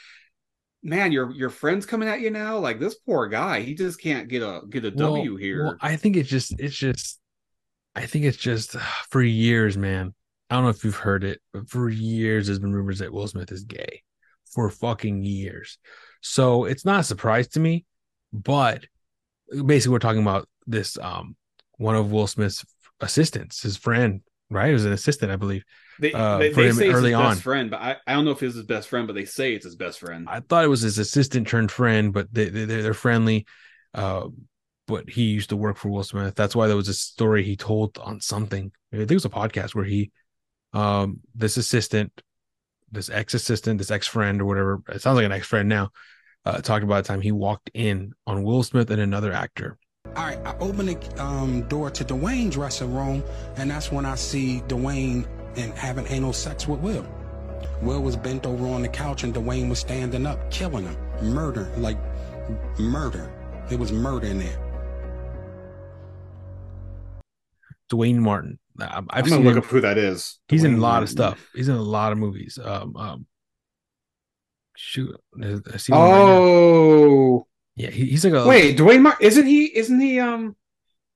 [0.82, 2.58] man, your your friend's coming at you now.
[2.58, 5.64] Like this poor guy, he just can't get a get a W Well- here.
[5.64, 7.18] well, I think it's just it's just
[7.94, 8.76] I think it's just
[9.10, 10.14] for years, man.
[10.48, 13.26] I don't know if you've heard it, but for years there's been rumors that Will
[13.26, 14.02] Smith is gay.
[14.54, 15.76] For fucking years.
[16.22, 17.84] So it's not a surprise to me,
[18.32, 18.84] but
[19.66, 21.36] basically we're talking about this um
[21.78, 22.64] one of Will Smith's
[23.00, 24.20] assistants, his friend,
[24.50, 24.70] right?
[24.70, 25.64] It was an assistant, I believe.
[25.98, 27.32] they uh, they, for they him say it's early his on.
[27.32, 29.54] best friend, but I, I don't know if it's his best friend, but they say
[29.54, 30.26] it's his best friend.
[30.28, 33.46] I thought it was his assistant turned friend, but they, they they're, they're friendly.
[33.94, 34.28] Uh,
[34.86, 36.34] but he used to work for Will Smith.
[36.34, 38.70] That's why there was a story he told on something.
[38.92, 40.12] I think it was a podcast where he,
[40.72, 42.12] um, this assistant,
[42.92, 44.82] this ex assistant, this ex friend or whatever.
[44.88, 45.90] It sounds like an ex friend now.
[46.44, 49.76] Uh, talked about the time he walked in on Will Smith and another actor.
[50.16, 53.22] All right, I open the um, door to Duane's dressing room,
[53.56, 57.06] and that's when I see Duane and having anal sex with Will.
[57.82, 60.96] Will was bent over on the couch and Duane was standing up, killing him.
[61.22, 61.98] Murder, like
[62.78, 63.30] murder.
[63.70, 64.58] It was murder in there.
[67.90, 68.58] Duane Martin.
[68.80, 69.58] I- I've I'm seen gonna look him.
[69.58, 70.38] up who that is.
[70.48, 71.46] He's in a Duane lot of stuff.
[71.54, 72.58] He's in a lot of movies.
[72.62, 73.26] Um, um
[74.76, 76.38] shoot, I see one right now.
[76.38, 77.46] Oh,
[77.76, 79.66] yeah, he, he's like a wait, Duane Martin isn't he?
[79.76, 80.18] Isn't he?
[80.18, 80.56] Um,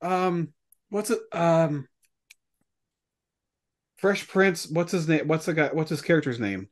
[0.02, 0.52] um,
[0.90, 1.20] what's it?
[1.32, 1.88] Um,
[3.96, 4.68] Fresh Prince.
[4.68, 5.26] What's his name?
[5.26, 5.70] What's the guy?
[5.72, 6.68] What's his character's name?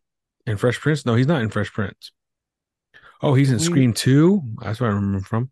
[0.48, 1.04] in Fresh Prince.
[1.04, 2.12] No, he's not in Fresh Prince.
[3.22, 4.42] Oh, he's in Scream Two.
[4.62, 5.50] That's where I remember him from.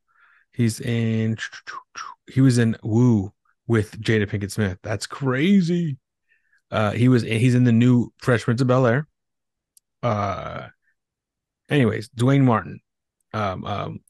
[0.52, 1.36] He's in.
[2.28, 3.32] He was in Woo
[3.66, 4.78] with Jada Pinkett Smith.
[4.82, 5.98] That's crazy.
[6.70, 7.22] Uh, he was.
[7.22, 9.08] He's in the new Fresh Prince of Bel Air.
[10.02, 10.68] Uh,
[11.68, 12.80] anyways, Duane Martin.
[13.32, 14.00] Um, um,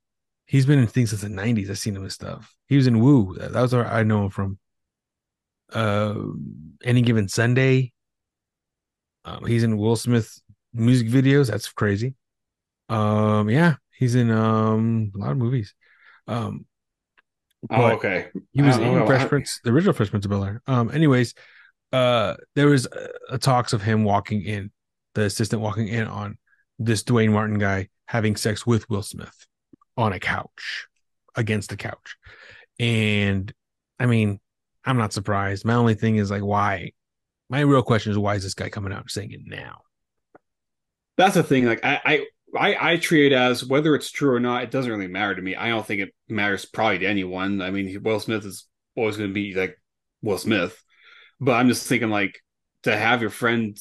[0.47, 1.71] he's been in things since the '90s.
[1.71, 2.55] I've seen him in stuff.
[2.69, 3.37] He was in Woo.
[3.39, 4.59] That was where I know him from.
[5.73, 6.15] Uh,
[6.85, 7.93] any given Sunday.
[9.25, 10.41] Um, he's in Will Smith
[10.73, 11.51] music videos.
[11.51, 12.15] That's crazy.
[12.89, 15.75] Um, yeah, he's in um a lot of movies.
[16.29, 16.67] Um,
[17.69, 18.29] Oh, okay.
[18.53, 19.07] he was in know.
[19.07, 20.63] Fresh I- Prince, the original Fresh Prince of Bel Air.
[20.69, 21.35] Um, anyways,
[21.93, 24.71] uh, there was uh, a talks of him walking in,
[25.15, 26.39] the assistant walking in on
[26.79, 29.47] this Duane Martin guy having sex with Will Smith
[29.97, 30.87] on a couch
[31.35, 32.17] against the couch,
[32.79, 33.53] and
[33.99, 34.41] I mean,
[34.85, 35.65] I'm not surprised.
[35.65, 36.93] My only thing is like, why?
[37.49, 39.83] My real question is, why is this guy coming out and saying it now?
[41.17, 41.65] That's the thing.
[41.65, 42.27] Like I, I,
[42.59, 44.63] I, I treat it as whether it's true or not.
[44.63, 45.57] It doesn't really matter to me.
[45.57, 47.63] I don't think it matters probably to anyone.
[47.63, 48.67] I mean, Will Smith is
[48.97, 49.81] always going to be like
[50.23, 50.81] Will Smith,
[51.41, 52.41] but I'm just thinking like
[52.83, 53.79] to have your friend.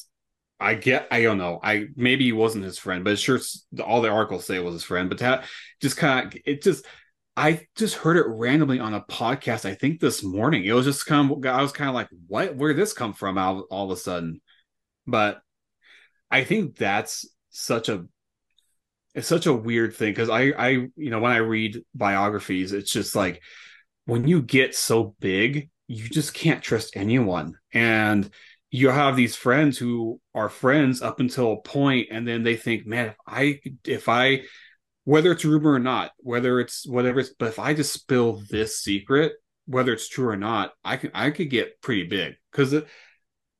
[0.58, 1.08] I get.
[1.10, 1.60] I don't know.
[1.62, 3.38] I maybe he wasn't his friend, but sure,
[3.84, 5.08] all the articles say it was his friend.
[5.08, 5.50] But to have,
[5.80, 6.84] just kind of, it just.
[7.38, 9.66] I just heard it randomly on a podcast.
[9.66, 10.64] I think this morning.
[10.64, 11.44] It was just kind of.
[11.44, 12.56] I was kind of like, "What?
[12.56, 14.40] Where did this come from?" All, all of a sudden,
[15.06, 15.42] but
[16.30, 18.06] I think that's such a
[19.14, 22.92] it's such a weird thing because I I you know when I read biographies, it's
[22.92, 23.42] just like
[24.04, 28.30] when you get so big, you just can't trust anyone, and
[28.70, 32.86] you have these friends who are friends up until a point, and then they think,
[32.86, 34.42] man, if I if I
[35.04, 38.80] whether it's rumor or not, whether it's whatever it's, but if I just spill this
[38.80, 39.34] secret,
[39.66, 42.74] whether it's true or not, I can I could get pretty big because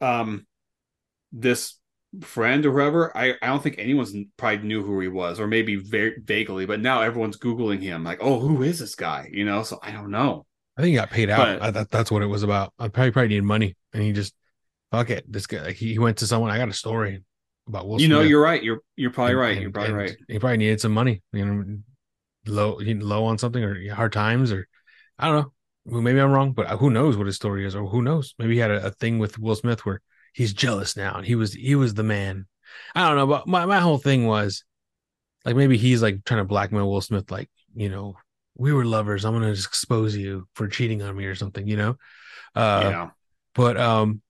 [0.00, 0.46] um
[1.32, 1.78] this
[2.22, 5.76] friend or whoever, I, I don't think anyone's probably knew who he was, or maybe
[5.76, 9.28] very vaguely, but now everyone's Googling him, like, oh, who is this guy?
[9.32, 10.46] You know, so I don't know.
[10.78, 11.38] I think he got paid out.
[11.38, 12.72] But- I, that, that's what it was about.
[12.78, 14.34] I probably probably needed money, and he just
[14.90, 15.30] fuck it.
[15.30, 16.50] This guy, like, he, went to someone.
[16.50, 17.22] I got a story
[17.68, 18.00] about Will.
[18.00, 18.62] you know, Smith, you're right.
[18.62, 19.52] You're you're probably and- right.
[19.52, 20.16] and- you're probably right.
[20.28, 21.22] He probably needed some money.
[21.32, 21.78] You know,
[22.46, 24.68] low low on something or hard times or
[25.18, 25.52] I don't know.
[25.86, 28.34] Well, maybe I'm wrong, but who knows what his story is, or who knows?
[28.38, 30.00] Maybe he had a, a thing with Will Smith where
[30.32, 32.46] he's jealous now, and he was he was the man.
[32.94, 34.64] I don't know, but my my whole thing was
[35.44, 38.16] like maybe he's like trying to blackmail Will Smith, like you know
[38.56, 39.24] we were lovers.
[39.24, 41.96] I'm gonna just expose you for cheating on me or something, you know.
[42.54, 43.10] Uh, yeah.
[43.54, 44.22] but um,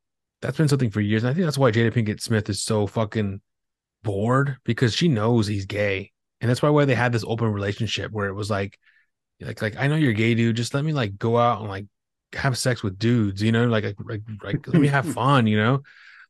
[0.47, 2.87] that's been something for years, and I think that's why Jada Pinkett Smith is so
[2.87, 3.41] fucking
[4.05, 8.13] bored because she knows he's gay, and that's why why they had this open relationship
[8.13, 8.79] where it was like,
[9.41, 10.55] like like I know you're gay, dude.
[10.55, 11.87] Just let me like go out and like
[12.33, 15.57] have sex with dudes, you know, like like like, like let me have fun, you
[15.57, 15.83] know.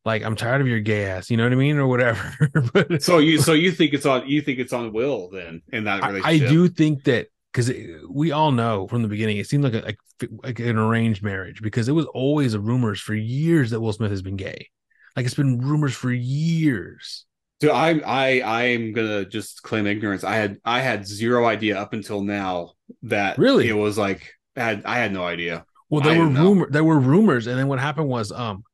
[0.07, 2.33] Like I'm tired of your gay ass, you know what I mean, or whatever.
[2.73, 5.85] but So you so you think it's on you think it's on Will then in
[5.85, 7.27] that I, I do think that
[7.57, 7.73] because
[8.11, 9.99] we all know from the beginning, it seemed like a, like
[10.43, 14.11] like an arranged marriage because it was always a rumors for years that Will Smith
[14.11, 14.69] has been gay.
[15.17, 17.25] Like it's been rumors for years.
[17.63, 20.23] So I I I am gonna just claim ignorance.
[20.25, 22.73] I had I had zero idea up until now
[23.05, 23.69] that Really?
[23.69, 25.65] it was like I had I had no idea.
[25.89, 26.67] Well, I there were didn't know.
[26.69, 28.65] there were rumors, and then what happened was, um,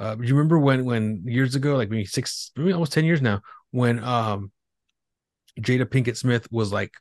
[0.00, 3.42] uh, you remember when when years ago, like maybe six, maybe almost ten years now,
[3.70, 4.50] when um,
[5.60, 6.92] Jada Pinkett Smith was like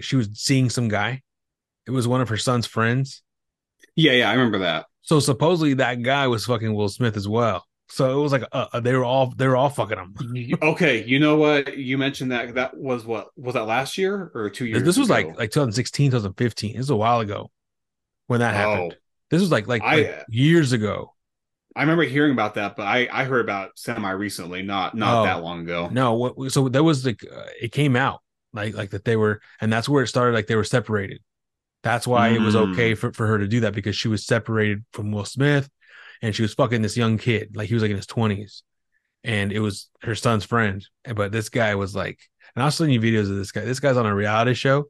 [0.00, 1.22] she was seeing some guy.
[1.86, 3.22] It was one of her son's friends.
[3.94, 4.86] Yeah, yeah, I remember that.
[5.02, 7.64] So supposedly that guy was fucking Will Smith as well.
[7.90, 10.56] So it was like uh, they were all they were all fucking him.
[10.62, 11.76] Okay, you know what?
[11.76, 14.82] You mentioned that that was what was that last year or two years?
[14.82, 15.14] this was ago?
[15.14, 16.72] like like 2016, 2015.
[16.72, 17.50] This was a while ago
[18.26, 18.94] when that happened.
[18.94, 18.98] Oh,
[19.30, 21.13] This was like like, I- like years ago.
[21.76, 25.24] I remember hearing about that, but I I heard about semi recently, not not Oh.
[25.24, 25.88] that long ago.
[25.90, 28.20] No, what so there was like uh, it came out
[28.52, 31.20] like like that they were and that's where it started like they were separated.
[31.82, 32.72] That's why it was Mm.
[32.72, 35.68] okay for, for her to do that because she was separated from Will Smith
[36.22, 37.56] and she was fucking this young kid.
[37.56, 38.62] Like he was like in his 20s.
[39.22, 40.86] And it was her son's friend.
[41.14, 42.20] But this guy was like,
[42.54, 43.62] and I'll send you videos of this guy.
[43.62, 44.84] This guy's on a reality show,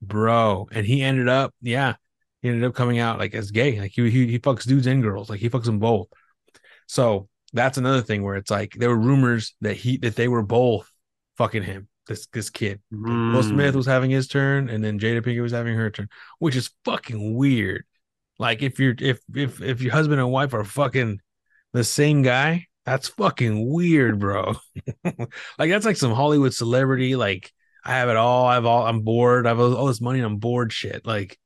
[0.00, 0.68] bro.
[0.72, 1.94] And he ended up, yeah,
[2.42, 3.80] he ended up coming out like as gay.
[3.80, 5.28] Like he he, he fucks dudes and girls.
[5.30, 6.08] Like he fucks them both.
[6.92, 10.42] So that's another thing where it's like there were rumors that he that they were
[10.42, 10.92] both
[11.38, 11.88] fucking him.
[12.06, 12.82] This this kid.
[12.90, 13.32] Hmm.
[13.32, 16.54] Will Smith was having his turn, and then Jada Pinkett was having her turn, which
[16.54, 17.84] is fucking weird.
[18.38, 21.20] Like if you're if if if your husband and wife are fucking
[21.72, 24.56] the same guy, that's fucking weird, bro.
[25.04, 27.16] like that's like some Hollywood celebrity.
[27.16, 27.50] Like
[27.86, 28.44] I have it all.
[28.44, 28.86] I have all.
[28.86, 29.46] I'm bored.
[29.46, 30.18] I have all this money.
[30.18, 30.74] and I'm bored.
[30.74, 31.06] Shit.
[31.06, 31.38] Like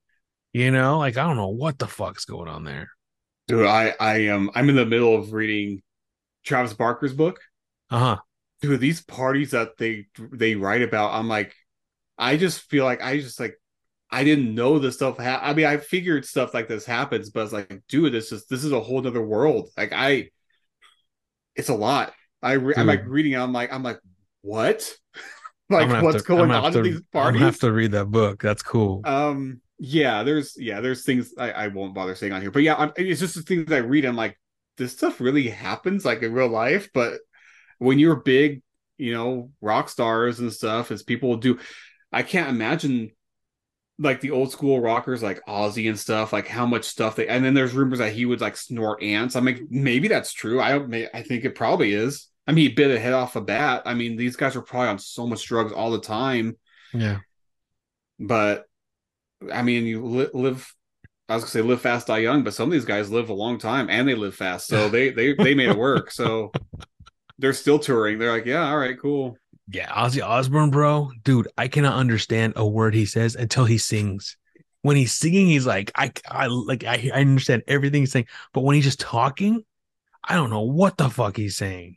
[0.52, 2.90] you know, like I don't know what the fuck's going on there.
[3.48, 5.82] Dude, I I am I'm in the middle of reading
[6.44, 7.40] Travis Barker's book.
[7.90, 8.16] Uh huh.
[8.62, 11.54] Dude, these parties that they they write about, I'm like,
[12.18, 13.54] I just feel like I just like
[14.10, 15.18] I didn't know this stuff.
[15.18, 18.46] Ha- I mean, I figured stuff like this happens, but it's like, dude, this is
[18.46, 19.68] this is a whole other world.
[19.76, 20.30] Like I,
[21.54, 22.12] it's a lot.
[22.42, 23.32] I re- I'm like reading.
[23.32, 24.00] it, I'm like, I'm like,
[24.42, 24.92] what?
[25.68, 27.40] Like what's to- going on to- in these parties?
[27.40, 28.40] gonna have to read that book.
[28.40, 29.02] That's cool.
[29.04, 32.74] Um, yeah, there's yeah, there's things I, I won't bother saying on here, but yeah,
[32.76, 34.04] I'm, it's just the things I read.
[34.04, 34.38] I'm like,
[34.76, 37.18] this stuff really happens like in real life, but
[37.78, 38.62] when you're big,
[38.96, 41.58] you know, rock stars and stuff, as people do,
[42.12, 43.10] I can't imagine
[43.98, 47.28] like the old school rockers like Ozzy and stuff, like how much stuff they.
[47.28, 49.36] And then there's rumors that he would like snort ants.
[49.36, 50.60] I'm like, maybe that's true.
[50.60, 50.94] I don't.
[51.14, 52.28] I think it probably is.
[52.46, 53.82] I mean, he bit a head off a bat.
[53.86, 56.56] I mean, these guys are probably on so much drugs all the time
[56.96, 57.18] yeah.
[58.18, 58.65] but
[59.52, 60.72] I mean, you li- live.
[61.28, 63.34] I was gonna say live fast, die young, but some of these guys live a
[63.34, 66.12] long time and they live fast, so they they they made it work.
[66.12, 66.52] So
[67.38, 68.18] they're still touring.
[68.18, 69.36] They're like, yeah, all right, cool.
[69.68, 74.36] Yeah, Ozzy Osbourne, bro, dude, I cannot understand a word he says until he sings.
[74.82, 78.60] When he's singing, he's like, I, I like, I, I understand everything he's saying, but
[78.60, 79.64] when he's just talking,
[80.22, 81.96] I don't know what the fuck he's saying.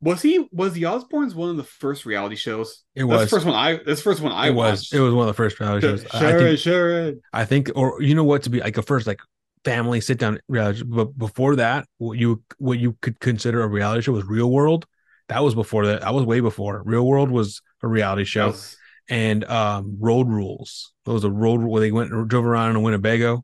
[0.00, 2.84] Was he was the Osbournes one of the first reality shows?
[2.94, 3.72] It That's was, the first one I.
[3.76, 4.94] That's the first one I it was, watched.
[4.94, 6.06] it was one of the first reality shows.
[6.12, 7.20] I- I think, Sharon.
[7.32, 9.20] I think, or you know what, to be like a first like
[9.64, 10.82] family sit down reality.
[10.86, 14.86] But before that, what you what you could consider a reality show was Real World.
[15.28, 16.02] That was before that.
[16.02, 16.82] That was way before.
[16.84, 18.48] Real World was a reality show.
[18.48, 18.76] Was-
[19.10, 20.92] and um, Road Rules.
[21.06, 23.42] That was a road where they went drove around in a Winnebago.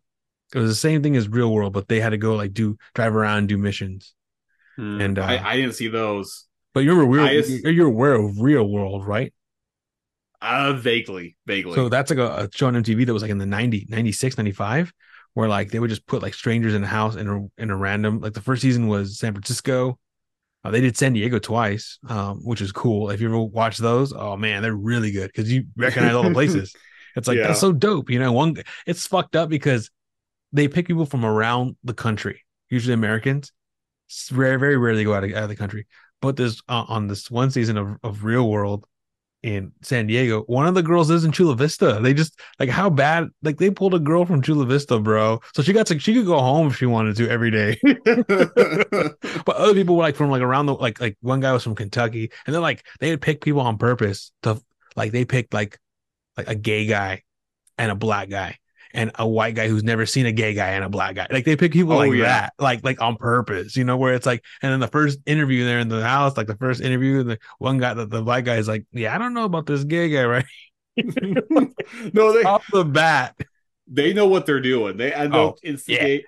[0.54, 2.76] It was the same thing as Real World, but they had to go like do
[2.94, 4.14] drive around and do missions.
[4.76, 5.00] Hmm.
[5.00, 6.44] And, uh, I, I didn't see those.
[6.72, 9.32] But you're real, I just- you're aware of Real World, right?
[10.40, 11.74] Uh vaguely, vaguely.
[11.74, 14.36] So that's like a, a show on MTV that was like in the 90, 96,
[14.36, 14.92] 95,
[15.32, 17.76] where like they would just put like strangers in a house in a in a
[17.76, 19.98] random like the first season was San Francisco.
[20.62, 23.10] Uh, they did San Diego twice, um, which is cool.
[23.10, 26.32] If you ever watch those, oh man, they're really good because you recognize all the
[26.32, 26.74] places.
[27.16, 27.46] It's like Yeah.
[27.46, 28.10] that's so dope.
[28.10, 28.56] You know, one
[28.88, 29.88] it's fucked up because
[30.52, 33.52] they pick people from around the country, usually Americans.
[34.30, 35.86] Very, very rarely go out of, out of the country.
[36.20, 38.86] But this uh, on this one season of, of Real World
[39.42, 41.98] in San Diego, one of the girls is in Chula Vista.
[42.00, 45.40] They just like how bad like they pulled a girl from Chula Vista, bro.
[45.54, 47.78] So she got to she could go home if she wanted to every day.
[48.14, 51.74] but other people were like from like around the like like one guy was from
[51.74, 54.60] Kentucky, and then like they would pick people on purpose to
[54.96, 55.78] like they picked like
[56.36, 57.22] like a gay guy
[57.76, 58.58] and a black guy
[58.94, 61.26] and a white guy who's never seen a gay guy and a black guy.
[61.30, 62.24] Like they pick people Oh, like yeah.
[62.24, 65.64] that, like like on purpose, you know, where it's like, and then the first interview
[65.64, 68.56] there in the house, like the first interview, the one guy, that the black guy
[68.56, 70.44] is like, yeah, I don't know about this gay guy, right?
[72.12, 73.36] no, they Off the bat.
[73.86, 74.96] they know what they're doing.
[74.96, 76.24] They I know Oh, instigate.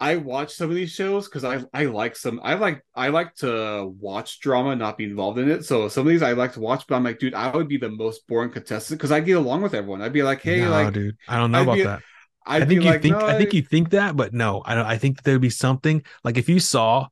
[0.00, 2.40] I watch some of these shows because I I like some.
[2.42, 5.64] I like I like to watch drama, not be involved in it.
[5.64, 7.76] So some of these I like to watch, but I'm like, dude, I would be
[7.76, 10.02] the most boring contestant because I get along with everyone.
[10.02, 12.02] I'd be like, hey, no, like, dude, I don't know I'd about be- that.
[12.46, 14.74] I'd i think you like, think no, I think you think that, but no, I
[14.74, 14.84] don't.
[14.84, 17.08] I think there would be something like if you saw.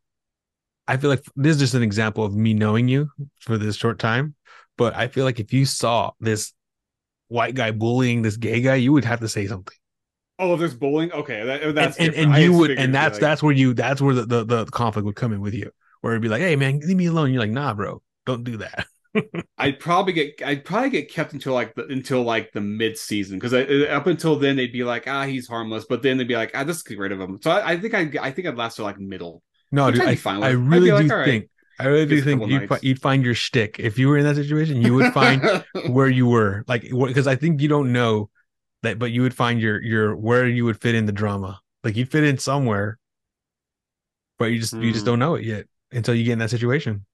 [0.88, 3.08] I feel like this is just an example of me knowing you
[3.40, 4.34] for this short time,
[4.76, 6.52] but I feel like if you saw this
[7.28, 9.76] white guy bullying this gay guy, you would have to say something.
[10.42, 11.12] Oh, there's bowling.
[11.12, 14.00] Okay, that, that's and, and, and you would, and that's like- that's where you that's
[14.00, 15.70] where the, the the conflict would come in with you,
[16.00, 17.32] where it'd be like, hey man, leave me alone.
[17.32, 18.86] You're like, nah, bro, don't do that.
[19.58, 23.38] I'd probably get I'd probably get kept until like the until like the mid season
[23.38, 26.50] because up until then they'd be like ah he's harmless, but then they'd be like
[26.54, 27.38] ah just get rid of him.
[27.42, 29.42] So I, I think I I think I'd last to like middle.
[29.70, 31.24] No, dude, I, I really like, do right.
[31.24, 31.48] think
[31.78, 34.36] I really do think you'd, fi- you'd find your shtick if you were in that
[34.36, 34.82] situation.
[34.82, 38.30] You would find where you were, like because I think you don't know
[38.82, 41.60] that, but you would find your your where you would fit in the drama.
[41.84, 42.98] Like you'd fit in somewhere,
[44.38, 45.06] but you just you just Hmm.
[45.06, 47.06] don't know it yet until you get in that situation.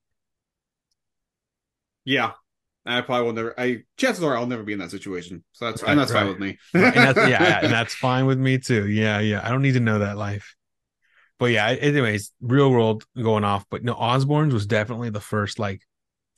[2.05, 2.31] yeah.
[2.85, 3.59] I probably will never.
[3.59, 5.43] I chances are I'll never be in that situation.
[5.51, 6.21] So that's Right, and that's right.
[6.21, 6.57] fine with me.
[6.73, 8.87] and that's yeah, and that's fine with me too.
[8.87, 9.41] Yeah, yeah.
[9.45, 10.55] I don't need to know that life.
[11.39, 13.65] But yeah, anyways, real world going off.
[13.69, 15.83] But no, Osbourne's was definitely the first like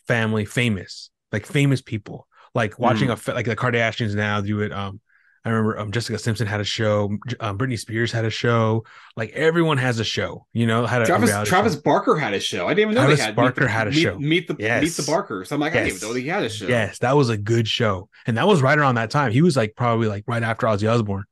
[0.07, 2.27] family famous, like famous people.
[2.55, 4.73] Like watching a like the Kardashians now do it.
[4.73, 5.01] Um,
[5.43, 7.17] I remember um, Jessica Simpson had a show.
[7.39, 8.83] Um, Britney Spears had a show.
[9.15, 10.45] Like everyone has a show.
[10.53, 11.81] You know, had a, Travis Travis show.
[11.81, 12.67] Barker had a show.
[12.67, 14.19] I didn't even know Travis they had Barker meet the, had a meet, show.
[14.19, 14.83] Meet the Yes.
[14.83, 15.51] Meet the Barkers.
[15.51, 16.67] I'm like, I didn't even know he had a show.
[16.67, 19.31] Yes, that was a good show, and that was right around that time.
[19.31, 21.25] He was like probably like right after Ozzy Osbourne,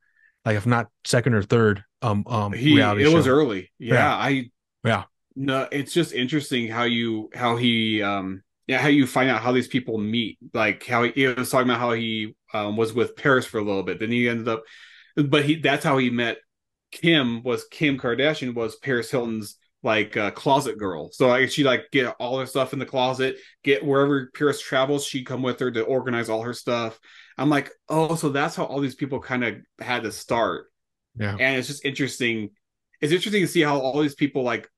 [0.44, 1.84] like if not second or third.
[2.02, 3.70] Um, um, he reality it was early.
[3.78, 4.14] Yeah, Yeah.
[4.14, 4.50] I
[4.84, 5.04] Yeah.
[5.36, 8.42] No, it's just interesting how you how he um
[8.78, 10.38] how you find out how these people meet.
[10.52, 13.64] Like how he, he was talking about how he um was with Paris for a
[13.64, 13.98] little bit.
[13.98, 14.62] Then he ended up,
[15.16, 16.38] but he that's how he met
[16.92, 17.42] Kim.
[17.42, 21.10] Was Kim Kardashian was Paris Hilton's like uh, closet girl.
[21.12, 23.36] So like she like get all her stuff in the closet.
[23.64, 26.98] Get wherever Paris travels, she'd come with her to organize all her stuff.
[27.38, 30.66] I'm like, oh, so that's how all these people kind of had to start
[31.18, 32.50] Yeah, and it's just interesting
[33.00, 34.68] it's interesting to see how all these people like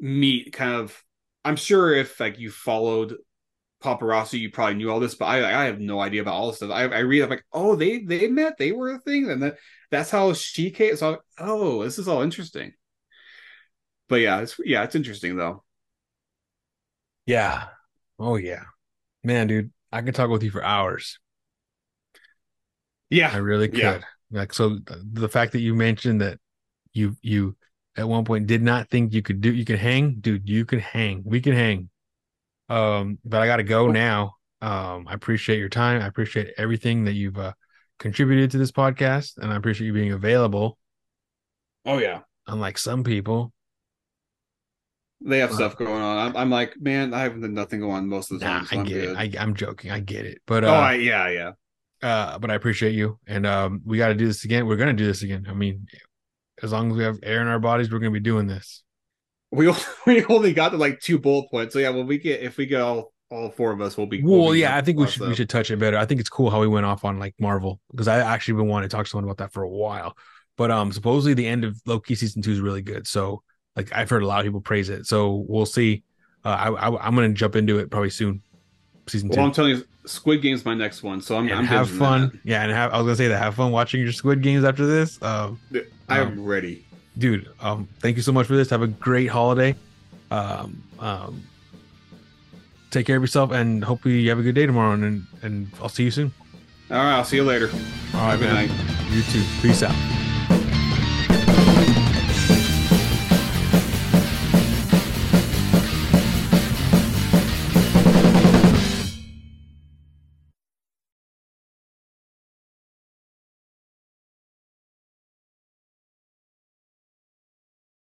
[0.00, 1.00] meet kind of
[1.46, 3.16] i'm sure if like you followed
[3.82, 6.56] paparazzi you probably knew all this but i i have no idea about all this
[6.56, 9.42] stuff i, I read i'm like oh they they met they were a thing and
[9.42, 9.56] that
[9.90, 12.72] that's how she came so I'm like, oh this is all interesting
[14.08, 15.62] but yeah it's yeah it's interesting though
[17.26, 17.64] yeah,
[18.20, 18.62] oh yeah,
[19.24, 21.18] man, dude, I could talk with you for hours.
[23.10, 23.30] Yeah.
[23.32, 23.78] I really could.
[23.78, 24.00] Yeah.
[24.30, 26.38] Like so, the fact that you mentioned that
[26.92, 27.56] you you
[27.96, 30.48] at one point did not think you could do you could hang, dude.
[30.48, 31.22] You can hang.
[31.24, 31.90] We can hang.
[32.68, 34.36] Um, but I got to go now.
[34.62, 36.02] Um, I appreciate your time.
[36.02, 37.52] I appreciate everything that you've uh,
[37.98, 40.78] contributed to this podcast, and I appreciate you being available.
[41.84, 43.52] oh yeah Unlike some people,
[45.20, 48.08] they have Uh, stuff going on I'm, I'm like man i have nothing going on
[48.08, 49.04] most of the nah, time so I get good.
[49.04, 49.16] it.
[49.16, 49.90] I, I'm joking.
[49.90, 50.42] I get it.
[50.46, 51.52] But uh, oh I, yeah yeah
[52.02, 54.66] uh, but I appreciate you, and um, we got to do this again.
[54.66, 55.46] We're gonna do this again.
[55.48, 55.86] I mean,
[56.62, 58.82] as long as we have air in our bodies, we're gonna be doing this.
[59.50, 59.72] We
[60.06, 61.72] we only got to like two bullet points.
[61.72, 64.22] So yeah, when we get if we get all all four of us, we'll be.
[64.22, 65.96] Well, we'll be yeah, I think we should we should touch it better.
[65.96, 68.68] I think it's cool how we went off on like Marvel because I actually been
[68.68, 70.16] wanting to talk to someone about that for a while.
[70.56, 73.06] But um, supposedly the end of Loki season two is really good.
[73.06, 73.42] So
[73.74, 75.06] like I've heard a lot of people praise it.
[75.06, 76.02] So we'll see.
[76.44, 78.42] Uh, I, I I'm gonna jump into it probably soon.
[79.06, 79.36] Season two.
[79.36, 82.40] Well, I'm telling you, Squid Game's my next one, so I'm, and I'm have fun.
[82.44, 84.86] Yeah, and have I was gonna say that have fun watching your Squid Games after
[84.86, 85.20] this.
[85.22, 85.60] Um,
[86.08, 86.20] that.
[86.20, 86.84] I'm Um, ready.
[87.18, 89.74] dude um thank you so much for this have a great holiday
[90.30, 91.42] um um
[92.90, 95.88] take care of yourself and hopefully you have a good day tomorrow and and i'll
[95.88, 96.32] see you soon
[96.90, 97.68] All right, I'll see you later.
[98.14, 98.70] all right good night.
[99.10, 99.94] you too peace out